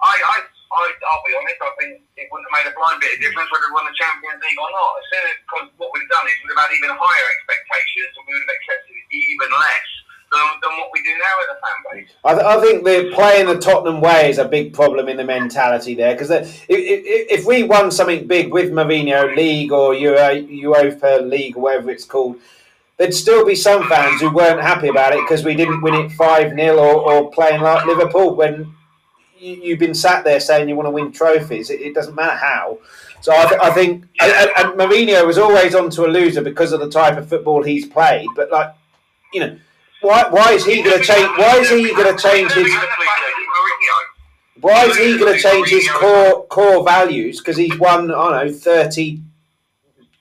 I, 0.02 0.14
I, 0.18 0.38
I 0.42 0.82
I'll 0.90 1.22
be 1.22 1.38
honest. 1.38 1.62
I 1.62 1.72
think 1.78 1.92
it 2.18 2.26
wouldn't 2.34 2.50
have 2.50 2.56
made 2.58 2.68
a 2.68 2.74
blind 2.74 2.98
bit 2.98 3.14
of 3.14 3.20
difference 3.22 3.54
whether 3.54 3.70
we 3.70 3.78
won 3.78 3.86
the 3.86 3.94
Champions 3.94 4.42
League 4.42 4.58
or 4.58 4.72
not. 4.74 4.94
Because 5.46 5.70
what 5.78 5.94
we've 5.94 6.10
done 6.10 6.26
is 6.26 6.36
we've 6.42 6.58
had 6.58 6.74
even 6.74 6.92
higher 6.98 7.28
expectations, 7.38 8.12
and 8.18 8.24
we 8.26 8.34
would 8.34 8.46
have 8.50 8.56
accepted 8.58 8.98
even 9.14 9.50
less 9.54 9.90
than, 10.32 10.42
than 10.62 10.72
what 10.78 10.90
we 10.94 11.02
do 11.02 11.12
now 11.12 11.36
as 11.44 11.58
a 11.58 11.60
fan 11.60 12.04
base. 12.04 12.10
I, 12.24 12.34
th- 12.34 12.46
I 12.46 12.62
think 12.62 12.84
the 12.84 13.12
playing 13.14 13.48
the 13.48 13.60
Tottenham 13.60 14.02
way 14.02 14.30
is 14.30 14.38
a 14.38 14.46
big 14.46 14.74
problem 14.74 15.10
in 15.10 15.18
the 15.18 15.24
mentality 15.24 15.96
there 15.96 16.14
because 16.14 16.32
if, 16.32 16.66
if, 16.70 17.40
if 17.40 17.46
we 17.46 17.64
won 17.64 17.92
something 17.92 18.28
big 18.28 18.52
with 18.52 18.72
Mourinho 18.72 19.36
League 19.36 19.72
or 19.72 19.94
Euro, 19.94 20.30
Europa 20.32 21.20
League 21.24 21.58
or 21.58 21.64
whatever 21.64 21.92
it's 21.92 22.06
called, 22.06 22.38
there'd 22.98 23.14
still 23.14 23.46
be 23.46 23.56
some 23.56 23.88
fans 23.90 24.22
who 24.22 24.34
weren't 24.34 24.62
happy 24.62 24.88
about 24.88 25.14
it 25.14 25.22
because 25.22 25.44
we 25.44 25.56
didn't 25.56 25.82
win 25.82 25.96
it 25.96 26.12
5 26.12 26.52
0 26.52 26.78
or, 26.78 27.12
or 27.12 27.32
playing 27.32 27.62
like 27.62 27.86
Liverpool 27.86 28.36
when 28.36 28.74
you, 29.38 29.56
you've 29.56 29.80
been 29.80 29.96
sat 29.96 30.24
there 30.24 30.40
saying 30.40 30.70
you 30.70 30.76
want 30.76 30.88
to 30.88 30.92
win 30.92 31.12
trophies. 31.12 31.70
It, 31.70 31.82
it 31.82 31.94
doesn't 31.94 32.16
matter 32.16 32.38
how. 32.38 32.80
So 33.22 33.36
I, 33.36 33.46
th- 33.48 33.62
I 33.62 33.70
think, 33.72 34.06
and, 34.20 34.52
and 34.58 34.80
Mourinho 34.80 35.28
was 35.28 35.38
always 35.38 35.76
onto 35.76 36.06
a 36.06 36.08
loser 36.08 36.42
because 36.42 36.72
of 36.72 36.80
the 36.80 36.90
type 36.90 37.18
of 37.18 37.30
football 37.30 37.62
he's 37.62 37.86
played. 37.86 38.28
But 38.36 38.50
like, 38.50 38.74
you 39.32 39.42
know, 39.42 39.60
why 40.02 40.26
why 40.30 40.54
is 40.54 40.66
he 40.66 40.82
going 40.82 41.00
to 41.00 41.04
change? 41.04 41.30
Why 41.38 41.58
is 41.58 41.70
he 41.70 41.94
going 41.94 42.16
to 42.16 42.22
change 42.22 42.52
his? 42.52 42.72
Why 44.60 44.86
is 44.86 44.98
he 44.98 45.18
going 45.18 45.34
to 45.34 45.40
change 45.40 45.70
his 45.70 45.88
core 45.90 46.46
core 46.48 46.84
values? 46.84 47.40
Because 47.40 47.58
he's 47.58 47.78
won, 47.80 48.12
I 48.12 48.14
don't 48.14 48.48
know, 48.48 48.54
thirty 48.54 49.22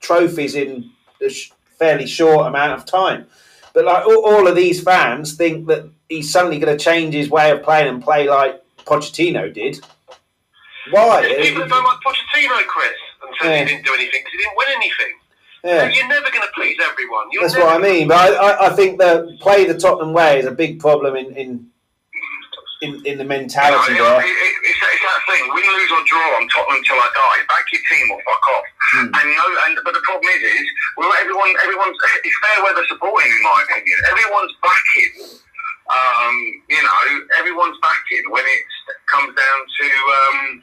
trophies 0.00 0.54
in 0.54 0.90
a 1.22 1.30
fairly 1.78 2.06
short 2.06 2.46
amount 2.46 2.72
of 2.72 2.86
time. 2.86 3.26
But 3.74 3.84
like 3.84 4.06
all, 4.06 4.24
all 4.24 4.46
of 4.48 4.56
these 4.56 4.82
fans 4.82 5.34
think 5.36 5.66
that 5.68 5.88
he's 6.08 6.30
suddenly 6.30 6.58
going 6.58 6.76
to 6.76 6.82
change 6.82 7.14
his 7.14 7.30
way 7.30 7.50
of 7.50 7.62
playing 7.62 7.88
and 7.88 8.02
play 8.02 8.28
like 8.28 8.62
Pochettino 8.84 9.52
did. 9.52 9.78
Why? 10.90 11.22
People 11.40 11.62
um, 11.62 11.68
don't 11.68 11.84
like 11.84 11.98
Pochettino, 12.04 12.66
Chris, 12.66 12.92
until 13.22 13.50
Yeah. 13.50 13.58
he 13.64 13.64
didn't 13.66 13.84
do 13.84 13.94
anything 13.94 14.20
because 14.20 14.32
he 14.32 14.38
didn't 14.38 14.56
win 14.56 14.66
anything. 14.74 15.19
Yeah. 15.64 15.88
You're 15.88 16.08
never 16.08 16.30
going 16.30 16.46
to 16.46 16.52
please 16.54 16.76
everyone. 16.80 17.28
You're 17.32 17.42
That's 17.42 17.56
what 17.56 17.68
I 17.68 17.78
mean. 17.78 18.08
But 18.08 18.16
I, 18.16 18.28
I, 18.32 18.66
I 18.68 18.70
think 18.70 18.98
that 18.98 19.38
play 19.40 19.66
the 19.66 19.76
Tottenham 19.76 20.12
way 20.12 20.38
is 20.38 20.46
a 20.46 20.52
big 20.52 20.80
problem 20.80 21.16
in 21.16 21.36
in, 21.36 21.68
in, 22.80 23.04
in 23.04 23.18
the 23.18 23.24
mentality 23.24 23.92
know, 23.92 24.04
there. 24.04 24.24
it, 24.24 24.32
it, 24.32 24.54
it's, 24.64 24.80
it's 24.80 25.04
that 25.04 25.20
thing. 25.28 25.44
Win, 25.52 25.60
lose 25.60 25.92
or 25.92 26.02
draw, 26.08 26.40
I'm 26.40 26.48
Tottenham 26.48 26.80
till 26.88 26.96
I 26.96 27.08
die. 27.12 27.44
Back 27.44 27.68
your 27.72 27.84
team 27.92 28.08
or 28.08 28.18
fuck 28.24 28.44
off. 28.56 28.66
Hmm. 28.80 29.08
And 29.12 29.26
no, 29.36 29.46
and 29.68 29.74
but 29.84 29.92
the 29.92 30.00
problem 30.00 30.24
is, 30.32 30.40
is 30.40 30.66
well, 30.96 31.12
everyone, 31.20 31.52
everyone's 31.60 31.96
it's 32.24 32.38
fair 32.40 32.64
weather 32.64 32.84
supporting, 32.88 33.28
in 33.28 33.42
my 33.44 33.64
opinion. 33.68 33.98
Everyone's 34.08 34.54
backing. 34.64 35.12
Um, 35.90 36.34
you 36.70 36.80
know, 36.80 37.04
everyone's 37.36 37.76
backing 37.82 38.24
when 38.32 38.46
it 38.46 38.62
comes 39.12 39.34
down 39.36 39.60
to. 39.60 39.86
Um, 39.90 40.62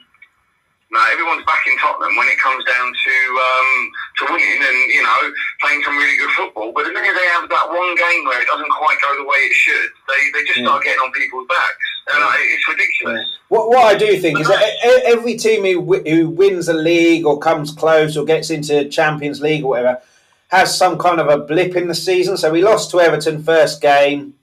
no, 0.90 1.00
everyone's 1.12 1.44
back 1.44 1.66
in 1.66 1.76
Tottenham 1.78 2.16
when 2.16 2.28
it 2.28 2.38
comes 2.38 2.64
down 2.64 2.88
to 2.88 3.16
um, 3.36 3.90
to 4.18 4.32
winning 4.32 4.60
and 4.62 4.78
you 4.88 5.02
know 5.02 5.32
playing 5.60 5.82
some 5.84 5.96
really 5.96 6.16
good 6.16 6.30
football. 6.30 6.72
But 6.72 6.86
as 6.86 6.96
soon 6.96 7.04
as 7.04 7.14
they 7.14 7.28
have 7.28 7.48
that 7.48 7.68
one 7.68 7.94
game 7.94 8.24
where 8.24 8.40
it 8.40 8.46
doesn't 8.46 8.70
quite 8.70 8.96
go 9.02 9.16
the 9.18 9.28
way 9.28 9.36
it 9.44 9.52
should, 9.52 9.90
they, 10.08 10.30
they 10.32 10.44
just 10.46 10.60
start 10.60 10.84
getting 10.84 11.00
on 11.00 11.12
people's 11.12 11.46
backs, 11.46 11.86
and 12.14 12.24
uh, 12.24 12.32
it's 12.36 12.68
ridiculous. 12.68 13.38
What, 13.48 13.68
what 13.68 13.84
I 13.84 13.98
do 13.98 14.18
think 14.18 14.40
is 14.40 14.48
that 14.48 14.62
every 15.04 15.36
team 15.36 15.64
who, 15.64 15.98
who 16.00 16.30
wins 16.30 16.68
a 16.68 16.74
league 16.74 17.26
or 17.26 17.38
comes 17.38 17.70
close 17.70 18.16
or 18.16 18.24
gets 18.24 18.48
into 18.50 18.88
Champions 18.88 19.40
League 19.40 19.64
or 19.64 19.70
whatever 19.70 20.00
has 20.48 20.76
some 20.76 20.98
kind 20.98 21.20
of 21.20 21.28
a 21.28 21.44
blip 21.44 21.76
in 21.76 21.88
the 21.88 21.94
season. 21.94 22.36
So 22.38 22.50
we 22.50 22.62
lost 22.62 22.90
to 22.92 23.00
Everton 23.00 23.42
first 23.42 23.82
game. 23.82 24.34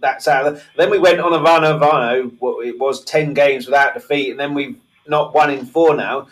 That's 0.00 0.26
out. 0.26 0.60
Then 0.76 0.90
we 0.90 0.98
went 0.98 1.20
on 1.20 1.32
a 1.32 1.42
run 1.42 1.64
of 1.64 1.82
I 1.82 1.90
don't 1.90 2.00
know 2.00 2.36
what 2.38 2.66
it 2.66 2.78
was 2.78 3.04
ten 3.04 3.34
games 3.34 3.66
without 3.66 3.94
defeat, 3.94 4.30
and 4.30 4.38
then 4.38 4.54
we've 4.54 4.76
not 5.06 5.34
one 5.34 5.50
in 5.50 5.66
four 5.66 5.94
now. 5.94 6.28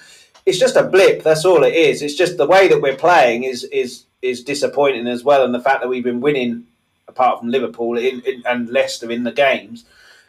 It's 0.46 0.58
just 0.58 0.76
a 0.76 0.82
blip. 0.82 1.22
That's 1.22 1.44
all 1.44 1.62
it 1.64 1.74
is. 1.74 2.02
It's 2.02 2.14
just 2.14 2.36
the 2.36 2.46
way 2.46 2.68
that 2.68 2.80
we're 2.80 2.96
playing 2.96 3.44
is 3.44 3.64
is 3.64 4.04
is 4.22 4.42
disappointing 4.42 5.06
as 5.06 5.24
well, 5.24 5.44
and 5.44 5.54
the 5.54 5.60
fact 5.60 5.80
that 5.80 5.88
we've 5.88 6.04
been 6.04 6.20
winning 6.20 6.66
apart 7.08 7.40
from 7.40 7.48
Liverpool 7.48 7.98
in, 7.98 8.20
in, 8.20 8.42
and 8.46 8.68
Leicester 8.68 9.10
in 9.10 9.24
the 9.24 9.32
games. 9.32 9.84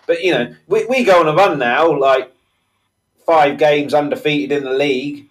But 0.07 0.23
you 0.23 0.31
know, 0.31 0.55
we, 0.67 0.85
we 0.85 1.03
go 1.03 1.19
on 1.19 1.27
a 1.27 1.33
run 1.33 1.59
now, 1.59 1.97
like 1.97 2.31
five 3.25 3.57
games 3.57 3.93
undefeated 3.93 4.51
in 4.57 4.63
the 4.63 4.73
league, 4.73 5.29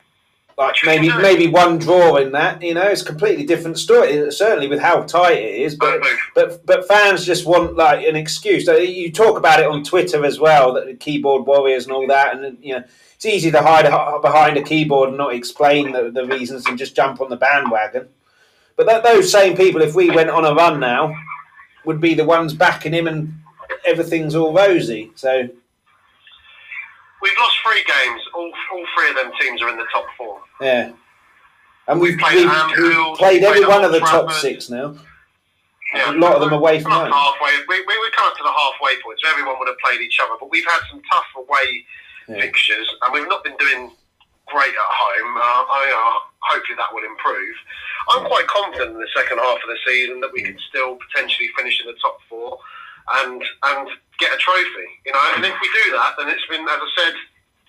like 0.61 0.77
maybe 0.85 1.09
maybe 1.09 1.47
one 1.49 1.79
draw 1.79 2.17
in 2.17 2.33
that. 2.33 2.63
You 2.63 2.75
know, 2.75 2.87
it's 2.87 3.03
a 3.03 3.07
completely 3.07 3.45
different 3.45 3.79
story. 3.79 4.31
Certainly 4.31 4.69
with 4.69 4.79
how 4.79 5.03
tight 5.03 5.39
it 5.39 5.55
is, 5.63 5.75
but 5.75 6.03
but 6.35 6.65
but 6.67 6.87
fans 6.87 7.25
just 7.25 7.47
want 7.47 7.77
like 7.77 8.07
an 8.07 8.15
excuse. 8.15 8.67
You 8.67 9.11
talk 9.11 9.37
about 9.37 9.61
it 9.61 9.67
on 9.67 9.83
Twitter 9.83 10.25
as 10.25 10.39
well, 10.39 10.75
that 10.75 10.87
the 10.87 10.95
keyboard 10.95 11.47
warriors 11.47 11.85
and 11.85 11.93
all 11.93 12.07
that, 12.07 12.37
and 12.37 12.59
you 12.63 12.75
know. 12.75 12.85
It's 13.17 13.27
easy 13.27 13.51
to 13.51 13.61
hide 13.61 13.83
behind 14.23 14.57
a 14.57 14.63
keyboard 14.63 15.11
and 15.11 15.19
not 15.19 15.35
explain 15.35 15.93
the, 15.93 16.11
the 16.11 16.25
reasons 16.25 16.65
and 16.65 16.79
just 16.79 16.97
jump 16.97 17.21
on 17.21 17.29
the 17.29 17.37
bandwagon. 17.37 18.09
But 18.77 18.87
that, 18.87 19.05
those 19.05 19.31
same 19.31 19.59
people, 19.59 19.83
if 19.83 19.95
we 19.95 20.09
went 20.09 20.31
on 20.31 20.47
a 20.47 20.55
run 20.55 20.81
now, 20.81 21.15
would 21.85 22.01
be 22.01 22.15
the 22.15 22.25
ones 22.25 22.55
backing 22.55 22.95
him 22.95 23.07
and 23.07 23.35
everything's 23.87 24.35
all 24.35 24.55
rosy. 24.55 25.13
So 25.17 25.51
We've 27.23 27.33
lost 27.39 27.57
three 27.65 27.85
games. 27.85 28.23
All, 28.35 28.51
all 28.73 28.87
three 28.97 29.11
of 29.11 29.17
them 29.17 29.33
teams 29.41 29.63
are 29.63 29.69
in 29.69 29.77
the 29.77 29.87
top 29.93 30.07
four. 30.17 30.41
yeah, 30.61 30.93
and 31.89 32.01
we've, 32.01 32.19
played 32.19 32.47
we've, 32.47 32.79
we've 32.79 33.17
played 33.19 33.43
every 33.43 33.67
one 33.67 33.85
of 33.85 33.93
the 33.93 34.01
top 34.01 34.31
six 34.33 34.71
now. 34.71 34.95
Yeah, 35.95 36.13
a 36.13 36.15
lot 36.15 36.35
of 36.35 36.41
them 36.41 36.53
away 36.53 36.79
from 36.81 36.93
home. 36.93 37.11
halfway. 37.11 37.51
We, 37.69 37.81
we, 37.83 37.99
we're 37.99 38.15
coming 38.15 38.35
to 38.37 38.43
the 38.45 38.53
halfway 38.53 38.95
point, 39.03 39.19
so 39.23 39.29
everyone 39.29 39.59
would 39.59 39.67
have 39.69 39.79
played 39.85 40.01
each 40.01 40.19
other. 40.23 40.35
But 40.39 40.51
we've 40.51 40.65
had 40.67 40.81
some 40.91 41.03
tough 41.11 41.27
away 41.37 41.85
Yeah. 42.29 42.41
fixtures, 42.41 42.87
and 43.03 43.13
we've 43.13 43.29
not 43.29 43.43
been 43.43 43.57
doing 43.59 43.91
great 44.47 44.71
at 44.75 44.91
home. 45.03 45.37
Uh, 45.37 45.63
I, 45.67 45.83
uh, 45.91 46.31
hopefully 46.55 46.77
that 46.79 46.95
will 46.95 47.05
improve. 47.05 47.55
I'm 48.11 48.25
quite 48.27 48.47
confident 48.47 48.93
in 48.95 49.01
the 49.01 49.09
second 49.15 49.39
half 49.39 49.59
of 49.59 49.67
the 49.69 49.79
season 49.87 50.21
that 50.21 50.31
we 50.33 50.43
can 50.43 50.57
still 50.69 50.97
potentially 51.11 51.49
finish 51.59 51.81
in 51.81 51.87
the 51.87 51.99
top 52.01 52.19
four 52.29 52.59
and 53.23 53.43
and 53.65 53.89
get 54.21 54.33
a 54.33 54.39
trophy. 54.39 54.89
You 55.07 55.13
know, 55.13 55.25
and 55.35 55.45
if 55.45 55.53
hmm. 55.53 55.65
we 55.65 55.69
do 55.73 55.97
that, 55.97 56.15
then 56.19 56.29
it's 56.29 56.45
been, 56.47 56.63
as 56.63 56.81
I 56.81 56.91
said 56.97 57.15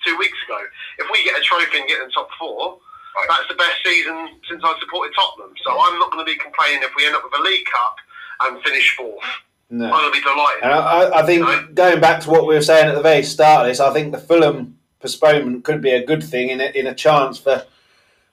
two 0.06 0.18
weeks 0.18 0.38
ago, 0.46 0.60
if 1.00 1.08
we 1.12 1.24
get 1.24 1.40
a 1.40 1.44
trophy 1.44 1.80
and 1.80 1.88
get 1.88 2.02
in 2.02 2.08
the 2.08 2.14
top 2.14 2.30
four. 2.38 2.78
That's 3.28 3.48
the 3.50 3.56
best 3.56 3.76
season 3.84 4.40
since 4.48 4.62
I 4.64 4.74
supported 4.80 5.14
Tottenham. 5.14 5.54
So 5.66 5.72
I'm 5.72 6.00
not 6.00 6.12
going 6.12 6.26
to 6.26 6.32
be 6.32 6.38
complaining 6.38 6.82
if 6.82 6.92
we 6.96 7.06
end 7.06 7.16
up 7.16 7.24
with 7.24 7.40
a 7.40 7.44
League 7.44 7.66
Cup 7.66 7.96
and 8.42 8.64
finish 8.64 8.96
fourth. 8.96 9.24
No. 9.70 9.86
I'm 9.86 9.92
going 9.92 10.14
to 10.14 10.18
be 10.18 10.24
delighted. 10.24 10.64
And 10.64 10.74
I, 10.74 11.20
I- 11.20 11.26
think 11.26 11.76
going 11.76 12.02
back 12.02 12.22
to 12.22 12.30
what 12.30 12.48
we 12.48 12.56
were 12.56 12.62
saying 12.62 12.88
at 12.88 12.96
the 12.96 13.02
very 13.02 13.24
start 13.24 13.62
of 13.62 13.68
this, 13.68 13.80
I 13.80 13.94
think 13.94 14.12
the 14.12 14.18
Fulham 14.18 14.78
postponement 15.00 15.64
could 15.64 15.82
be 15.82 15.92
a 15.92 16.06
good 16.06 16.24
thing 16.24 16.50
in 16.50 16.62
a, 16.62 16.66
in 16.78 16.88
a 16.88 16.96
chance 16.96 17.38
for 17.38 17.66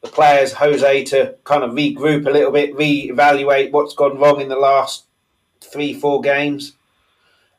the 0.03 0.09
players, 0.09 0.53
Jose, 0.53 1.05
to 1.05 1.35
kind 1.45 1.64
of 1.64 1.73
regroup 1.73 2.27
a 2.27 2.31
little 2.31 2.53
bit, 2.53 2.75
re-evaluate 2.75 3.73
what's 3.73 3.95
gone 3.95 4.19
wrong 4.19 4.41
in 4.41 4.49
the 4.49 4.57
last 4.57 5.07
three, 5.61 5.93
four 5.93 6.21
games. 6.21 6.75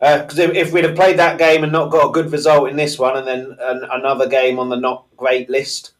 Uh, 0.01 0.19
because 0.21 0.39
if, 0.39 0.51
if 0.55 0.71
we'd 0.71 0.85
have 0.85 0.95
played 0.95 1.19
that 1.19 1.37
game 1.37 1.63
and 1.63 1.71
not 1.73 1.91
got 1.91 2.07
a 2.09 2.11
good 2.11 2.31
result 2.31 2.69
in 2.69 2.77
this 2.77 2.97
one, 2.97 3.17
and 3.17 3.27
then 3.27 3.57
an, 3.59 3.83
another 3.91 4.27
game 4.27 4.57
on 4.57 4.69
the 4.69 4.75
not 4.77 5.05
great 5.17 5.49
list, 5.49 5.91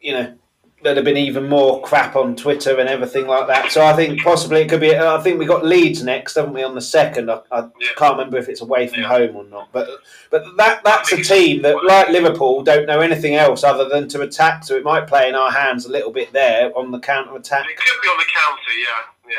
you 0.00 0.12
know, 0.12 0.34
there'd 0.82 0.96
have 0.96 1.04
been 1.04 1.16
even 1.16 1.48
more 1.48 1.80
crap 1.82 2.16
on 2.16 2.34
Twitter 2.34 2.80
and 2.80 2.88
everything 2.88 3.26
like 3.26 3.46
that. 3.46 3.70
So 3.70 3.84
I 3.84 3.92
think 3.92 4.22
possibly 4.22 4.62
it 4.62 4.68
could 4.70 4.80
be. 4.80 4.96
I 4.96 5.20
think 5.20 5.38
we 5.38 5.44
got 5.44 5.64
Leeds 5.64 6.02
next, 6.02 6.34
haven't 6.36 6.54
we, 6.54 6.62
on 6.62 6.74
the 6.74 6.80
second? 6.80 7.30
I, 7.30 7.42
I 7.52 7.60
Yeah. 7.78 7.88
can't 7.96 8.16
remember 8.16 8.38
if 8.38 8.48
it's 8.48 8.62
away 8.62 8.88
from 8.88 9.02
Yeah. 9.02 9.08
home 9.08 9.36
or 9.36 9.44
not. 9.44 9.68
But 9.72 9.88
uh, 9.88 9.96
but 10.30 10.42
that 10.56 10.82
that's 10.82 11.12
a 11.12 11.22
team 11.22 11.62
that, 11.62 11.76
like 11.84 12.08
Liverpool, 12.08 12.62
don't 12.62 12.86
know 12.86 13.00
anything 13.00 13.34
else 13.36 13.62
other 13.62 13.88
than 13.88 14.08
to 14.08 14.22
attack. 14.22 14.64
So 14.64 14.74
it 14.74 14.82
might 14.82 15.06
play 15.06 15.28
in 15.28 15.34
our 15.34 15.50
hands 15.50 15.84
a 15.86 15.90
little 15.90 16.10
bit 16.10 16.32
there 16.32 16.76
on 16.76 16.90
the 16.90 16.98
counter 16.98 17.36
attack. 17.36 17.66
It 17.68 17.76
could 17.76 18.00
be 18.02 18.08
on 18.08 18.16
the 18.18 18.24
counter, 18.34 18.72
yeah, 18.80 19.32
yeah. 19.34 19.36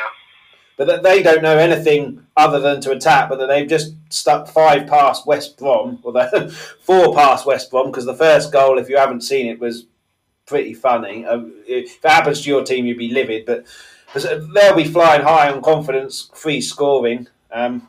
But 0.81 0.87
that 0.87 1.03
they 1.03 1.21
don't 1.21 1.43
know 1.43 1.59
anything 1.59 2.25
other 2.35 2.59
than 2.59 2.81
to 2.81 2.89
attack. 2.91 3.29
But 3.29 3.37
that 3.37 3.45
they've 3.45 3.69
just 3.69 3.93
stuck 4.11 4.47
five 4.47 4.87
past 4.87 5.27
West 5.27 5.55
Brom, 5.59 5.99
or 6.01 6.11
the 6.11 6.49
four 6.81 7.13
past 7.13 7.45
West 7.45 7.69
Brom, 7.69 7.91
because 7.91 8.05
the 8.05 8.15
first 8.15 8.51
goal, 8.51 8.79
if 8.79 8.89
you 8.89 8.97
haven't 8.97 9.21
seen 9.21 9.45
it, 9.45 9.59
was 9.59 9.85
pretty 10.47 10.73
funny. 10.73 11.23
Um, 11.23 11.53
if 11.67 12.03
it 12.03 12.09
happens 12.09 12.41
to 12.41 12.49
your 12.49 12.63
team, 12.63 12.87
you'd 12.87 12.97
be 12.97 13.11
livid. 13.11 13.45
But 13.45 13.65
they'll 14.55 14.75
be 14.75 14.85
flying 14.85 15.21
high 15.21 15.51
on 15.51 15.61
confidence, 15.61 16.31
free 16.33 16.61
scoring. 16.61 17.27
Um, 17.51 17.87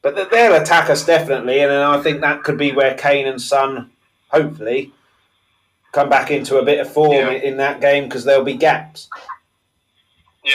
but 0.00 0.14
they- 0.14 0.26
they'll 0.26 0.62
attack 0.62 0.88
us 0.88 1.04
definitely, 1.04 1.58
and 1.58 1.72
then 1.72 1.82
I 1.82 2.00
think 2.04 2.20
that 2.20 2.44
could 2.44 2.56
be 2.56 2.70
where 2.70 2.94
Kane 2.94 3.26
and 3.26 3.42
Son, 3.42 3.90
hopefully, 4.28 4.92
come 5.90 6.08
back 6.08 6.30
into 6.30 6.58
a 6.58 6.64
bit 6.64 6.78
of 6.78 6.92
form 6.92 7.10
Yeah. 7.14 7.30
in, 7.30 7.42
in 7.42 7.56
that 7.56 7.80
game 7.80 8.04
because 8.04 8.22
there'll 8.24 8.44
be 8.44 8.54
gaps. 8.54 9.08
Yeah, 10.44 10.52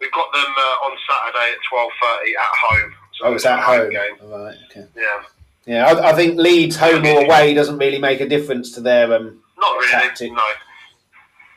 we've 0.00 0.12
got 0.12 0.32
them 0.32 0.46
uh, 0.56 0.86
on 0.86 0.96
Saturday 1.08 1.52
at 1.52 1.58
twelve 1.68 1.90
thirty 2.02 2.32
at 2.36 2.52
home. 2.68 2.94
So 3.18 3.24
Oh, 3.26 3.34
it's 3.34 3.46
at 3.46 3.60
home 3.60 3.90
game. 3.90 4.16
Right. 4.24 4.56
Okay. 4.70 4.86
Yeah, 4.96 5.22
Yeah, 5.66 5.86
I, 5.86 6.10
I 6.10 6.12
think 6.14 6.36
Leeds 6.38 6.76
home 6.76 7.06
or 7.06 7.24
away 7.24 7.54
doesn't 7.54 7.78
really 7.78 7.98
make 7.98 8.20
a 8.20 8.28
difference 8.28 8.72
to 8.72 8.80
their 8.80 9.12
um. 9.14 9.40
Not 9.58 9.76
really. 9.78 9.90
Tactic. 9.92 10.32
No. 10.32 10.42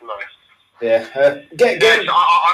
No. 0.03 0.13
Yeah, 0.81 1.07
uh, 1.15 1.41
get 1.55 1.81
Yeah, 1.81 1.97
get. 1.97 2.05
so 2.05 2.11
I, 2.11 2.15
I, 2.15 2.53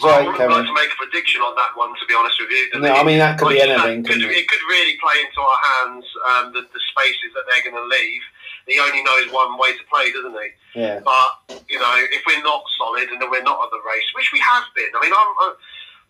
Sorry, 0.00 0.24
I 0.24 0.26
wouldn't 0.26 0.50
like 0.50 0.66
to 0.66 0.74
make 0.74 0.90
a 0.90 0.96
prediction 0.98 1.40
on 1.42 1.54
that 1.54 1.76
one, 1.76 1.90
to 1.94 2.06
be 2.08 2.14
honest 2.18 2.34
with 2.40 2.50
you. 2.50 2.80
No, 2.80 2.90
I 2.94 3.04
mean 3.04 3.18
that 3.18 3.38
could 3.38 3.50
be 3.50 3.60
Like, 3.60 3.68
anything. 3.68 4.00
it 4.00 4.06
could, 4.08 4.22
it? 4.22 4.30
it 4.34 4.48
could 4.48 4.64
really 4.68 4.96
play 4.98 5.20
into 5.22 5.38
our 5.38 5.58
hands 5.62 6.04
um, 6.32 6.52
the, 6.56 6.62
the 6.74 6.80
spaces 6.90 7.30
that 7.36 7.44
they're 7.52 7.62
going 7.70 7.76
to 7.78 7.86
leave. 7.86 8.22
He 8.66 8.78
only 8.78 9.02
knows 9.02 9.30
one 9.32 9.58
way 9.58 9.72
to 9.76 9.84
play, 9.90 10.12
doesn't 10.12 10.32
he? 10.34 10.80
Yeah, 10.80 11.00
But 11.04 11.62
you 11.68 11.78
know, 11.78 11.94
if 12.12 12.22
we're 12.26 12.42
not 12.42 12.62
solid 12.78 13.08
and 13.10 13.20
we're 13.30 13.42
not 13.42 13.62
at 13.64 13.70
the 13.70 13.82
race, 13.86 14.08
which 14.14 14.30
we 14.32 14.38
have 14.40 14.64
been, 14.74 14.88
I 14.96 15.00
mean, 15.02 15.12
I'm, 15.12 15.30
i 15.42 15.54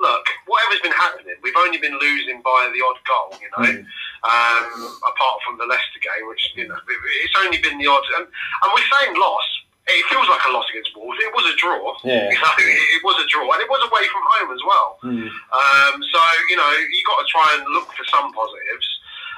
look, 0.01 0.27
whatever's 0.47 0.81
been 0.83 0.93
happening, 0.99 1.35
we've 1.43 1.57
only 1.57 1.79
been 1.79 1.95
losing 1.99 2.43
by 2.43 2.71
the 2.75 2.83
odd 2.83 2.99
goal, 3.07 3.39
you 3.41 3.49
know. 3.55 3.71
Mm. 3.71 3.87
Um, 4.23 4.99
apart 5.07 5.39
from 5.47 5.59
the 5.59 5.67
Leicester 5.67 5.99
game, 6.03 6.29
which 6.29 6.53
you 6.55 6.67
know, 6.69 6.75
it- 6.77 7.25
it's 7.27 7.35
only 7.39 7.59
been 7.59 7.79
the 7.79 7.87
odd, 7.87 8.05
and, 8.19 8.27
and 8.27 8.69
we're 8.75 8.89
saying 8.99 9.15
loss. 9.19 9.43
It 9.89 10.07
feels 10.07 10.29
like 10.31 10.39
a 10.47 10.53
loss 10.55 10.71
against 10.71 10.95
Wolves. 10.95 11.19
It 11.19 11.35
was 11.35 11.43
a 11.53 11.57
draw. 11.59 11.83
Yeah. 12.07 12.31
You 12.33 12.39
know, 12.39 12.55
it, 12.59 12.87
it 12.95 13.03
was 13.03 13.19
a 13.19 13.27
draw, 13.27 13.51
and 13.51 13.59
it 13.61 13.67
was 13.69 13.83
away 13.91 14.07
from 14.15 14.23
home 14.31 14.51
as 14.55 14.63
well. 14.63 14.89
Mm. 15.03 15.27
Um, 15.27 15.95
so 16.15 16.21
you 16.51 16.55
know, 16.57 16.71
you've 16.91 17.07
got 17.07 17.19
to 17.19 17.27
try 17.27 17.47
and 17.59 17.67
look 17.75 17.91
for 17.91 18.05
some 18.07 18.31
positives. 18.33 18.87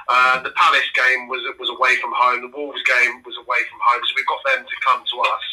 Uh, 0.07 0.37
the 0.45 0.53
Palace 0.53 0.89
game 0.93 1.27
was 1.27 1.41
was 1.57 1.69
away 1.69 1.97
from 1.97 2.13
home. 2.13 2.41
The 2.45 2.53
Wolves 2.53 2.81
game 2.85 3.25
was 3.25 3.35
away 3.41 3.61
from 3.69 3.79
home, 3.81 4.01
so 4.05 4.11
we've 4.13 4.29
got 4.29 4.41
them 4.45 4.61
to 4.65 4.75
come 4.85 5.01
to 5.01 5.17
us. 5.25 5.45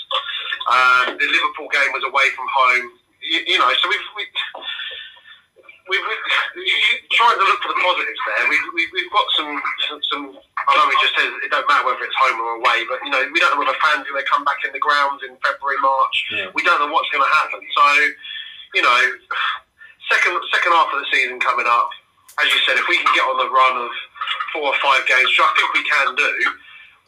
Um, 0.68 1.04
the 1.16 1.28
Liverpool 1.28 1.68
game 1.72 1.90
was 1.96 2.04
away 2.04 2.28
from 2.36 2.46
home. 2.52 2.86
You, 3.24 3.40
you 3.46 3.58
know, 3.58 3.70
so 3.80 3.88
we've. 3.88 4.08
We, 4.16 4.24
We've, 5.90 5.98
we've 5.98 7.10
trying 7.10 7.36
to 7.36 7.42
look 7.42 7.58
for 7.58 7.74
the 7.74 7.80
positives 7.82 8.22
there. 8.22 8.46
We've, 8.46 8.66
we've, 8.70 8.92
we've 8.94 9.10
got 9.10 9.26
some, 9.34 9.50
some, 9.90 10.00
some. 10.14 10.24
I 10.54 10.78
know 10.78 10.86
we 10.86 10.94
just 11.02 11.10
said 11.18 11.26
it 11.26 11.50
don't 11.50 11.66
matter 11.66 11.82
whether 11.82 12.06
it's 12.06 12.14
home 12.22 12.38
or 12.38 12.62
away, 12.62 12.86
but 12.86 13.02
you 13.02 13.10
know 13.10 13.18
we 13.34 13.42
don't 13.42 13.58
know 13.58 13.66
whether 13.66 13.74
fans 13.82 14.06
are 14.06 14.14
going 14.14 14.22
to 14.22 14.30
come 14.30 14.46
back 14.46 14.62
in 14.62 14.70
the 14.70 14.78
grounds 14.78 15.26
in 15.26 15.34
February, 15.42 15.82
March. 15.82 16.16
Yeah. 16.30 16.54
We 16.54 16.62
don't 16.62 16.78
know 16.78 16.86
what's 16.86 17.10
going 17.10 17.26
to 17.26 17.32
happen. 17.34 17.60
So, 17.74 17.86
you 18.78 18.82
know, 18.86 19.00
second 20.06 20.38
second 20.54 20.70
half 20.70 20.86
of 20.94 21.02
the 21.02 21.08
season 21.10 21.42
coming 21.42 21.66
up. 21.66 21.90
As 22.40 22.46
you 22.48 22.58
said, 22.64 22.76
if 22.80 22.86
we 22.88 22.96
can 22.96 23.10
get 23.14 23.24
on 23.28 23.36
the 23.36 23.50
run 23.52 23.74
of 23.84 23.90
four 24.52 24.72
or 24.72 24.76
five 24.80 25.04
games, 25.06 25.28
which 25.28 25.40
I 25.42 25.50
think 25.52 25.68
we 25.76 25.84
can 25.84 26.08
do, 26.16 26.32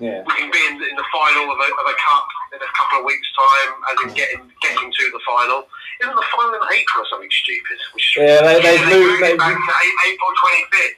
yeah. 0.04 0.20
we 0.26 0.32
can 0.36 0.50
be 0.52 0.60
in, 0.68 0.76
in 0.84 0.96
the 1.00 1.08
final 1.08 1.48
of 1.48 1.58
a, 1.58 1.68
of 1.80 1.86
a 1.88 1.96
cup 1.96 2.26
in 2.52 2.60
a 2.60 2.70
couple 2.76 3.00
of 3.00 3.04
weeks' 3.08 3.28
time, 3.32 3.70
as 3.88 3.96
in 4.04 4.10
getting 4.14 4.42
getting 4.60 4.92
to 4.92 5.04
the 5.12 5.22
final. 5.24 5.64
Isn't 6.04 6.14
the 6.14 6.28
final 6.34 6.54
in 6.60 6.64
April 6.76 7.04
or 7.04 7.08
something 7.08 7.30
stupid? 7.32 7.78
Which 7.96 8.04
is 8.16 8.20
Yeah, 8.20 8.42
they, 8.44 8.60
they've 8.60 8.84
moved. 8.84 9.16
moved 9.16 9.22
it 9.22 9.32
They've, 9.32 9.38
back 9.38 9.56
to 9.56 9.74
April 10.10 10.30
25th. 10.44 10.96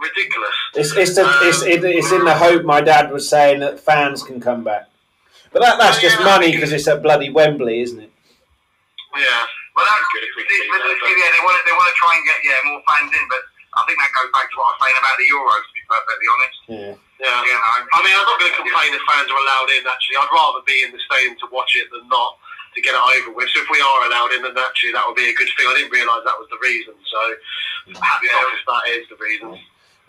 ridiculous. 0.00 0.56
it's 0.74 0.92
it's, 0.96 1.14
the, 1.16 1.24
um, 1.26 1.34
it's 1.44 1.62
it, 1.62 1.84
it's 1.84 2.12
in 2.12 2.24
the 2.24 2.34
hope. 2.34 2.64
My 2.64 2.80
dad 2.80 3.10
was 3.12 3.28
saying 3.28 3.60
that 3.60 3.80
fans 3.80 4.22
can 4.22 4.40
come 4.40 4.64
back, 4.64 4.88
but 5.52 5.60
that 5.62 5.76
that's 5.78 6.00
just 6.00 6.16
money 6.24 6.52
because 6.52 6.72
it's 6.72 6.88
at 6.88 7.02
bloody 7.02 7.28
Wembley, 7.30 7.80
isn't 7.84 8.00
it? 8.00 8.10
Yeah. 9.16 9.44
Well, 9.76 9.84
that's 9.84 10.08
good 10.12 10.24
if 10.24 10.32
we 10.36 10.42
this- 10.48 10.64
can 10.64 10.80
uh, 10.80 10.88
that, 10.88 10.96
yeah, 11.04 11.28
they 11.36 11.42
want 11.44 11.56
to, 11.60 11.62
they 11.68 11.76
want 11.76 11.88
to 11.92 11.96
try 12.00 12.12
and 12.16 12.24
get 12.24 12.38
yeah 12.44 12.60
more 12.64 12.80
fans 12.88 13.12
in, 13.12 13.24
but 13.28 13.42
I 13.76 13.82
think 13.84 13.96
that 14.00 14.10
goes 14.16 14.30
back 14.32 14.48
to 14.50 14.54
what 14.56 14.66
I 14.66 14.70
was 14.72 14.80
saying 14.88 14.98
about 14.98 15.16
the 15.20 15.26
Euros. 15.28 15.62
To 15.68 15.72
be 15.76 15.82
perfectly 15.86 16.28
honest, 16.32 16.56
Yeah. 16.66 16.92
Yeah. 17.20 17.40
you 17.44 17.52
know. 17.52 17.62
I 17.92 17.98
mean, 18.02 18.14
I'm 18.16 18.24
not 18.26 18.38
going 18.40 18.52
to 18.52 18.58
complain 18.58 18.90
if 18.96 19.02
fans 19.06 19.28
are 19.28 19.36
allowed 19.40 19.68
in. 19.76 19.82
Actually, 19.84 20.16
I'd 20.20 20.32
rather 20.32 20.60
be 20.64 20.76
in 20.82 20.90
the 20.96 21.00
stadium 21.04 21.36
to 21.44 21.46
watch 21.52 21.76
it 21.76 21.86
than 21.92 22.08
not 22.08 22.40
to 22.74 22.78
get 22.84 22.92
it 22.96 23.00
over 23.04 23.32
with. 23.36 23.48
So 23.52 23.60
if 23.64 23.68
we 23.72 23.80
are 23.80 24.00
allowed 24.08 24.32
in, 24.36 24.40
then 24.44 24.56
actually 24.56 24.92
that 24.96 25.04
would 25.04 25.16
be 25.16 25.28
a 25.28 25.36
good 25.36 25.48
thing. 25.56 25.64
I 25.68 25.74
didn't 25.80 25.92
realise 25.92 26.24
that 26.24 26.36
was 26.40 26.48
the 26.52 26.60
reason. 26.60 26.92
So 27.08 27.20
hats 28.00 28.20
Yeah. 28.24 28.56
if 28.56 28.64
that 28.64 28.84
is 28.96 29.04
the 29.12 29.18
reason. 29.20 29.56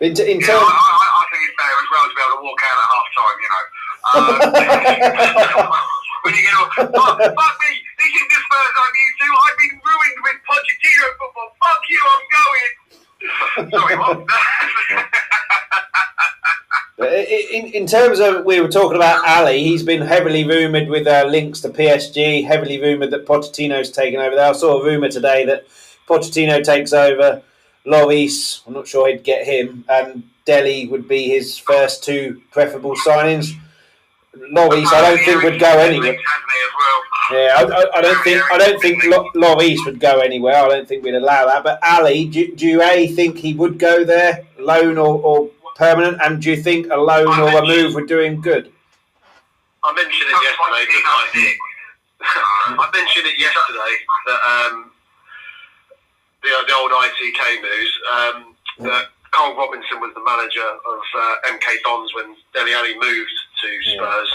But 0.00 0.04
in, 0.08 0.14
t- 0.14 0.28
in 0.30 0.38
Yeah, 0.38 0.54
I, 0.54 0.62
terms, 0.62 0.68
I, 0.68 1.06
I 1.10 1.24
think 1.32 1.42
it's 1.48 1.56
fair 1.58 1.74
as 1.74 1.88
well 1.90 2.04
to 2.06 2.14
be 2.14 2.22
able 2.22 2.36
to 2.38 2.42
walk 2.46 2.60
out 2.62 2.76
at 2.78 2.88
half 2.92 3.08
time, 3.18 3.36
you 3.42 3.50
know. 3.50 3.64
Um, 4.08 4.24
when 6.22 6.32
you 6.38 6.42
get 6.46 6.54
all, 6.54 6.70
oh, 6.70 7.12
fuck 7.18 7.54
me, 7.66 7.72
this 7.98 8.10
is 8.14 8.26
the 8.30 8.38
Spurs 8.46 8.74
I'm 8.78 8.94
used 8.94 9.18
to. 9.18 9.26
I've 9.26 9.58
been 9.58 9.74
ruined 9.82 10.18
with 10.22 10.38
Pochettino 10.46 11.06
football. 11.18 11.50
Fuck 11.58 11.82
you, 11.90 11.98
I'm 11.98 12.24
going. 12.30 12.70
Sorry, 13.70 13.96
what? 13.96 14.24
in 16.98 17.66
in 17.66 17.86
terms 17.86 18.20
of 18.20 18.44
we 18.44 18.60
were 18.60 18.68
talking 18.68 18.96
about 18.96 19.26
Alli, 19.26 19.62
he's 19.62 19.82
been 19.82 20.02
heavily 20.02 20.44
rumoured 20.44 20.88
with 20.88 21.06
uh, 21.06 21.24
links 21.26 21.60
to 21.60 21.68
PSG. 21.68 22.46
Heavily 22.46 22.80
rumoured 22.80 23.10
that 23.10 23.26
Pochettino's 23.26 23.90
taken 23.90 24.20
over 24.20 24.36
there. 24.36 24.50
I 24.50 24.52
saw 24.52 24.80
a 24.80 24.84
rumour 24.84 25.08
today 25.08 25.44
that 25.46 25.66
Pochettino 26.08 26.62
takes 26.62 26.92
over. 26.92 27.42
Lloris, 27.86 28.60
I'm 28.66 28.74
not 28.74 28.86
sure 28.86 29.08
he'd 29.08 29.24
get 29.24 29.46
him, 29.46 29.84
and 29.88 30.22
Dele 30.44 30.88
would 30.88 31.08
be 31.08 31.28
his 31.28 31.56
first 31.56 32.04
two 32.04 32.42
preferable 32.50 32.94
signings. 32.96 33.52
Lloris, 34.52 34.92
I 34.92 35.00
don't 35.02 35.24
think 35.24 35.42
would 35.42 35.60
go 35.60 35.78
anywhere. 35.78 36.16
Hasn't 36.16 36.50
he, 36.52 36.58
as 36.64 36.72
well? 36.78 37.02
Yeah, 37.30 37.54
I, 37.56 37.62
I, 37.62 37.98
I 37.98 38.02
don't 38.02 38.22
think 38.24 38.42
I 38.52 38.58
don't 38.58 38.80
think 38.80 39.04
Lo- 39.04 39.30
Lloris 39.34 39.84
would 39.84 40.00
go 40.00 40.20
anywhere. 40.20 40.56
I 40.56 40.68
don't 40.68 40.88
think 40.88 41.04
we'd 41.04 41.14
allow 41.14 41.46
that. 41.46 41.62
But 41.62 41.78
Alli, 41.82 42.26
do, 42.26 42.54
do 42.54 42.66
you 42.66 42.82
a 42.82 43.08
think 43.08 43.36
he 43.38 43.54
would 43.54 43.78
go 43.78 44.04
there, 44.04 44.46
loan 44.58 44.98
or, 44.98 45.20
or 45.20 45.50
permanent? 45.76 46.18
And 46.24 46.40
do 46.40 46.50
you 46.50 46.56
think 46.56 46.90
a 46.90 46.96
loan 46.96 47.28
or 47.28 47.58
a 47.58 47.66
move 47.66 47.94
would 47.94 48.08
do 48.08 48.20
him 48.20 48.40
good? 48.40 48.72
I 49.84 49.92
mentioned 49.94 50.28
it 50.28 50.42
yesterday, 50.42 50.84
didn't 50.90 51.06
I? 51.06 51.54
I 52.82 52.90
mentioned 52.92 53.26
it 53.26 53.38
yesterday 53.38 53.94
that 54.26 54.40
um, 54.72 54.90
the, 56.42 56.50
the 56.66 56.74
old 56.74 56.90
ITK 56.90 57.62
news 57.62 57.98
um, 58.12 58.56
that 58.80 59.06
Carl 59.30 59.56
Robinson 59.56 60.00
was 60.00 60.12
the 60.14 60.24
manager 60.24 60.64
of 60.64 61.00
uh, 61.14 61.52
MK 61.52 61.82
Dons 61.84 62.14
when 62.14 62.34
Dele 62.54 62.74
Alli 62.74 62.98
moved 62.98 63.38
to 63.60 63.68
Spurs, 63.90 64.32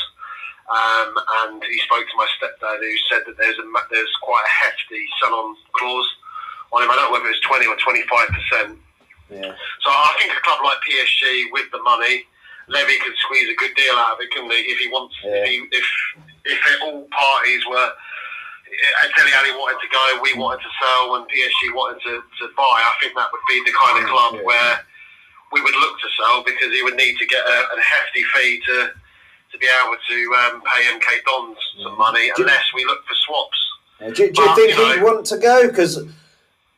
um, 0.69 1.11
and 1.43 1.63
he 1.63 1.78
spoke 1.80 2.05
to 2.07 2.17
my 2.17 2.28
stepdad 2.39 2.80
who 2.80 2.93
said 3.09 3.24
that 3.28 3.38
there's 3.38 3.57
a 3.59 3.65
there's 3.91 4.15
quite 4.21 4.43
a 4.45 4.53
hefty 4.65 5.05
sell-on 5.21 5.55
clause 5.76 6.09
on 6.71 6.84
him. 6.84 6.91
I 6.91 6.95
don't 6.95 7.11
know 7.11 7.13
whether 7.19 7.30
it's 7.30 7.41
twenty 7.41 7.67
or 7.67 7.76
twenty-five 7.78 8.30
percent. 8.30 8.80
Yeah, 9.32 9.55
So 9.82 9.89
I 9.89 10.13
think 10.19 10.32
a 10.36 10.41
club 10.45 10.59
like 10.63 10.78
PSG 10.86 11.49
with 11.51 11.65
the 11.71 11.82
money, 11.82 12.28
Levy 12.67 12.99
could 12.99 13.15
squeeze 13.17 13.49
a 13.49 13.55
good 13.55 13.74
deal 13.76 13.95
out 13.95 14.13
of 14.15 14.21
it, 14.21 14.30
couldn't 14.32 14.51
he? 14.51 14.61
If 14.69 14.78
he 14.80 14.88
wants, 14.89 15.15
Yeah. 15.24 15.41
if, 15.41 15.47
he, 15.47 15.55
if 15.71 15.88
if 16.45 16.59
all 16.84 17.07
parties 17.09 17.63
were, 17.65 17.89
Alli 19.34 19.51
wanted 19.57 19.80
to 19.82 19.89
go, 19.91 20.19
we 20.21 20.34
wanted 20.38 20.61
to 20.63 20.69
sell, 20.82 21.15
and 21.15 21.26
PSG 21.30 21.74
wanted 21.74 22.01
to, 22.03 22.21
to 22.21 22.45
buy, 22.57 22.78
I 22.84 22.93
think 23.01 23.15
that 23.15 23.30
would 23.32 23.41
be 23.49 23.63
the 23.65 23.74
kind 23.74 24.03
of 24.03 24.09
club 24.09 24.36
Yeah. 24.36 24.41
where 24.43 24.74
we 25.51 25.61
would 25.61 25.76
look 25.76 25.99
to 26.01 26.09
sell 26.19 26.43
because 26.43 26.69
he 26.74 26.84
would 26.84 26.95
need 26.95 27.17
to 27.17 27.26
get 27.26 27.41
a, 27.45 27.57
a 27.78 27.82
hefty 27.82 28.24
fee 28.36 28.61
to 28.67 28.91
to 29.54 29.58
be 29.60 29.68
able 29.84 29.95
to 30.10 30.36
um, 30.36 30.62
pay 30.64 30.84
MK 30.97 31.24
Dons 31.26 31.58
some 31.84 31.97
money, 31.97 32.32
unless 32.38 32.64
we 32.76 32.84
look 32.86 33.06
for 33.06 33.14
swaps. 33.16 33.58
Yeah, 34.01 34.08
Do, 34.10 34.32
do 34.32 34.41
you 34.41 34.56
think 34.56 34.70
you 34.72 34.76
know- 34.78 34.93
he'd 34.95 35.04
want 35.04 35.26
to 35.28 35.38
go? 35.38 35.68
Because 35.68 36.04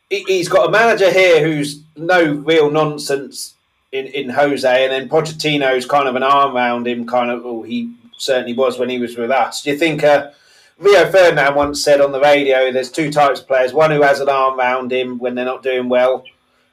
he's 0.10 0.50
got 0.50 0.68
a 0.68 0.72
manager 0.72 1.12
here 1.12 1.42
who's 1.44 1.82
no 1.96 2.34
real 2.34 2.70
nonsense 2.70 3.56
in, 3.92 4.08
in 4.08 4.30
Jose, 4.30 4.84
and 4.84 4.92
then 4.92 5.10
Pochettino's 5.10 5.86
kind 5.86 6.08
of 6.08 6.16
an 6.16 6.24
arm 6.24 6.56
around 6.56 6.86
him, 6.88 7.08
kind 7.08 7.32
of. 7.32 7.66
He 7.66 7.96
certainly 8.18 8.54
was 8.54 8.78
when 8.78 8.90
he 8.90 9.00
was 9.00 9.18
with 9.18 9.32
us. 9.32 9.64
Do 9.64 9.72
you 9.72 9.78
think? 9.78 10.04
Uh, 10.04 10.32
Rio 10.78 11.10
Ferdinand 11.10 11.56
once 11.56 11.82
said 11.82 12.02
on 12.02 12.12
the 12.12 12.20
radio, 12.20 12.70
"There's 12.70 12.92
two 12.92 13.10
types 13.10 13.40
of 13.40 13.48
players: 13.48 13.72
one 13.72 13.92
who 13.92 14.02
has 14.02 14.20
an 14.20 14.28
arm 14.28 14.60
around 14.60 14.92
him 14.92 15.18
when 15.20 15.34
they're 15.36 15.46
not 15.46 15.64
doing 15.64 15.88
well." 15.88 16.26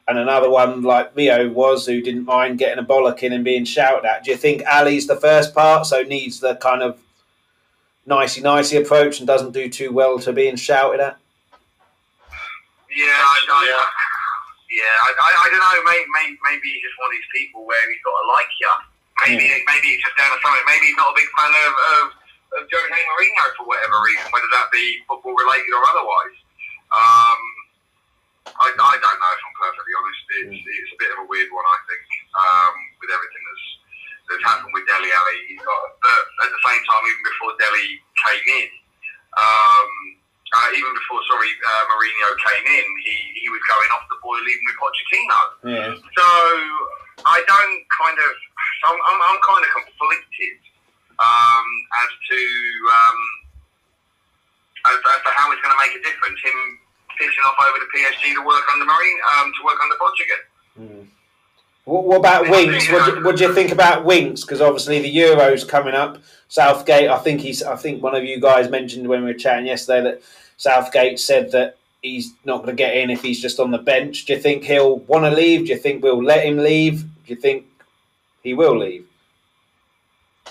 And 0.08 0.18
another 0.18 0.50
one 0.50 0.82
like 0.82 1.14
Rio 1.14 1.48
was, 1.48 1.86
who 1.86 2.00
didn't 2.02 2.24
mind 2.24 2.58
getting 2.58 2.82
a 2.82 2.86
bollock 2.86 3.22
in 3.22 3.32
and 3.32 3.44
being 3.44 3.64
shouted 3.64 4.04
at. 4.06 4.24
Do 4.24 4.32
you 4.32 4.36
think 4.36 4.62
Alli's 4.62 5.06
the 5.06 5.16
first 5.16 5.54
part, 5.54 5.86
so 5.86 6.02
needs 6.02 6.40
the 6.40 6.56
kind 6.56 6.82
of 6.82 6.98
nicey 8.04 8.40
nicey 8.40 8.76
approach 8.78 9.18
and 9.20 9.26
doesn't 9.26 9.52
do 9.52 9.68
too 9.68 9.92
well 9.92 10.18
to 10.18 10.32
being 10.32 10.56
shouted 10.56 10.98
at? 11.00 11.16
Yeah, 12.90 13.06
I, 13.06 13.36
I, 13.46 13.62
Yeah. 13.64 14.82
yeah, 14.82 14.94
I, 15.06 15.10
I, 15.16 15.30
I 15.38 15.46
don't 15.54 15.62
know. 15.62 15.78
Maybe, 15.86 16.04
maybe, 16.18 16.34
maybe 16.44 16.66
he's 16.74 16.82
just 16.82 16.98
one 16.98 17.08
of 17.08 17.14
these 17.16 17.30
people 17.32 17.64
where 17.64 17.80
he's 17.88 18.02
got 18.02 18.12
to 18.12 18.26
like 18.34 18.50
you. 18.60 18.74
Maybe, 19.22 19.46
maybe 19.70 19.86
he's 19.86 20.02
just 20.02 20.18
down 20.18 20.34
to 20.34 20.38
something. 20.42 20.66
Maybe 20.66 20.90
he's 20.90 20.98
not 20.98 21.14
a 21.14 21.16
big 21.16 21.30
fan 21.38 21.52
of, 21.62 21.72
of, 21.72 22.04
of 22.58 22.62
Jose 22.66 22.90
Mourinho 22.90 23.44
for 23.54 23.70
whatever 23.70 24.02
reason, 24.02 24.26
whether 24.34 24.50
that 24.50 24.66
be 24.74 24.98
football 25.06 25.38
related 25.38 25.70
or 25.70 25.84
otherwise. 25.94 26.36
Um, 26.90 27.38
I, 28.58 28.66
I 28.68 28.94
don't 29.00 29.18
know 29.18 29.32
if 29.32 29.42
I'm 29.46 29.56
perfectly 29.56 29.94
honest. 29.96 30.22
It's, 30.42 30.60
it's 30.60 30.92
a 30.92 30.98
bit 30.98 31.10
of 31.16 31.18
a 31.24 31.26
weird 31.28 31.48
one, 31.52 31.64
I 31.64 31.78
think, 31.88 32.04
um, 32.36 32.74
with 33.00 33.10
everything 33.12 33.42
that's 33.46 33.66
that's 34.30 34.44
happened 34.46 34.72
with 34.72 34.86
Dele 34.86 35.10
Alli. 35.10 35.40
But 35.58 36.22
at 36.46 36.50
the 36.50 36.62
same 36.62 36.82
time, 36.86 37.02
even 37.10 37.22
before 37.26 37.52
Dele 37.58 37.86
came 38.22 38.46
in, 38.62 38.68
um, 39.36 39.90
uh, 40.52 40.68
even 40.78 40.92
before 40.94 41.20
sorry 41.28 41.48
uh, 41.48 41.82
Mourinho 41.90 42.30
came 42.44 42.66
in, 42.70 42.86
he, 43.02 43.16
he 43.40 43.48
was 43.48 43.62
going 43.66 43.90
off 43.96 44.04
the 44.12 44.20
boil 44.20 44.40
even 44.40 44.64
with 44.68 44.78
Pochettino. 44.78 45.40
Yeah. 45.64 45.90
So 46.16 46.26
I 47.24 47.38
don't 47.44 47.78
kind 47.88 48.18
of, 48.20 48.32
I'm, 48.88 48.98
I'm, 49.00 49.18
I'm 49.32 49.40
kind 49.42 49.62
of 49.64 49.70
conflicted 49.74 50.60
um, 51.18 51.66
as 52.04 52.10
to 52.30 52.40
um, 52.88 53.20
as, 54.92 54.98
as 54.98 55.20
to 55.24 55.30
how 55.34 55.50
it's 55.52 55.62
going 55.62 55.74
to 55.74 55.80
make 55.82 55.94
a 55.98 56.02
difference. 56.02 56.38
Him 56.42 56.58
pitching 57.18 57.44
off 57.46 57.56
over 57.68 57.78
to 57.78 57.86
PSG 57.96 58.34
to 58.34 58.46
work 58.46 58.64
under 58.72 58.84
Marine, 58.84 59.18
um, 59.38 59.52
to 59.58 59.64
work 59.64 59.78
under 59.82 59.96
Pochettino. 59.96 60.38
Mm. 60.80 61.06
What, 61.84 62.04
what 62.04 62.16
about 62.18 62.48
Winks? 62.48 62.90
What 62.90 63.06
do, 63.06 63.24
what 63.24 63.36
do 63.36 63.44
you 63.44 63.54
think 63.54 63.72
about 63.72 64.04
Winks? 64.04 64.42
Because 64.42 64.60
obviously 64.60 65.00
the 65.00 65.14
Euros 65.14 65.66
coming 65.68 65.94
up. 65.94 66.18
Southgate, 66.48 67.08
I 67.08 67.18
think 67.18 67.40
he's. 67.40 67.62
I 67.62 67.76
think 67.76 68.02
one 68.02 68.14
of 68.14 68.24
you 68.24 68.40
guys 68.40 68.68
mentioned 68.68 69.08
when 69.08 69.24
we 69.24 69.32
were 69.32 69.38
chatting 69.38 69.66
yesterday 69.66 70.02
that 70.10 70.22
Southgate 70.58 71.18
said 71.18 71.50
that 71.52 71.76
he's 72.02 72.34
not 72.44 72.58
going 72.58 72.68
to 72.68 72.74
get 72.74 72.96
in 72.96 73.10
if 73.10 73.22
he's 73.22 73.40
just 73.40 73.58
on 73.58 73.70
the 73.70 73.78
bench. 73.78 74.26
Do 74.26 74.34
you 74.34 74.38
think 74.38 74.64
he'll 74.64 74.98
want 74.98 75.24
to 75.24 75.30
leave? 75.30 75.66
Do 75.66 75.72
you 75.72 75.78
think 75.78 76.02
we'll 76.02 76.22
let 76.22 76.44
him 76.44 76.58
leave? 76.58 77.00
Do 77.02 77.34
you 77.34 77.36
think 77.36 77.66
he 78.42 78.54
will 78.54 78.78
leave? 78.78 79.06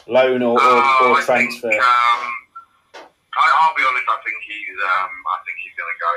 Loan 0.08 0.42
or, 0.42 0.60
or, 0.60 0.60
Uh, 0.60 1.10
or 1.10 1.18
I 1.18 1.24
transfer? 1.24 1.70
Think, 1.70 1.82
um, 1.82 2.34
I, 3.38 3.46
I'll 3.62 3.76
be 3.76 3.84
honest. 3.88 4.06
I 4.10 4.18
think 4.26 4.38
he's. 4.48 4.78
Um, 4.84 5.12
I 5.32 5.38
think 5.46 5.58
he's 5.64 5.74
going 5.78 5.92
to 5.94 6.00
go. 6.02 6.12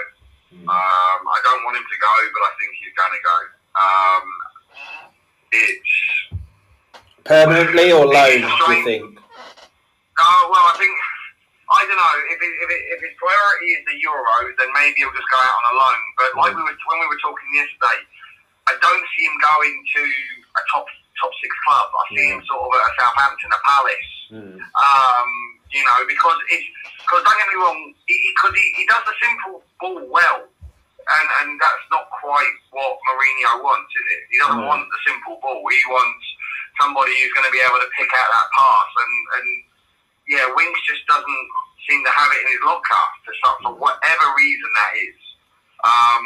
Um, 0.65 1.21
I 1.29 1.39
don't 1.45 1.63
want 1.65 1.77
him 1.77 1.87
to 1.87 1.99
go, 2.01 2.15
but 2.33 2.43
I 2.45 2.53
think 2.57 2.71
he's 2.81 2.95
going 2.97 3.15
to 3.15 3.23
go. 3.23 3.39
Um, 3.75 4.25
it's 5.53 5.95
Permanently 7.25 7.89
or 7.89 8.05
loan? 8.05 8.45
Do 8.45 8.65
you 8.69 8.85
think? 8.85 9.05
no. 9.17 10.29
Well, 10.53 10.67
I 10.69 10.77
think 10.77 10.93
I 11.73 11.81
don't 11.89 11.97
know 11.97 12.17
if 12.29 12.39
it, 12.39 12.53
if, 12.61 12.69
it, 12.69 12.83
if 12.93 12.99
his 13.01 13.15
priority 13.17 13.69
is 13.73 13.83
the 13.89 13.97
Euros, 13.97 14.53
then 14.61 14.69
maybe 14.77 15.01
he'll 15.01 15.17
just 15.17 15.31
go 15.33 15.41
out 15.41 15.57
on 15.57 15.65
a 15.73 15.75
loan. 15.81 16.01
But 16.21 16.31
like 16.37 16.53
we 16.53 16.61
were 16.61 16.77
when 16.77 16.99
we 17.01 17.09
were 17.09 17.23
talking 17.25 17.49
yesterday, 17.57 17.99
I 18.69 18.77
don't 18.77 19.05
see 19.17 19.25
him 19.25 19.37
going 19.41 19.73
to 19.73 20.03
a 20.05 20.63
top 20.69 20.85
top 21.17 21.33
six 21.41 21.51
club. 21.65 21.89
I 21.97 22.05
see 22.13 22.29
him 22.29 22.45
sort 22.45 22.61
of 22.61 22.71
at 22.77 22.85
a 22.85 22.93
Southampton, 23.01 23.51
a 23.57 23.61
Palace. 23.65 24.13
Mm. 24.29 24.57
Um, 24.61 25.29
you 25.73 25.81
know, 25.81 26.01
because 26.05 26.39
it's 26.53 26.69
because 27.01 27.25
don't 27.25 27.41
get 27.41 27.49
me 27.49 27.57
wrong, 27.57 27.81
because 28.05 28.53
he, 28.53 28.65
he, 28.77 28.85
does 28.85 29.05
the 29.09 29.17
simple 29.17 29.65
ball 29.81 30.01
well, 30.13 30.45
and 31.05 31.27
and 31.45 31.49
that's 31.61 31.87
not 31.93 32.09
quite 32.11 32.55
what 32.73 32.99
Mourinho 33.09 33.63
wants, 33.63 33.93
is 33.93 34.07
it? 34.17 34.23
He 34.33 34.37
doesn't 34.41 34.61
No. 34.61 34.69
want 34.69 34.89
the 34.89 35.01
simple 35.07 35.37
ball. 35.43 35.61
He 35.69 35.83
wants 35.89 36.25
somebody 36.81 37.13
who's 37.21 37.33
going 37.37 37.47
to 37.47 37.55
be 37.55 37.63
able 37.63 37.79
to 37.81 37.91
pick 37.97 38.11
out 38.17 38.29
that 38.33 38.49
pass, 38.57 38.91
and 38.99 39.15
and 39.39 39.49
yeah, 40.29 40.47
Winks 40.57 40.81
just 40.89 41.05
doesn't 41.07 41.45
seem 41.89 42.01
to 42.05 42.13
have 42.13 42.33
it 42.33 42.41
in 42.41 42.49
his 42.57 42.63
locker 42.65 43.05
for 43.29 43.35
some, 43.45 43.57
for 43.61 43.75
whatever 43.77 44.27
reason 44.41 44.71
that 44.81 44.93
is. 45.05 45.21
Um, 45.85 46.25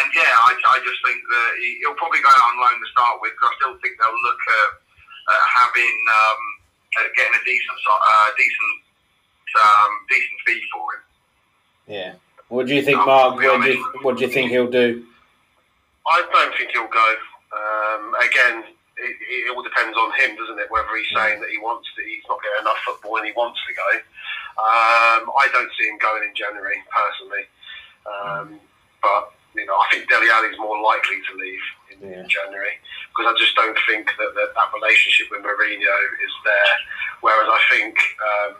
and 0.00 0.08
yeah, 0.16 0.32
I, 0.32 0.56
I 0.56 0.76
just 0.80 0.96
think 1.04 1.20
that 1.20 1.50
he, 1.60 1.76
he'll 1.84 1.94
probably 2.00 2.24
go 2.24 2.32
out 2.32 2.48
on 2.48 2.56
loan 2.56 2.80
to 2.80 2.88
start 2.88 3.20
with. 3.20 3.36
'cause 3.36 3.52
I 3.52 3.56
still 3.60 3.76
think 3.84 4.00
they'll 4.00 4.22
look 4.24 4.40
at, 4.48 4.70
at 5.28 5.42
having 5.60 5.96
um, 6.08 6.42
at 7.04 7.12
getting 7.14 7.36
a 7.36 7.42
decent, 7.44 7.78
uh, 7.84 8.28
decent, 8.40 8.74
um, 9.60 9.90
decent 10.08 10.38
fee 10.48 10.62
for 10.72 10.86
him. 10.96 11.02
Yeah. 11.86 12.12
What 12.48 12.66
do 12.66 12.74
you 12.74 12.82
think, 12.82 12.98
Mark? 12.98 13.36
What 13.36 13.62
do 13.62 13.70
you, 13.70 13.84
what 14.02 14.16
do 14.16 14.24
you 14.24 14.30
think 14.30 14.50
he'll 14.50 14.70
do? 14.70 15.04
I 16.06 16.20
don't 16.32 16.54
think 16.56 16.70
he'll 16.72 16.92
go. 16.92 17.10
Um, 17.54 18.14
again, 18.20 18.64
it, 18.98 19.14
it 19.20 19.56
all 19.56 19.62
depends 19.62 19.96
on 19.96 20.12
him, 20.20 20.36
doesn't 20.36 20.58
it? 20.60 20.70
Whether 20.70 20.92
he's 20.96 21.08
saying 21.14 21.40
that 21.40 21.50
he 21.50 21.58
wants 21.58 21.88
to, 21.96 22.02
he's 22.04 22.22
not 22.28 22.38
getting 22.44 22.62
enough 22.62 22.78
football 22.84 23.16
and 23.16 23.26
he 23.26 23.32
wants 23.32 23.58
to 23.66 23.72
go. 23.74 23.88
Um, 24.54 25.32
I 25.34 25.48
don't 25.50 25.70
see 25.78 25.88
him 25.88 25.98
going 25.98 26.22
in 26.22 26.34
January 26.36 26.78
personally, 26.92 27.44
um, 28.06 28.46
but 29.02 29.34
you 29.56 29.66
know, 29.66 29.74
I 29.74 29.86
think 29.90 30.06
Dele 30.06 30.30
Alli's 30.30 30.58
more 30.58 30.78
likely 30.82 31.18
to 31.26 31.32
leave 31.38 31.64
in, 31.90 31.98
Yeah. 32.06 32.22
January 32.26 32.78
because 33.10 33.30
I 33.30 33.34
just 33.38 33.54
don't 33.54 33.78
think 33.86 34.10
that, 34.18 34.30
that 34.34 34.50
that 34.54 34.68
relationship 34.74 35.26
with 35.30 35.42
Mourinho 35.42 35.98
is 36.22 36.34
there. 36.44 36.74
Whereas 37.22 37.48
I 37.50 37.60
think. 37.72 37.96
Um, 38.20 38.54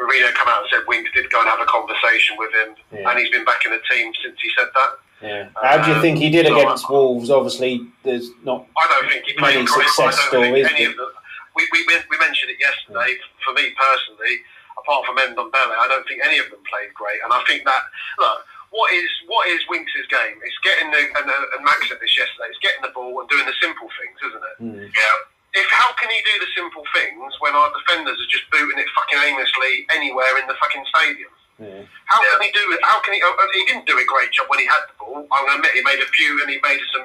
Mourinho 0.00 0.32
come 0.34 0.48
out 0.48 0.62
and 0.62 0.68
said 0.72 0.82
Winks 0.88 1.10
did 1.12 1.28
go 1.30 1.40
and 1.40 1.48
have 1.48 1.60
a 1.60 1.66
conversation 1.66 2.36
with 2.38 2.50
him, 2.54 2.74
Yeah. 2.92 3.10
and 3.10 3.18
he's 3.18 3.28
been 3.30 3.44
back 3.44 3.64
in 3.66 3.70
the 3.72 3.80
team 3.90 4.12
since 4.24 4.36
he 4.40 4.48
said 4.56 4.68
that. 4.74 4.90
Yeah. 5.20 5.48
How 5.62 5.84
do 5.84 5.92
you 5.92 6.00
think 6.00 6.16
he 6.18 6.30
did 6.30 6.46
so 6.46 6.56
against 6.58 6.86
I- 6.88 6.92
Wolves? 6.92 7.28
Obviously, 7.30 7.84
there's 8.02 8.30
not. 8.42 8.64
I 8.76 8.88
don't 8.88 9.10
think 9.12 9.26
he 9.26 9.34
played 9.34 9.56
Many 9.60 9.66
great. 9.66 9.84
success 9.86 10.16
I 10.16 10.32
don't 10.32 10.42
think 10.56 10.66
stories, 10.66 10.66
any 10.72 10.84
but- 10.86 10.90
of 10.92 10.96
them. 10.96 11.12
We, 11.54 11.68
we, 11.72 11.84
we 12.08 12.16
mentioned 12.16 12.48
it 12.50 12.56
yesterday. 12.62 13.18
For 13.44 13.52
me 13.52 13.74
personally, 13.76 14.40
apart 14.78 15.04
from 15.04 15.18
Endon 15.18 15.50
Ndombele, 15.50 15.76
I 15.76 15.86
don't 15.92 16.06
think 16.08 16.24
any 16.24 16.38
of 16.38 16.48
them 16.48 16.62
played 16.70 16.94
great. 16.94 17.20
And 17.22 17.32
I 17.34 17.42
think 17.44 17.64
that 17.66 17.82
look, 18.18 18.46
what 18.70 18.88
is 18.94 19.04
what 19.26 19.44
is 19.48 19.60
Winks' 19.68 19.92
game? 20.08 20.38
It's 20.46 20.56
getting 20.64 20.88
the 20.90 21.02
and, 21.20 21.28
uh, 21.28 21.54
and 21.58 21.64
Max 21.66 21.84
said 21.90 21.98
this 22.00 22.16
yesterday. 22.16 22.48
It's 22.48 22.62
getting 22.64 22.80
the 22.80 22.94
ball 22.94 23.20
and 23.20 23.28
doing 23.28 23.44
the 23.44 23.52
simple 23.60 23.90
things, 23.98 24.16
isn't 24.30 24.44
it? 24.46 24.56
Mm. 24.62 24.94
Yeah. 24.94 25.16
If 25.52 25.66
how 25.70 25.90
can 25.98 26.08
he 26.10 26.20
do 26.22 26.34
the 26.38 26.50
simple 26.54 26.84
things 26.94 27.34
when 27.42 27.54
our 27.58 27.70
defenders 27.74 28.14
are 28.20 28.30
just 28.30 28.46
booting 28.54 28.78
it 28.78 28.86
fucking 28.94 29.18
aimlessly 29.26 29.86
anywhere 29.90 30.38
in 30.38 30.46
the 30.46 30.54
fucking 30.62 30.84
stadium? 30.94 31.30
Yeah. 31.58 31.82
How 32.06 32.22
can 32.22 32.40
he 32.46 32.50
do 32.54 32.64
it? 32.72 32.80
How 32.82 33.00
can 33.02 33.14
he? 33.14 33.20
uh, 33.20 33.30
He 33.52 33.64
didn't 33.66 33.84
do 33.86 33.98
a 33.98 34.06
great 34.06 34.30
job 34.32 34.46
when 34.48 34.60
he 34.62 34.66
had 34.66 34.80
the 34.88 34.94
ball. 34.96 35.26
I'm 35.30 35.44
going 35.44 35.60
to 35.60 35.68
admit 35.68 35.74
he 35.76 35.82
made 35.82 36.00
a 36.00 36.08
few 36.14 36.40
and 36.40 36.48
he 36.48 36.56
made 36.62 36.80
some 36.94 37.04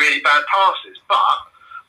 really 0.00 0.18
bad 0.24 0.42
passes. 0.50 0.98
But 1.06 1.38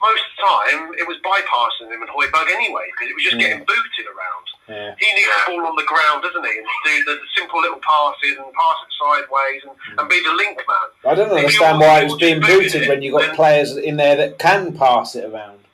most 0.04 0.22
of 0.22 0.32
the 0.36 0.42
time, 0.46 0.82
it 1.02 1.08
was 1.08 1.18
bypassing 1.26 1.90
him 1.90 2.04
and 2.04 2.12
Højbjerg 2.12 2.52
anyway 2.54 2.86
because 2.94 3.10
it 3.10 3.16
was 3.16 3.24
just 3.24 3.38
Yeah. 3.40 3.48
getting 3.58 3.64
booted 3.66 4.06
around. 4.06 4.46
Yeah. 4.70 4.94
He 5.00 5.08
needs 5.16 5.30
the 5.32 5.42
ball 5.56 5.66
on 5.66 5.76
the 5.80 5.88
ground, 5.90 6.22
doesn't 6.28 6.46
he? 6.46 6.54
And 6.60 6.68
do 6.86 6.94
the, 7.10 7.14
the 7.24 7.30
simple 7.40 7.62
little 7.62 7.80
passes 7.82 8.38
and 8.38 8.46
pass 8.54 8.78
it 8.86 8.92
sideways 9.02 9.62
and, 9.66 9.74
and 9.98 10.06
be 10.10 10.22
the 10.22 10.34
link 10.34 10.58
man. 10.62 10.88
I 11.10 11.16
don't 11.16 11.32
understand 11.32 11.80
why 11.80 12.02
it 12.02 12.12
was 12.12 12.20
being 12.22 12.40
booting 12.42 12.60
booted 12.70 12.82
it, 12.84 12.90
when 12.90 13.02
you 13.02 13.12
got 13.18 13.34
players 13.36 13.78
in 13.78 13.96
there 13.98 14.16
that 14.18 14.38
can 14.38 14.76
pass 14.78 15.16
it 15.16 15.26
around. 15.26 15.65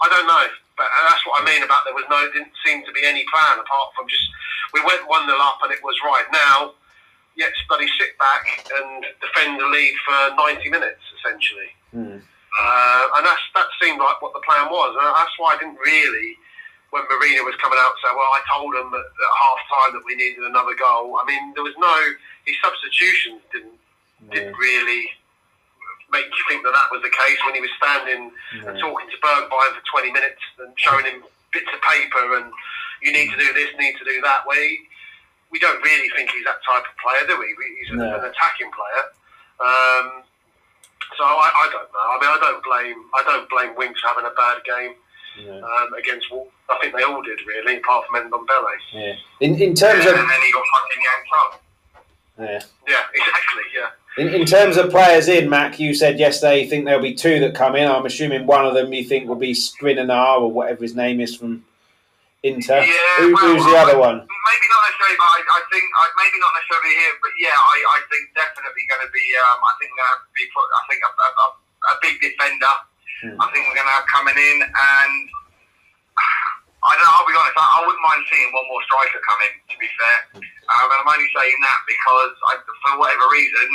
I 0.00 0.06
don't 0.08 0.26
know, 0.26 0.46
but 0.76 0.86
that's 1.08 1.24
what 1.26 1.42
I 1.42 1.44
mean 1.44 1.62
about 1.62 1.82
there 1.84 1.94
was 1.94 2.06
no, 2.10 2.22
didn't 2.32 2.54
seem 2.64 2.84
to 2.86 2.92
be 2.92 3.02
any 3.04 3.24
plan 3.32 3.58
apart 3.58 3.90
from 3.96 4.06
just 4.08 4.22
we 4.74 4.80
went 4.84 5.08
one 5.08 5.26
0 5.26 5.34
up 5.40 5.58
and 5.64 5.72
it 5.72 5.82
was 5.82 5.96
right 6.04 6.26
now. 6.32 6.74
Yet 7.36 7.54
bloody 7.68 7.86
sit 7.98 8.18
back 8.18 8.66
and 8.74 9.06
defend 9.22 9.60
the 9.60 9.66
lead 9.70 9.94
for 10.04 10.34
ninety 10.34 10.68
minutes 10.70 10.98
essentially, 11.18 11.70
Mm. 11.94 12.18
uh, 12.18 13.04
and 13.14 13.22
that's 13.26 13.42
that 13.54 13.66
seemed 13.80 14.00
like 14.02 14.18
what 14.20 14.34
the 14.34 14.42
plan 14.42 14.66
was, 14.66 14.90
and 14.98 15.06
that's 15.14 15.38
why 15.38 15.54
I 15.54 15.58
didn't 15.58 15.78
really. 15.78 16.34
When 16.90 17.04
Mourinho 17.04 17.44
was 17.46 17.54
coming 17.62 17.78
out, 17.78 17.94
say, 18.02 18.10
"Well, 18.10 18.32
I 18.34 18.40
told 18.50 18.74
him 18.74 18.88
at, 18.90 19.06
at 19.06 19.32
half 19.38 19.60
time 19.70 19.92
that 19.94 20.02
we 20.04 20.16
needed 20.16 20.42
another 20.50 20.74
goal." 20.74 21.14
I 21.22 21.24
mean, 21.30 21.54
there 21.54 21.62
was 21.62 21.76
no 21.78 21.94
his 22.44 22.56
substitutions 22.64 23.38
didn't 23.52 23.78
Yeah. 24.26 24.34
didn't 24.34 24.56
really 24.58 25.06
make 26.10 26.24
you 26.26 26.44
think 26.48 26.64
that 26.64 26.72
that 26.72 26.88
was 26.90 27.02
the 27.02 27.10
case 27.12 27.38
when 27.44 27.54
he 27.54 27.60
was 27.60 27.70
standing 27.76 28.32
and 28.64 28.76
Yeah. 28.76 28.80
talking 28.80 29.08
to 29.10 29.16
Bergwijn 29.20 29.72
for 29.76 29.84
20 29.92 30.10
minutes 30.12 30.40
and 30.58 30.72
showing 30.80 31.04
him 31.04 31.22
bits 31.52 31.68
of 31.72 31.80
paper 31.82 32.36
and 32.36 32.52
you 33.02 33.12
need 33.12 33.30
to 33.30 33.36
do 33.38 33.52
this, 33.52 33.68
need 33.78 33.96
to 33.98 34.04
do 34.04 34.20
that. 34.22 34.46
Where 34.46 34.56
he, 34.60 34.78
we 35.50 35.58
don't 35.58 35.80
really 35.84 36.08
think 36.16 36.30
he's 36.30 36.44
that 36.44 36.60
type 36.64 36.84
of 36.84 36.96
player, 36.96 37.26
do 37.28 37.38
we? 37.38 37.52
We- 37.56 37.76
He's 37.80 37.90
an, 37.92 37.98
No. 37.98 38.16
an 38.18 38.24
attacking 38.24 38.70
player. 38.72 39.04
Um, 39.60 40.22
so 41.16 41.24
I, 41.24 41.48
I 41.52 41.68
don't 41.72 41.88
know. 41.92 42.06
I 42.08 42.16
mean, 42.20 42.30
I 42.30 42.38
don't 42.40 42.62
blame 42.64 42.98
I 43.14 43.22
don't 43.24 43.48
blame 43.48 43.74
Winks 43.76 44.00
for 44.00 44.08
having 44.08 44.24
a 44.26 44.34
bad 44.34 44.62
game 44.64 44.94
Yeah. 45.38 45.60
um, 45.60 45.92
against 45.94 46.30
Wolves. 46.30 46.50
I 46.70 46.76
think 46.80 46.94
they 46.94 47.02
all 47.02 47.22
did 47.22 47.40
really, 47.46 47.76
apart 47.78 48.06
from 48.06 48.16
Ndombele. 48.30 48.76
Yeah. 48.92 49.14
In 49.40 49.54
in 49.60 49.74
terms 49.74 50.04
Yeah, 50.04 50.12
of 50.12 50.18
and 50.20 50.28
then 50.30 50.40
he 50.42 50.52
got 50.52 50.64
fucking 50.72 51.02
yanked 51.02 51.30
up. 51.40 51.62
yeah. 52.38 52.60
Yeah, 52.86 53.04
exactly. 53.14 53.62
Yeah. 53.74 53.90
In, 54.18 54.34
in 54.34 54.44
terms 54.46 54.76
of 54.76 54.90
players 54.90 55.28
in, 55.30 55.46
Mac, 55.48 55.78
you 55.78 55.94
said 55.94 56.18
yesterday 56.18 56.62
you 56.62 56.68
think 56.68 56.84
there'll 56.84 57.00
be 57.00 57.14
two 57.14 57.38
that 57.38 57.54
come 57.54 57.76
in. 57.78 57.86
I'm 57.86 58.02
assuming 58.04 58.46
one 58.50 58.66
of 58.66 58.74
them 58.74 58.92
you 58.92 59.04
think 59.06 59.30
will 59.30 59.38
be 59.38 59.54
Skriniar 59.54 60.42
or 60.42 60.50
whatever 60.50 60.82
his 60.82 60.98
name 60.98 61.22
is 61.22 61.36
from 61.38 61.62
Inter. 62.42 62.82
Yeah, 62.82 62.98
Who, 63.22 63.30
well, 63.34 63.54
who's 63.54 63.62
the 63.62 63.78
I- 63.78 63.82
other 63.86 63.98
one? 63.98 64.18
Maybe 64.18 64.66
not 64.74 64.82
necessarily, 64.90 65.18
but 65.22 65.28
I, 65.30 65.38
I 65.38 65.60
think 65.70 65.84
I, 65.94 66.04
maybe 66.18 66.36
not 66.42 66.50
necessarily 66.58 66.94
here, 66.98 67.14
but 67.22 67.32
yeah, 67.38 67.54
I, 67.54 67.76
I 67.94 67.98
think 68.10 68.22
definitely 68.34 68.82
going 68.90 69.04
to 69.06 69.10
be. 69.14 69.22
Um, 69.38 69.58
I 69.62 69.72
think 69.78 69.90
going 69.94 70.08
to 70.08 70.30
be. 70.34 70.44
I 70.50 70.82
think 70.90 71.00
a, 71.04 71.10
a, 71.14 71.28
a, 71.38 71.46
a 71.92 71.94
big 72.02 72.16
defender. 72.18 72.74
Hmm. 73.22 73.38
I 73.38 73.46
think 73.54 73.70
we're 73.70 73.78
going 73.78 73.86
to 73.86 73.96
have 74.02 74.08
coming 74.10 74.34
in, 74.34 74.58
and 74.66 75.14
I 76.82 76.90
don't 76.96 77.06
know. 77.06 77.14
I'll 77.22 77.28
be 77.28 77.38
honest. 77.38 77.54
I, 77.54 77.66
I 77.66 77.78
wouldn't 77.86 78.02
mind 78.02 78.22
seeing 78.34 78.50
one 78.50 78.66
more 78.66 78.82
striker 78.88 79.20
come 79.22 79.40
in. 79.46 79.52
To 79.68 79.76
be 79.78 79.90
fair, 79.94 80.18
um, 80.42 80.88
and 80.90 80.98
I'm 81.04 81.10
only 81.10 81.28
saying 81.38 81.58
that 81.62 81.80
because 81.86 82.34
I, 82.50 82.52
for 82.82 82.92
whatever 82.98 83.26
reason, 83.30 83.68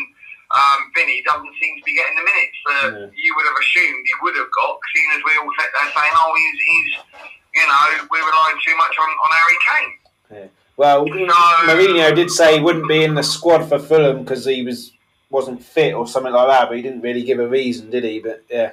um, 0.53 0.79
Vinny 0.95 1.21
doesn't 1.25 1.53
seem 1.59 1.73
to 1.79 1.83
be 1.83 1.93
getting 1.97 2.15
the 2.15 2.23
minutes 2.25 2.57
that 2.69 2.89
Yeah. 2.93 3.07
you 3.17 3.33
would 3.35 3.45
have 3.49 3.57
assumed 3.57 4.01
he 4.05 4.13
would 4.21 4.35
have 4.37 4.51
got, 4.53 4.77
seeing 4.93 5.09
as 5.17 5.21
we 5.25 5.33
all 5.41 5.49
sat 5.59 5.69
there 5.73 5.89
saying, 5.91 6.13
"Oh, 6.17 6.31
he's, 6.37 6.57
he's 6.61 6.89
you 7.57 7.65
know, 7.67 8.07
we're 8.11 8.25
relying 8.25 8.57
too 8.65 8.75
much 8.77 8.95
on, 8.97 9.09
on 9.09 9.29
Harry 9.33 9.59
Kane." 9.65 9.93
Yeah. 10.31 10.47
Well, 10.77 11.05
No. 11.05 11.33
Mourinho 11.69 12.15
did 12.15 12.29
say 12.31 12.57
he 12.57 12.63
wouldn't 12.63 12.87
be 12.87 13.03
in 13.03 13.13
the 13.13 13.23
squad 13.23 13.65
for 13.69 13.77
Fulham 13.79 14.23
because 14.23 14.45
he 14.45 14.63
was 14.63 14.91
wasn't 15.29 15.63
fit 15.63 15.93
or 15.97 16.05
something 16.07 16.31
like 16.33 16.47
that, 16.47 16.67
but 16.69 16.77
he 16.77 16.83
didn't 16.83 17.01
really 17.01 17.23
give 17.23 17.39
a 17.39 17.47
reason, 17.47 17.89
did 17.89 18.03
he? 18.03 18.19
But 18.21 18.43
yeah, 18.49 18.69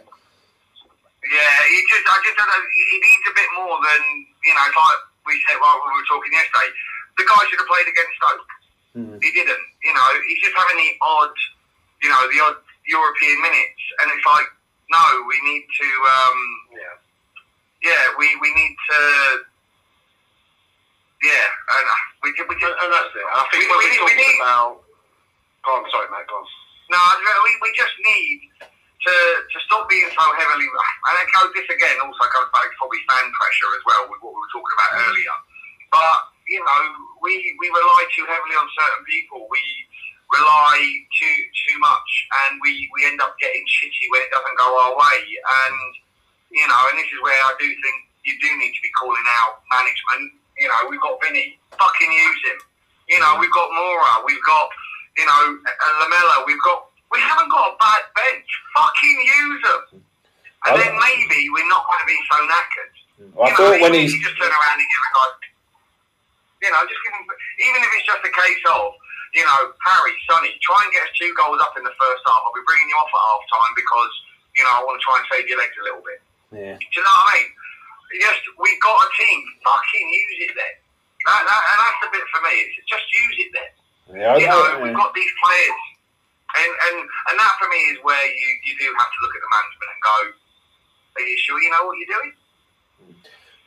Yeah, 1.25 1.57
he 1.73 1.79
just, 1.89 2.05
I 2.05 2.17
just 2.25 2.37
don't 2.37 2.49
know, 2.49 2.63
he 2.93 2.97
needs 3.01 3.25
a 3.33 3.35
bit 3.37 3.49
more 3.57 3.77
than, 3.81 4.01
you 4.45 4.53
know, 4.53 4.67
like 4.69 5.01
we 5.25 5.41
said 5.49 5.57
while 5.61 5.81
we 5.81 5.89
were 5.97 6.05
talking 6.09 6.33
yesterday. 6.33 6.69
The 7.17 7.25
guy 7.29 7.41
should 7.49 7.61
have 7.61 7.69
played 7.69 7.89
against 7.89 8.13
Stoke. 8.17 8.49
Hmm. 8.93 9.17
He 9.25 9.31
didn't. 9.33 9.61
You 9.85 9.93
know, 9.93 10.09
he's 10.29 10.41
just 10.45 10.57
having 10.57 10.77
the 10.85 10.93
odd, 11.01 11.33
you 12.03 12.09
know, 12.09 12.21
the 12.33 12.39
odd 12.41 12.57
European 12.89 13.37
minutes. 13.43 13.83
And 14.03 14.11
it's 14.13 14.27
like, 14.27 14.49
no, 14.91 15.05
we 15.29 15.37
need 15.47 15.65
to, 15.69 15.89
um, 16.09 16.39
Yeah. 16.75 16.95
yeah, 17.93 18.05
we, 18.19 18.27
we 18.43 18.51
need 18.55 18.75
to, 18.75 19.01
yeah, 21.23 21.47
and 21.77 21.85
uh, 21.87 22.01
we, 22.25 22.29
we 22.49 22.55
just, 22.57 22.75
and 22.81 22.91
that's 22.91 23.13
it. 23.13 23.27
I 23.29 23.45
think 23.53 23.65
We- 23.65 23.71
when 23.71 23.79
we 23.85 23.91
we 23.93 23.99
talking 24.01 24.17
need- 24.17 24.41
about. 24.41 24.81
Go 25.61 25.77
on, 25.77 25.85
sorry, 25.93 26.09
Matt. 26.09 26.25
Go 26.25 26.41
on. 26.41 26.47
no, 26.89 26.97
I 26.97 27.13
don't 27.21 27.25
know, 27.29 27.41
we, 27.45 27.53
we 27.61 27.71
just 27.77 27.93
need 28.01 28.49
to, 29.05 29.13
to 29.45 29.57
stop 29.69 29.85
being 29.93 30.09
so 30.09 30.25
heavily, 30.41 30.65
and 30.65 31.15
it 31.21 31.29
goes, 31.37 31.53
this 31.53 31.69
again 31.69 32.01
also 32.01 32.25
comes 32.33 32.49
back 32.57 32.65
to 32.65 32.77
probably 32.81 33.01
fan 33.13 33.29
pressure 33.37 33.71
as 33.77 33.83
well 33.85 34.03
with 34.09 34.25
what 34.25 34.33
we 34.33 34.41
were 34.41 34.53
talking 34.57 34.73
about 34.81 34.91
earlier. 35.05 35.37
But, 35.93 36.19
you 36.49 36.65
know, 36.65 36.81
we, 37.21 37.37
we 37.61 37.69
rely 37.69 38.03
too 38.17 38.25
heavily 38.25 38.57
on 38.57 38.65
certain 38.73 39.05
people. 39.05 39.45
We 39.53 39.61
rely 40.31 40.79
too 41.11 41.37
too 41.67 41.77
much 41.83 42.11
and 42.47 42.63
we, 42.63 42.89
we 42.95 43.07
end 43.07 43.19
up 43.21 43.35
getting 43.43 43.65
shitty 43.67 44.07
when 44.15 44.23
it 44.23 44.31
doesn't 44.31 44.57
go 44.59 44.69
our 44.79 44.95
way. 44.95 45.19
And, 45.27 45.91
you 46.55 46.67
know, 46.67 46.81
and 46.91 46.97
this 46.99 47.11
is 47.11 47.19
where 47.23 47.35
I 47.35 47.53
do 47.59 47.67
think 47.67 47.99
you 48.25 48.35
do 48.39 48.51
need 48.59 48.73
to 48.75 48.83
be 48.83 48.93
calling 48.95 49.27
out 49.43 49.63
management. 49.71 50.35
You 50.59 50.69
know, 50.69 50.87
we've 50.89 51.03
got 51.03 51.19
Vinny, 51.23 51.59
fucking 51.75 52.13
use 52.13 52.43
him. 52.47 52.59
You 53.11 53.19
know, 53.19 53.43
we've 53.43 53.51
got 53.51 53.69
Moura, 53.75 54.23
we've 54.23 54.45
got, 54.47 54.71
you 55.19 55.27
know, 55.27 55.59
Lamela, 55.99 56.47
we've 56.47 56.63
got 56.63 56.91
we 57.11 57.19
haven't 57.19 57.51
got 57.51 57.75
a 57.75 57.77
bad 57.79 58.03
bench. 58.15 58.47
Fucking 58.77 59.19
use 59.19 59.63
them. 59.67 60.03
And 60.67 60.79
then 60.79 60.93
maybe 60.95 61.51
we're 61.51 61.67
not 61.67 61.83
going 61.89 62.03
to 62.05 62.09
be 62.09 62.21
so 62.31 62.37
knackered. 62.47 62.95
Well, 63.35 63.47
I 63.47 63.51
you 63.51 63.57
thought 63.57 63.81
when 63.83 63.95
he's 63.95 64.15
just 64.15 64.37
turn 64.39 64.53
around 64.53 64.79
and 64.79 64.87
give 64.87 65.03
a 65.03 65.13
guy, 65.17 65.29
you 66.63 66.71
know, 66.71 66.83
just 66.87 67.01
give 67.03 67.15
him, 67.17 67.25
even 67.65 67.81
if 67.83 67.91
it's 67.97 68.07
just 68.07 68.23
a 68.23 68.33
case 68.33 68.63
of, 68.69 68.93
you 69.35 69.45
know, 69.47 69.61
Harry, 69.87 70.15
Sonny, 70.27 70.55
try 70.61 70.79
and 70.83 70.91
get 70.91 71.07
us 71.07 71.13
two 71.15 71.31
goals 71.39 71.63
up 71.63 71.75
in 71.79 71.85
the 71.87 71.95
first 71.95 72.23
half. 72.27 72.41
I'll 72.43 72.57
be 72.57 72.65
bringing 72.67 72.89
you 72.91 72.99
off 72.99 73.11
at 73.11 73.23
half 73.23 73.45
time 73.51 73.73
because, 73.79 74.13
you 74.59 74.63
know, 74.67 74.73
I 74.75 74.81
want 74.83 74.99
to 74.99 75.03
try 75.05 75.17
and 75.19 75.27
save 75.31 75.47
your 75.47 75.59
legs 75.59 75.77
a 75.79 75.85
little 75.87 76.05
bit. 76.05 76.21
Yeah. 76.51 76.75
Do 76.77 76.95
you 76.99 77.03
know 77.03 77.15
what 77.15 77.31
I 77.31 77.39
mean? 77.39 77.49
Just, 78.19 78.43
we've 78.59 78.83
got 78.83 78.99
a 78.99 79.09
team. 79.15 79.39
Fucking 79.63 80.07
use 80.11 80.39
it 80.51 80.53
then. 80.59 80.75
That, 81.31 81.47
that, 81.47 81.63
and 81.63 81.79
that's 81.79 81.99
the 82.03 82.09
bit 82.11 82.27
for 82.35 82.41
me. 82.43 82.55
It's 82.75 82.91
just 82.91 83.07
use 83.07 83.37
it 83.47 83.51
then. 83.55 83.71
Yeah, 84.11 84.35
you 84.35 84.51
know, 84.51 84.83
we've 84.83 84.97
got 84.97 85.15
these 85.15 85.31
players 85.39 85.81
and, 86.57 86.73
and 86.91 86.97
and 87.07 87.37
that 87.39 87.55
for 87.63 87.69
me 87.71 87.79
is 87.95 87.99
where 88.03 88.27
you, 88.27 88.49
you 88.67 88.75
do 88.79 88.89
have 88.99 89.11
to 89.11 89.19
look 89.23 89.35
at 89.35 89.43
the 89.43 89.51
management 89.55 89.91
and 89.91 90.03
go, 90.03 90.17
are 91.19 91.27
you 91.27 91.39
sure 91.39 91.63
you 91.63 91.71
know 91.71 91.85
what 91.87 91.95
you're 91.99 92.15
doing? 92.15 92.33
Mm. 92.99 93.15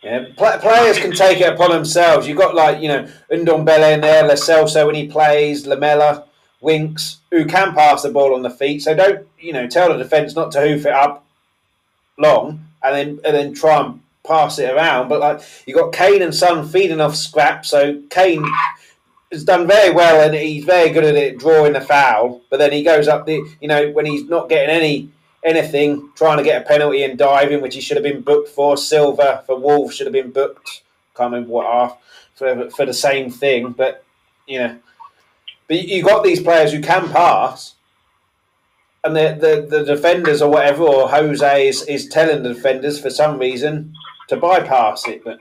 Yeah, 0.04 0.26
players 0.36 1.00
can 1.00 1.12
take 1.12 1.40
it 1.40 1.54
upon 1.54 1.72
themselves. 1.72 2.28
You've 2.28 2.38
got 2.38 2.56
like 2.56 2.82
you 2.82 2.90
know 2.90 3.08
Ndombele 3.32 3.94
in 3.94 4.02
there, 4.02 4.28
Lo 4.28 4.86
when 4.86 4.96
he 4.96 5.08
plays, 5.08 5.66
Lamela, 5.66 6.26
Winks, 6.60 7.20
who 7.32 7.46
can 7.46 7.74
pass 7.74 8.02
the 8.04 8.10
ball 8.10 8.36
on 8.36 8.42
the 8.42 8.50
feet. 8.50 8.82
So 8.82 8.94
don't 8.94 9.26
you 9.40 9.54
know 9.54 9.68
tell 9.68 9.90
the 9.90 9.98
defence 9.98 10.36
not 10.36 10.52
to 10.52 10.62
hoof 10.62 10.86
it 10.86 10.92
up 10.92 11.26
long 12.18 12.66
and 12.84 12.96
then 12.96 13.08
and 13.24 13.36
then 13.36 13.54
try 13.54 13.80
and 13.80 14.02
pass 14.28 14.60
it 14.60 14.74
around. 14.74 15.08
But 15.08 15.22
like 15.22 15.42
you 15.66 15.74
got 15.74 15.94
Kane 15.94 16.22
and 16.22 16.36
Son 16.36 16.68
feeding 16.68 17.00
off 17.00 17.16
scrap, 17.16 17.66
so 17.66 18.02
Kane 18.10 18.46
has 19.32 19.44
done 19.44 19.68
very 19.68 19.94
well 19.94 20.26
and 20.26 20.36
he's 20.36 20.66
very 20.66 20.90
good 20.90 21.04
at 21.04 21.16
it 21.16 21.40
drawing 21.40 21.74
the 21.74 21.82
foul. 21.82 22.42
But 22.50 22.58
then 22.58 22.72
he 22.72 22.84
goes 22.84 23.08
up 23.08 23.26
the, 23.26 23.42
you 23.60 23.68
know, 23.68 23.90
when 23.92 24.06
he's 24.06 24.30
not 24.30 24.50
getting 24.50 24.70
any 24.70 25.10
anything, 25.46 26.10
trying 26.16 26.38
to 26.38 26.44
get 26.44 26.62
a 26.62 26.66
penalty 26.66 27.04
and 27.04 27.18
diving, 27.18 27.62
which 27.62 27.76
he 27.76 27.82
should 27.82 27.98
have 27.98 28.04
been 28.04 28.22
booked 28.22 28.50
for. 28.50 28.78
Silva 28.78 29.44
for 29.46 29.60
Wolves 29.60 29.96
should 29.96 30.08
have 30.08 30.14
been 30.14 30.32
booked. 30.32 30.84
Can't 31.16 31.32
remember 31.32 31.54
what 31.54 31.72
half 31.72 31.98
for 32.36 32.70
for 32.72 32.86
the 32.86 32.94
same 32.94 33.30
thing. 33.30 33.72
But 33.72 34.04
you 34.48 34.60
know, 34.60 34.80
but 35.68 35.84
you 35.84 36.04
got 36.04 36.24
these 36.24 36.42
players 36.42 36.72
who 36.72 36.82
can 36.82 37.10
pass. 37.10 37.76
And 39.06 39.18
the, 39.18 39.38
the, 39.38 39.80
the 39.80 39.84
defenders 39.84 40.42
or 40.42 40.50
whatever, 40.50 40.84
or 40.84 41.10
Jose 41.10 41.68
is, 41.68 41.82
is 41.90 42.08
telling 42.08 42.42
the 42.42 42.54
defenders 42.54 43.02
for 43.02 43.10
some 43.10 43.38
reason 43.38 43.94
to 44.30 44.38
bypass 44.38 45.06
it. 45.10 45.26
But 45.26 45.40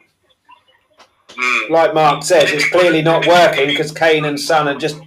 Mm. 1.37 1.71
Like 1.71 1.95
Mark 1.95 2.23
says, 2.23 2.51
it's 2.53 2.69
clearly 2.69 3.03
not 3.03 3.27
working 3.27 3.67
because 3.67 3.93
Kane 3.93 4.25
and 4.25 4.39
Son 4.39 4.69
are 4.69 4.79
just 4.79 5.01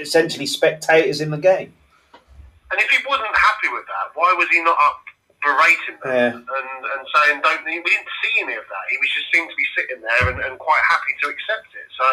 essentially 0.00 0.46
spectators 0.46 1.20
in 1.20 1.30
the 1.30 1.38
game. 1.38 1.72
And 2.70 2.80
if 2.80 2.88
he 2.90 2.98
wasn't 3.08 3.28
happy 3.28 3.28
with 3.28 3.29
that, 3.29 3.29
why 4.20 4.36
was 4.36 4.52
he 4.52 4.60
not 4.60 4.76
up 4.76 5.00
berating 5.40 5.96
them 6.04 6.12
yeah. 6.12 6.36
and, 6.36 6.80
and 6.84 7.02
saying, 7.16 7.40
don't, 7.40 7.64
we 7.64 7.80
didn't 7.80 8.12
see 8.20 8.44
any 8.44 8.52
of 8.52 8.66
that. 8.68 8.84
He 8.92 9.00
was 9.00 9.08
just 9.08 9.32
seemed 9.32 9.48
to 9.48 9.56
be 9.56 9.68
sitting 9.72 10.00
there 10.04 10.28
and, 10.28 10.36
and 10.44 10.60
quite 10.60 10.84
happy 10.84 11.16
to 11.24 11.32
accept 11.32 11.72
it. 11.72 11.88
So 11.96 12.06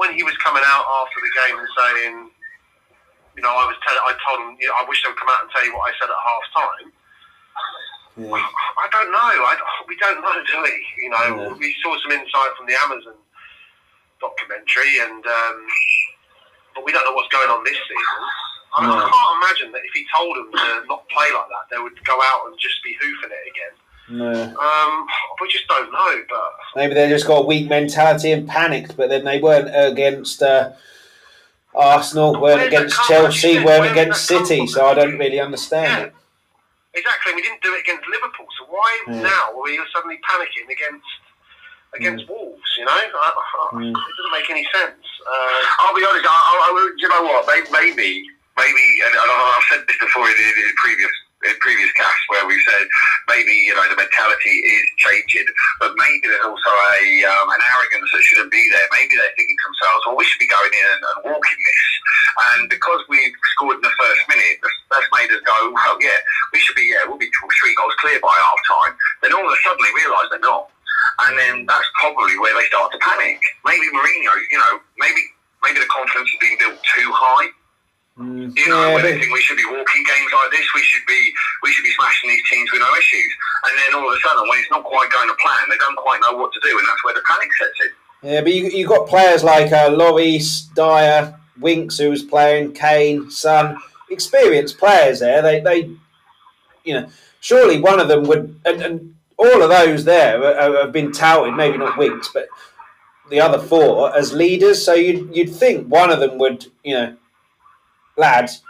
when 0.00 0.16
he 0.16 0.24
was 0.24 0.32
coming 0.40 0.64
out 0.64 0.84
after 1.04 1.20
the 1.20 1.32
game 1.44 1.56
and 1.60 1.68
saying, 1.76 2.14
you 3.36 3.44
know, 3.44 3.52
I 3.52 3.68
was 3.68 3.76
I 3.76 4.16
told 4.24 4.40
him, 4.40 4.56
you 4.56 4.72
know, 4.72 4.80
I 4.80 4.88
wish 4.88 5.04
they 5.04 5.12
would 5.12 5.20
come 5.20 5.28
out 5.28 5.44
and 5.44 5.52
tell 5.52 5.60
you 5.60 5.76
what 5.76 5.92
I 5.92 5.94
said 6.00 6.08
at 6.08 6.16
half 6.16 6.44
time. 6.56 6.88
Yeah. 8.16 8.32
I 8.32 8.88
don't 8.88 9.12
know. 9.12 9.28
I, 9.44 9.52
we 9.84 9.96
don't 10.00 10.24
know, 10.24 10.36
do 10.40 10.56
we? 10.64 10.72
You 11.04 11.10
know, 11.12 11.52
yeah. 11.52 11.60
we 11.60 11.76
saw 11.84 11.92
some 12.00 12.16
insight 12.16 12.56
from 12.56 12.64
the 12.64 12.72
Amazon 12.88 13.20
documentary, 14.24 15.04
and 15.04 15.20
um, 15.20 15.56
but 16.72 16.80
we 16.88 16.96
don't 16.96 17.04
know 17.04 17.12
what's 17.12 17.28
going 17.28 17.52
on 17.52 17.60
this 17.68 17.76
season. 17.76 18.24
I, 18.76 18.86
no. 18.86 18.92
I 18.92 19.08
can't 19.08 19.32
imagine 19.42 19.72
that 19.72 19.82
if 19.84 19.92
he 19.94 20.06
told 20.14 20.36
them 20.36 20.52
to 20.52 20.86
not 20.86 21.08
play 21.08 21.28
like 21.34 21.48
that, 21.48 21.64
they 21.70 21.80
would 21.82 22.04
go 22.04 22.20
out 22.22 22.46
and 22.46 22.58
just 22.58 22.82
be 22.84 22.96
hoofing 23.00 23.30
it 23.30 23.44
again. 23.50 23.74
No. 24.08 24.32
Um, 24.32 25.06
we 25.40 25.48
just 25.48 25.66
don't 25.66 25.90
know, 25.90 26.22
but 26.28 26.52
maybe 26.76 26.94
they 26.94 27.08
just 27.08 27.26
got 27.26 27.42
a 27.42 27.46
weak 27.46 27.68
mentality 27.68 28.32
and 28.32 28.46
panicked. 28.46 28.96
But 28.96 29.08
then 29.08 29.24
they 29.24 29.40
weren't 29.40 29.68
against 29.72 30.42
uh, 30.42 30.72
Arsenal, 31.74 32.40
weren't 32.40 32.62
against 32.62 32.96
Chelsea, 33.08 33.64
weren't 33.64 33.90
against 33.90 34.26
City. 34.26 34.66
So 34.66 34.86
I 34.86 34.94
don't 34.94 35.18
really 35.18 35.40
understand 35.40 35.90
yeah. 35.90 36.06
it. 36.06 36.14
Exactly. 36.94 37.34
We 37.34 37.42
didn't 37.42 37.62
do 37.62 37.74
it 37.74 37.80
against 37.80 38.08
Liverpool, 38.08 38.46
so 38.58 38.66
why 38.72 39.04
yeah. 39.08 39.22
now 39.22 39.52
are 39.52 39.62
we 39.62 39.78
suddenly 39.92 40.18
panicking 40.24 40.70
against 40.72 41.04
against 41.94 42.24
mm. 42.24 42.30
Wolves? 42.30 42.62
You 42.78 42.84
know, 42.84 42.92
I, 42.92 43.04
I, 43.04 43.74
mm. 43.74 43.90
it 43.90 43.92
doesn't 43.92 44.32
make 44.32 44.48
any 44.50 44.64
sense. 44.72 45.04
Uh, 45.26 45.62
I'll 45.80 45.94
be 45.94 46.04
honest. 46.08 46.24
I, 46.24 46.30
I, 46.30 46.94
you 46.96 47.08
know 47.08 47.22
what? 47.24 47.46
Maybe, 47.46 47.68
maybe, 47.70 48.26
and 48.56 49.12
I've 49.14 49.68
said 49.70 49.84
this 49.86 49.98
before 50.00 50.28
in, 50.28 50.36
in 50.36 50.72
previous 50.76 51.12
in 51.44 51.52
previous 51.60 51.92
casts 51.92 52.24
where 52.32 52.48
we 52.48 52.56
said 52.64 52.88
maybe 53.28 53.52
you 53.52 53.74
know 53.76 53.84
the 53.92 53.96
mentality 53.96 54.56
is 54.64 54.86
changing, 54.96 55.44
but 55.78 55.92
maybe 56.00 56.24
there's 56.24 56.48
also 56.48 56.72
a 56.72 57.04
um, 57.28 57.46
an 57.52 57.60
arrogance 57.60 58.08
that 58.08 58.22
shouldn't 58.24 58.50
be 58.50 58.64
there. 58.72 58.86
Maybe 58.96 59.14
they're 59.14 59.36
thinking 59.36 59.56
to 59.60 59.66
themselves, 59.68 60.00
"Well, 60.08 60.16
we 60.16 60.24
should 60.24 60.40
be 60.40 60.48
going 60.48 60.72
in 60.72 60.86
and, 60.88 61.02
and 61.04 61.18
walking 61.28 61.60
this," 61.60 61.88
and 62.40 62.60
because 62.72 63.00
we've 63.12 63.36
scored 63.56 63.76
in 63.76 63.84
the 63.84 63.96
first 64.00 64.22
minute, 64.32 64.56
that's, 64.64 64.78
that's 64.90 65.10
made 65.12 65.30
us 65.30 65.44
go, 65.44 65.56
"Well, 65.76 66.00
yeah, 66.00 66.18
we 66.56 66.58
should 66.64 66.76
be 66.76 66.88
yeah, 66.88 67.04
we'll 67.04 67.20
be 67.20 67.30
three 67.60 67.76
goals 67.76 67.94
clear 68.00 68.18
by 68.24 68.32
half 68.32 68.60
time." 68.64 68.92
Then 69.20 69.36
all 69.36 69.44
of 69.44 69.52
a 69.52 69.60
sudden, 69.60 69.84
they 69.84 69.92
realise 69.92 70.32
they're 70.32 70.48
not, 70.48 70.72
and 71.28 71.36
then 71.36 71.68
that's 71.68 71.88
probably 72.00 72.40
where 72.40 72.56
they 72.56 72.64
start 72.72 72.90
to 72.96 72.98
panic. 73.04 73.38
Maybe 73.68 73.92
Mourinho, 73.92 74.34
you 74.48 74.58
know, 74.58 74.80
maybe 74.96 75.20
maybe 75.60 75.84
the 75.84 75.90
confidence 75.92 76.32
has 76.32 76.40
been 76.40 76.56
built 76.56 76.80
too 76.80 77.12
high. 77.12 77.52
Mm, 78.18 78.56
you 78.56 78.68
know, 78.70 78.96
yeah, 78.96 79.02
think 79.02 79.30
we 79.30 79.40
should 79.42 79.58
be 79.58 79.64
walking 79.66 80.02
games 80.04 80.32
like 80.32 80.50
this. 80.50 80.66
We 80.74 80.80
should 80.80 81.04
be 81.06 81.34
we 81.62 81.70
should 81.70 81.82
be 81.82 81.92
smashing 81.92 82.30
these 82.30 82.42
teams 82.50 82.72
with 82.72 82.80
no 82.80 82.94
issues. 82.96 83.36
And 83.64 83.78
then 83.78 84.00
all 84.00 84.10
of 84.10 84.16
a 84.16 84.20
sudden, 84.20 84.48
when 84.48 84.58
it's 84.58 84.70
not 84.70 84.84
quite 84.84 85.10
going 85.10 85.28
to 85.28 85.34
plan, 85.34 85.68
they 85.68 85.76
don't 85.76 85.96
quite 85.96 86.20
know 86.22 86.38
what 86.38 86.50
to 86.54 86.60
do, 86.60 86.78
and 86.78 86.88
that's 86.88 87.04
where 87.04 87.12
the 87.12 87.20
panic 87.26 87.50
sets 87.58 87.78
in. 87.82 88.30
Yeah, 88.30 88.40
but 88.40 88.54
you 88.54 88.68
you 88.68 88.88
got 88.88 89.06
players 89.06 89.44
like 89.44 89.70
uh, 89.70 89.90
Lloris, 89.90 90.72
Dier, 90.74 91.38
Winks, 91.60 91.98
who 91.98 92.08
was 92.08 92.22
playing, 92.22 92.72
Kane, 92.72 93.30
Son, 93.30 93.76
experienced 94.10 94.78
players 94.78 95.20
there. 95.20 95.42
They 95.42 95.60
they, 95.60 95.90
you 96.84 96.94
know, 96.94 97.08
surely 97.40 97.82
one 97.82 98.00
of 98.00 98.08
them 98.08 98.24
would, 98.28 98.58
and, 98.64 98.80
and 98.80 99.14
all 99.36 99.62
of 99.62 99.68
those 99.68 100.04
there 100.04 100.42
have 100.58 100.90
been 100.90 101.12
touted. 101.12 101.54
Maybe 101.54 101.76
not 101.76 101.98
Winks, 101.98 102.30
but 102.32 102.48
the 103.28 103.40
other 103.40 103.58
four 103.58 104.16
as 104.16 104.32
leaders. 104.32 104.82
So 104.82 104.94
you'd 104.94 105.36
you'd 105.36 105.54
think 105.54 105.86
one 105.86 106.10
of 106.10 106.18
them 106.18 106.38
would, 106.38 106.64
you 106.82 106.94
know 106.94 107.16
lads, 108.16 108.62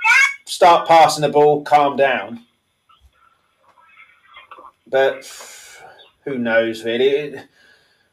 start 0.45 0.89
passing 0.89 1.23
the 1.23 1.29
ball, 1.29 1.63
calm 1.63 1.97
down. 1.97 2.45
But 4.87 5.31
who 6.25 6.39
knows, 6.39 6.85
really? 6.85 7.41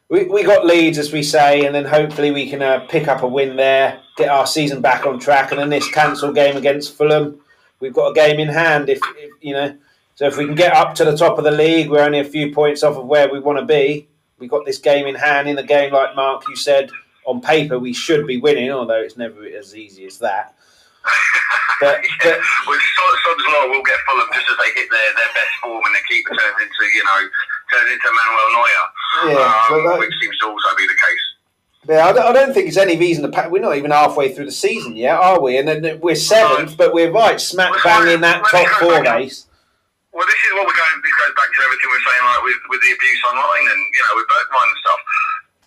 We, 0.08 0.24
we 0.24 0.44
got 0.44 0.66
Leeds, 0.66 0.98
as 0.98 1.12
we 1.12 1.22
say, 1.22 1.64
and 1.64 1.74
then 1.74 1.84
hopefully 1.84 2.30
we 2.30 2.48
can 2.48 2.62
uh, 2.62 2.86
pick 2.88 3.08
up 3.08 3.22
a 3.22 3.28
win 3.28 3.56
there, 3.56 4.00
get 4.16 4.28
our 4.28 4.46
season 4.46 4.80
back 4.80 5.06
on 5.06 5.18
track, 5.18 5.50
and 5.50 5.58
then 5.58 5.70
this 5.70 5.90
cancelled 5.90 6.34
game 6.34 6.56
against 6.56 6.96
Fulham, 6.96 7.40
we've 7.80 7.94
got 7.94 8.10
a 8.10 8.14
game 8.14 8.38
in 8.38 8.48
hand. 8.48 8.88
If, 8.88 9.00
if 9.16 9.30
you 9.40 9.54
know, 9.54 9.76
so 10.14 10.26
if 10.26 10.36
we 10.36 10.46
can 10.46 10.54
get 10.54 10.74
up 10.74 10.94
to 10.96 11.04
the 11.04 11.16
top 11.16 11.38
of 11.38 11.44
the 11.44 11.50
league, 11.50 11.90
we're 11.90 12.04
only 12.04 12.20
a 12.20 12.24
few 12.24 12.52
points 12.52 12.82
off 12.82 12.96
of 12.96 13.06
where 13.06 13.32
we 13.32 13.40
want 13.40 13.58
to 13.58 13.64
be. 13.64 14.08
We've 14.38 14.50
got 14.50 14.64
this 14.64 14.78
game 14.78 15.06
in 15.06 15.14
hand. 15.14 15.48
In 15.48 15.56
the 15.56 15.62
game, 15.62 15.92
like 15.92 16.14
Mark, 16.14 16.42
you 16.48 16.56
said, 16.56 16.90
on 17.24 17.40
paper 17.40 17.78
we 17.78 17.92
should 17.92 18.26
be 18.26 18.36
winning, 18.36 18.70
although 18.70 19.00
it's 19.00 19.16
never 19.16 19.44
as 19.44 19.76
easy 19.76 20.06
as 20.06 20.18
that. 20.18 20.54
But, 21.80 22.00
yeah. 22.24 22.38
but 22.64 22.78
Sod's 22.78 23.44
Law 23.50 23.66
will 23.68 23.82
get 23.82 23.98
Fulham 24.06 24.30
just 24.32 24.46
as 24.48 24.56
they 24.56 24.70
hit 24.78 24.88
their, 24.88 25.10
their 25.18 25.32
best 25.34 25.54
form 25.60 25.82
and 25.84 25.94
their 25.94 26.06
keeper 26.08 26.30
turns 26.30 26.58
into, 26.62 26.82
you 26.94 27.04
know, 27.04 27.20
turns 27.72 27.90
into 27.90 28.08
Manuel 28.08 28.50
Neuer, 28.54 28.86
yeah, 29.34 29.68
um, 29.68 29.84
that, 29.84 29.98
which 29.98 30.14
seems 30.22 30.38
to 30.38 30.46
also 30.46 30.70
be 30.78 30.86
the 30.86 30.94
case. 30.94 31.24
Yeah, 31.88 32.06
I 32.06 32.12
don't, 32.12 32.24
I 32.24 32.32
don't 32.32 32.54
think 32.54 32.66
there's 32.66 32.80
any 32.80 32.96
reason 32.96 33.22
to 33.24 33.28
pack. 33.28 33.50
We're 33.50 33.60
not 33.60 33.76
even 33.76 33.90
halfway 33.90 34.32
through 34.32 34.46
the 34.46 34.56
season 34.56 34.96
yet, 34.96 35.18
are 35.18 35.40
we? 35.40 35.58
And 35.58 35.68
then 35.68 36.00
we're 36.00 36.16
seventh, 36.16 36.70
no. 36.70 36.76
but 36.78 36.94
we're 36.94 37.12
right 37.12 37.40
smack 37.40 37.74
bang 37.84 38.08
in 38.08 38.20
that 38.22 38.40
top 38.48 38.68
four 38.80 39.02
race. 39.02 39.44
Well, 40.14 40.24
this 40.24 40.40
is 40.46 40.52
what 40.54 40.64
we're 40.64 40.78
going. 40.78 40.96
This 41.02 41.12
goes 41.18 41.34
back 41.34 41.50
to 41.50 41.60
everything 41.66 41.88
we're 41.90 42.06
saying, 42.06 42.24
like 42.24 42.42
with, 42.46 42.62
with 42.70 42.80
the 42.86 42.92
abuse 42.94 43.22
online 43.26 43.66
and 43.66 43.80
you 43.92 44.02
know 44.06 44.14
with 44.14 44.28
Bergwijn 44.30 44.68
and 44.70 44.80
stuff. 44.80 45.00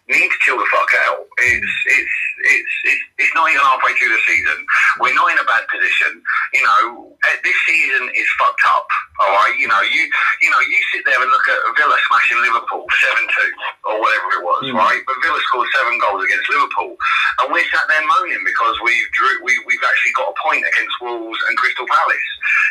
Need 0.08 0.32
to 0.32 0.40
chill 0.40 0.56
the 0.56 0.64
fuck 0.72 0.88
out. 1.04 1.20
It's 1.36 1.74
it's 1.92 2.16
it's 2.48 2.74
it's, 2.88 3.04
it's 3.28 3.34
not 3.36 3.52
even 3.52 3.60
halfway 3.60 3.92
through 4.00 4.08
the 4.16 4.24
season. 4.24 4.64
We're 5.04 5.12
not 5.20 5.36
in 5.36 5.40
a 5.40 5.44
bad 5.44 5.68
position. 5.68 6.24
You 6.56 6.64
know, 6.64 7.12
eh, 7.28 7.36
this 7.44 7.58
season 7.68 8.08
is 8.16 8.28
fucked 8.40 8.64
up. 8.72 8.88
All 9.20 9.36
right. 9.36 9.52
You 9.60 9.68
know, 9.68 9.82
you 9.84 10.08
you 10.40 10.48
know, 10.48 10.62
you 10.64 10.80
sit 10.96 11.04
there 11.04 11.20
and 11.20 11.28
look 11.28 11.44
at 11.52 11.60
Villa 11.76 11.98
smashing 12.08 12.40
Liverpool 12.40 12.88
seven 13.04 13.28
two 13.36 13.52
or 13.92 14.00
whatever 14.00 14.28
it 14.40 14.44
was, 14.48 14.64
Mm. 14.72 14.80
right? 14.80 15.02
But 15.04 15.20
Villa 15.28 15.44
scored 15.52 15.68
seven 15.76 16.00
goals 16.00 16.24
against 16.24 16.48
Liverpool, 16.56 16.96
and 17.44 17.52
we're 17.52 17.68
sat 17.68 17.84
there 17.92 18.08
moaning 18.08 18.48
because 18.48 18.80
we've 18.88 19.12
drew 19.12 19.44
we 19.44 19.60
we've 19.68 19.84
actually 19.84 20.16
got 20.16 20.32
a 20.32 20.36
point 20.40 20.64
against 20.64 20.96
Wolves 21.04 21.40
and 21.52 21.58
Crystal 21.60 21.84
Palace. 21.84 22.30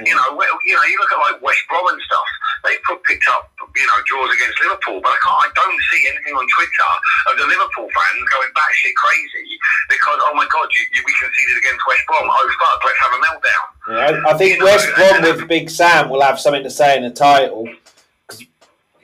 You 0.08 0.16
know, 0.16 0.40
well, 0.40 0.56
you 0.64 0.72
know, 0.72 0.84
you 0.88 0.96
look 1.04 1.12
at 1.12 1.20
like 1.20 1.38
West 1.44 1.60
Brom 1.68 1.84
and 1.92 2.00
stuff. 2.00 2.28
They 2.64 2.80
put 2.88 3.04
picked 3.04 3.28
up 3.28 3.52
you 3.76 3.84
know 3.84 3.98
draws 4.08 4.32
against 4.32 4.56
Liverpool, 4.64 5.04
but 5.04 5.12
I 5.12 5.20
can't. 5.20 5.36
I 5.44 5.48
don't 5.52 5.82
see 5.92 6.00
anything 6.08 6.32
on 6.32 6.46
Twitter 6.56 6.90
of 7.30 7.34
the 7.38 7.46
Liverpool 7.46 7.88
fans 7.90 8.22
going 8.30 8.50
batshit 8.54 8.94
crazy 8.94 9.46
because 9.90 10.18
oh 10.22 10.34
my 10.34 10.46
god, 10.50 10.68
you, 10.74 10.82
you, 10.94 11.02
we 11.04 11.12
conceded 11.18 11.56
against 11.58 11.82
West 11.86 12.02
Brom. 12.06 12.26
Oh 12.26 12.44
fuck, 12.58 12.80
let's 12.86 13.00
have 13.02 13.12
a 13.14 13.20
meltdown. 13.22 13.64
Yeah, 13.86 14.28
I, 14.28 14.34
I 14.34 14.34
think 14.38 14.62
West 14.62 14.88
Brom 14.94 15.22
with 15.22 15.48
Big 15.48 15.70
Sam 15.70 16.08
will 16.10 16.22
have 16.22 16.38
something 16.40 16.62
to 16.62 16.70
say 16.70 16.96
in 16.96 17.02
the 17.02 17.10
title. 17.10 17.66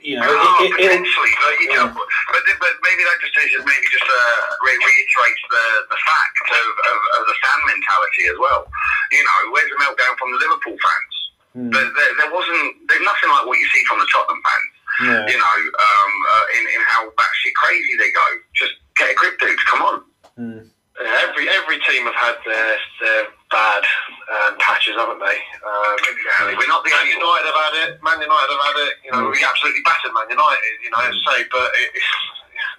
you 0.03 0.19
know, 0.19 0.27
Oh, 0.27 0.67
it, 0.67 0.75
it, 0.75 0.91
it, 0.91 0.99
potentially, 0.99 1.33
but, 1.39 1.53
you 1.63 1.69
know, 1.79 1.87
Yeah. 1.87 1.95
but, 1.95 2.43
but 2.59 2.73
maybe 2.83 3.01
that 3.07 3.17
just 3.23 3.31
is 3.39 3.63
maybe 3.63 3.87
just 3.87 4.03
uh, 4.03 4.39
re- 4.67 4.75
reiterates 4.75 5.43
the, 5.47 5.65
the 5.95 5.99
fact 6.03 6.35
of, 6.51 6.67
of, 6.91 6.97
of 7.19 7.21
the 7.31 7.35
fan 7.39 7.59
mentality 7.71 8.23
as 8.27 8.37
well. 8.39 8.67
You 9.15 9.23
know, 9.23 9.37
where's 9.55 9.71
the 9.71 9.79
meltdown 9.79 10.13
from 10.19 10.35
the 10.35 10.39
Liverpool 10.43 10.75
fans? 10.75 11.13
Hmm. 11.55 11.69
There, 11.71 11.85
there, 11.87 12.11
there 12.19 12.31
wasn't. 12.35 12.83
There's 12.89 13.05
nothing 13.05 13.29
like 13.31 13.45
what 13.47 13.55
you 13.61 13.67
see 13.71 13.83
from 13.87 14.01
the 14.03 14.09
Tottenham 14.11 14.41
fans. 14.43 14.72
Yeah. 15.01 15.25
You 15.27 15.37
know, 15.37 15.57
um, 15.57 16.11
uh, 16.33 16.45
in 16.59 16.63
in 16.69 16.81
how 16.85 17.09
batshit 17.17 17.53
crazy 17.55 17.97
they 17.97 18.11
go. 18.11 18.25
Just 18.53 18.73
get 18.95 19.11
a 19.11 19.15
grip, 19.15 19.39
dudes. 19.39 19.63
Come 19.65 19.81
on. 19.81 20.03
Yeah, 20.37 21.25
every 21.25 21.49
every 21.49 21.79
team 21.89 22.05
have 22.05 22.13
had 22.15 22.35
their 22.45 22.77
their 23.01 23.23
bad 23.49 23.83
um, 24.29 24.57
patches, 24.59 24.93
haven't 24.95 25.19
they? 25.19 25.37
Um, 25.65 25.97
Exactly. 25.97 26.53
We're 26.55 26.69
not 26.69 26.83
the 26.85 26.93
only 26.93 27.11
United 27.17 27.45
have 27.49 27.57
had 27.65 27.75
it. 27.89 28.03
Man 28.03 28.21
United 28.21 28.49
have 28.53 28.61
had 28.69 28.77
it. 28.87 28.93
You 29.05 29.11
know, 29.11 29.21
Mm. 29.25 29.31
we 29.33 29.43
absolutely 29.43 29.81
battered 29.81 30.13
Man 30.13 30.29
United. 30.29 30.73
You 30.83 30.89
know, 30.91 31.01
as 31.01 31.15
I 31.17 31.33
say, 31.33 31.39
but 31.51 31.69
it, 31.81 31.89
it's 31.97 32.11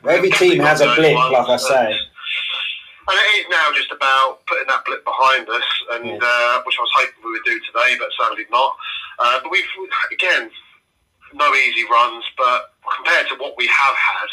Every 0.07 0.31
team 0.31 0.61
has 0.63 0.81
a 0.81 0.95
blip, 0.95 1.15
ones, 1.15 1.33
like 1.33 1.49
I 1.49 1.53
and- 1.53 1.61
say. 1.61 1.99
And 3.07 3.19
it 3.21 3.29
is 3.45 3.47
now 3.51 3.69
just 3.75 3.93
about 3.93 4.47
putting 4.47 4.67
that 4.69 4.83
blip 4.87 5.05
behind 5.05 5.49
us, 5.51 5.69
and 5.93 6.07
Yeah. 6.07 6.19
uh, 6.25 6.63
which 6.65 6.77
I 6.79 6.83
was 6.83 6.93
hoping 6.97 7.21
we 7.25 7.33
would 7.33 7.45
do 7.45 7.61
today, 7.69 7.97
but 7.99 8.09
sadly 8.17 8.47
not. 8.51 8.77
Uh, 9.19 9.41
but 9.43 9.51
we've 9.51 9.69
again 10.13 10.51
no 11.35 11.55
easy 11.55 11.85
runs, 11.91 12.25
but 12.37 12.73
compared 12.97 13.29
to 13.29 13.35
what 13.37 13.55
we 13.57 13.67
have 13.67 13.95
had, 13.95 14.29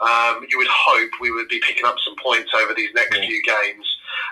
um, 0.00 0.46
you 0.48 0.58
would 0.58 0.66
hope 0.70 1.10
we 1.20 1.30
would 1.30 1.48
be 1.48 1.60
picking 1.60 1.84
up 1.84 1.96
some 2.04 2.16
points 2.22 2.50
over 2.54 2.74
these 2.74 2.92
next 2.94 3.16
Yeah. 3.16 3.26
few 3.26 3.42
games. 3.42 3.86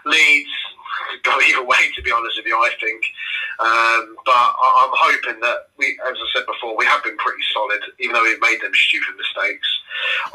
Leeds 0.05 0.51
go 1.22 1.38
either 1.40 1.62
way, 1.62 1.90
to 1.94 2.03
be 2.03 2.11
honest 2.12 2.36
with 2.36 2.46
you. 2.46 2.57
I 2.57 2.70
think, 2.80 3.05
um, 3.61 4.16
but 4.24 4.32
I- 4.32 4.84
I'm 4.86 4.94
hoping 4.94 5.40
that 5.40 5.68
we, 5.76 5.98
as 6.09 6.16
I 6.16 6.26
said 6.34 6.46
before, 6.46 6.76
we 6.76 6.84
have 6.86 7.03
been 7.05 7.16
pretty 7.18 7.42
solid, 7.53 7.82
even 7.98 8.14
though 8.14 8.22
we've 8.22 8.40
made 8.40 8.61
them 8.61 8.74
stupid 8.74 9.16
mistakes. 9.16 9.68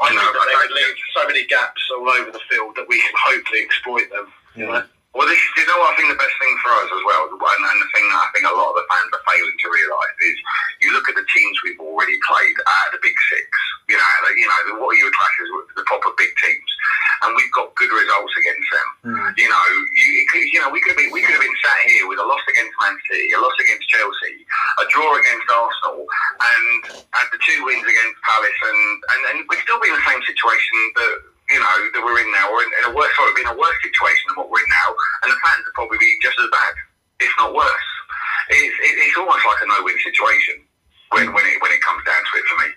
I 0.00 0.14
know 0.14 0.32
that 0.32 0.46
they 0.48 0.56
would 0.56 0.70
leave 0.70 0.96
so 1.14 1.26
many 1.26 1.44
gaps 1.44 1.82
all 1.90 2.08
over 2.08 2.30
the 2.30 2.40
field 2.48 2.76
that 2.76 2.88
we 2.88 3.00
can 3.00 3.12
hopefully 3.16 3.60
exploit 3.62 4.08
them. 4.10 4.32
You 4.54 4.66
know? 4.66 4.84
Well, 5.16 5.24
this, 5.24 5.40
you 5.56 5.64
know 5.64 5.80
I 5.80 5.96
think 5.96 6.12
the 6.12 6.20
best 6.20 6.36
thing 6.36 6.52
for 6.60 6.76
us 6.76 6.92
as 6.92 7.02
well, 7.08 7.24
and, 7.24 7.40
and 7.40 7.78
the 7.80 7.88
thing 7.96 8.04
that 8.04 8.20
I 8.20 8.28
think 8.36 8.44
a 8.44 8.52
lot 8.52 8.68
of 8.68 8.76
the 8.76 8.84
fans 8.84 9.08
are 9.16 9.24
failing 9.24 9.56
to 9.64 9.68
realise 9.72 10.16
is 10.20 10.36
you 10.84 10.92
look 10.92 11.08
at 11.08 11.16
the 11.16 11.24
teams 11.32 11.56
we've 11.64 11.80
already 11.80 12.20
played 12.28 12.52
at 12.52 12.92
the 12.92 13.00
big 13.00 13.16
six. 13.32 13.48
You 13.88 13.96
know, 13.96 14.04
the, 14.28 14.30
you 14.36 14.44
know 14.44 14.60
the, 14.68 14.72
what 14.76 14.92
you 15.00 15.08
would 15.08 15.16
class 15.16 15.32
with 15.40 15.72
the 15.80 15.88
proper 15.88 16.12
big 16.20 16.28
teams, 16.36 16.70
and 17.24 17.32
we've 17.32 17.54
got 17.56 17.72
good 17.80 17.88
results 17.88 18.34
against 18.36 18.68
them. 18.68 18.88
Hmm. 19.08 19.28
You 19.40 19.48
know, 19.48 19.66
you, 19.96 20.52
you 20.52 20.60
know, 20.60 20.68
we 20.68 20.84
could 20.84 20.92
have 20.92 21.00
been 21.00 21.08
we 21.08 21.24
could 21.24 21.32
have 21.32 21.44
been 21.48 21.60
sat 21.64 21.80
here 21.88 22.04
with 22.12 22.20
a 22.20 22.26
loss 22.28 22.44
against 22.52 22.76
Man 22.76 23.00
City, 23.08 23.32
a 23.32 23.40
loss 23.40 23.56
against 23.56 23.88
Chelsea, 23.88 24.44
a 24.44 24.84
draw 24.92 25.16
against 25.16 25.48
Arsenal, 25.48 26.04
and 26.04 26.92
had 27.16 27.28
the 27.32 27.40
two 27.40 27.56
wins 27.64 27.88
against 27.88 28.20
Palace, 28.20 28.60
and 28.68 28.80
and, 29.16 29.20
and 29.32 29.36
we'd 29.48 29.64
still 29.64 29.80
be 29.80 29.88
in 29.88 29.96
the 29.96 30.04
same 30.04 30.20
situation 30.28 30.76
that 31.00 31.35
you 31.50 31.60
know 31.62 31.76
that 31.94 32.02
we're 32.02 32.18
in 32.18 32.30
now, 32.34 32.50
or 32.50 32.58
in, 32.62 32.70
in 32.82 32.84
a 32.90 32.92
worse, 32.94 33.12
sorry, 33.14 33.30
in 33.38 33.46
a 33.46 33.56
worse 33.56 33.78
situation 33.82 34.24
than 34.28 34.42
what 34.42 34.50
we're 34.50 34.62
in 34.62 34.70
now, 34.70 34.88
and 35.22 35.30
the 35.30 35.38
fans 35.42 35.62
would 35.62 35.76
probably 35.78 35.98
be 36.02 36.10
just 36.18 36.34
as 36.38 36.50
bad, 36.50 36.74
if 37.22 37.30
not 37.38 37.54
worse. 37.54 37.88
It's 38.50 38.76
it, 38.82 38.94
it's 39.06 39.16
almost 39.18 39.46
like 39.46 39.62
a 39.62 39.66
no-win 39.66 39.98
situation 40.02 40.66
when 41.14 41.30
when 41.30 41.44
it 41.46 41.62
when 41.62 41.70
it 41.70 41.80
comes 41.82 42.02
down 42.02 42.18
to 42.18 42.32
it 42.38 42.44
for 42.50 42.56
me. 42.66 42.68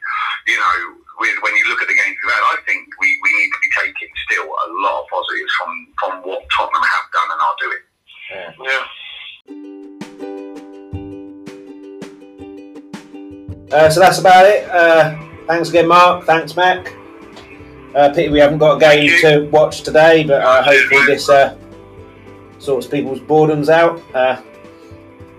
You 0.47 0.57
know, 0.57 0.75
with, 1.19 1.35
when 1.41 1.53
you 1.57 1.65
look 1.69 1.81
at 1.81 1.87
the 1.89 1.97
games 1.97 2.15
we've 2.21 2.33
had, 2.33 2.41
I 2.41 2.57
think 2.65 2.87
we, 2.97 3.09
we 3.21 3.29
need 3.37 3.51
to 3.53 3.59
be 3.61 3.69
taking 3.75 4.09
still 4.29 4.47
a 4.49 4.67
lot 4.81 5.01
of 5.01 5.05
positives 5.09 5.53
from 5.57 5.71
from 5.97 6.13
what 6.25 6.41
Tottenham 6.53 6.85
have 6.85 7.07
done 7.13 7.29
and 7.33 7.41
are 7.41 7.57
doing. 7.57 7.83
Yeah. 8.29 8.85
Uh, 13.71 13.89
so 13.89 13.99
that's 13.99 14.17
about 14.17 14.45
it. 14.45 14.67
Uh, 14.69 15.15
thanks 15.45 15.69
again, 15.69 15.87
Mark. 15.87 16.25
Thanks, 16.25 16.55
Mac. 16.55 16.98
Uh, 17.95 18.13
pity 18.13 18.29
we 18.29 18.39
haven't 18.39 18.59
got 18.59 18.77
a 18.77 18.79
game 18.79 19.09
to 19.21 19.49
watch 19.49 19.81
today, 19.81 20.23
but 20.23 20.41
uh, 20.41 20.61
hopefully 20.61 21.05
this 21.07 21.27
uh, 21.29 21.57
sorts 22.59 22.85
people's 22.85 23.19
boredoms 23.19 23.69
out, 23.69 23.99
uh, 24.13 24.39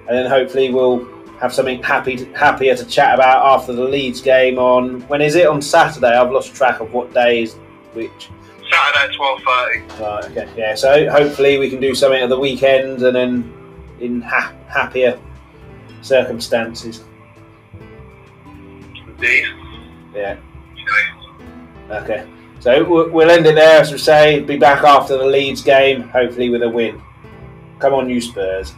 and 0.09 0.18
then 0.18 0.26
hopefully 0.26 0.70
we'll 0.72 1.07
have 1.38 1.55
something 1.55 1.82
happy 1.82 2.16
to, 2.16 2.24
happier 2.32 2.74
to 2.74 2.84
chat 2.84 3.14
about 3.14 3.46
after 3.46 3.72
the 3.72 3.84
Leeds 3.84 4.20
game 4.20 4.59
on 4.59 5.01
when 5.03 5.22
is 5.22 5.36
it 5.36 5.46
on 5.46 5.62
Saturday? 5.62 6.09
I've 6.09 6.32
lost 6.32 6.55
track 6.55 6.80
of 6.80 6.92
what 6.92 7.14
day 7.14 7.42
is 7.42 7.55
which. 7.94 8.30
Saturday 8.70 9.05
at 9.05 9.16
twelve 9.16 9.40
thirty. 9.42 10.03
Right, 10.03 10.24
okay, 10.24 10.48
yeah. 10.57 10.74
So 10.74 11.09
hopefully 11.09 11.59
we 11.59 11.70
can 11.70 11.80
do 11.80 11.94
something 11.94 12.20
at 12.20 12.28
the 12.28 12.38
weekend 12.38 13.03
and 13.03 13.14
then 13.14 13.53
in 14.01 14.22
ha- 14.22 14.55
happier 14.66 15.18
circumstances. 16.03 17.05
Indeed. 19.07 19.44
Yeah. 20.14 20.36
Okay. 21.90 22.26
So 22.61 22.84
we'll 22.84 23.30
end 23.30 23.46
it 23.46 23.54
there, 23.54 23.80
as 23.80 23.90
we 23.90 23.96
say. 23.96 24.40
Be 24.40 24.58
back 24.58 24.84
after 24.84 25.16
the 25.16 25.24
Leeds 25.24 25.62
game, 25.62 26.02
hopefully 26.02 26.50
with 26.50 26.62
a 26.62 26.68
win. 26.68 27.00
Come 27.78 27.94
on, 27.94 28.11
you 28.11 28.20
Spurs. 28.20 28.74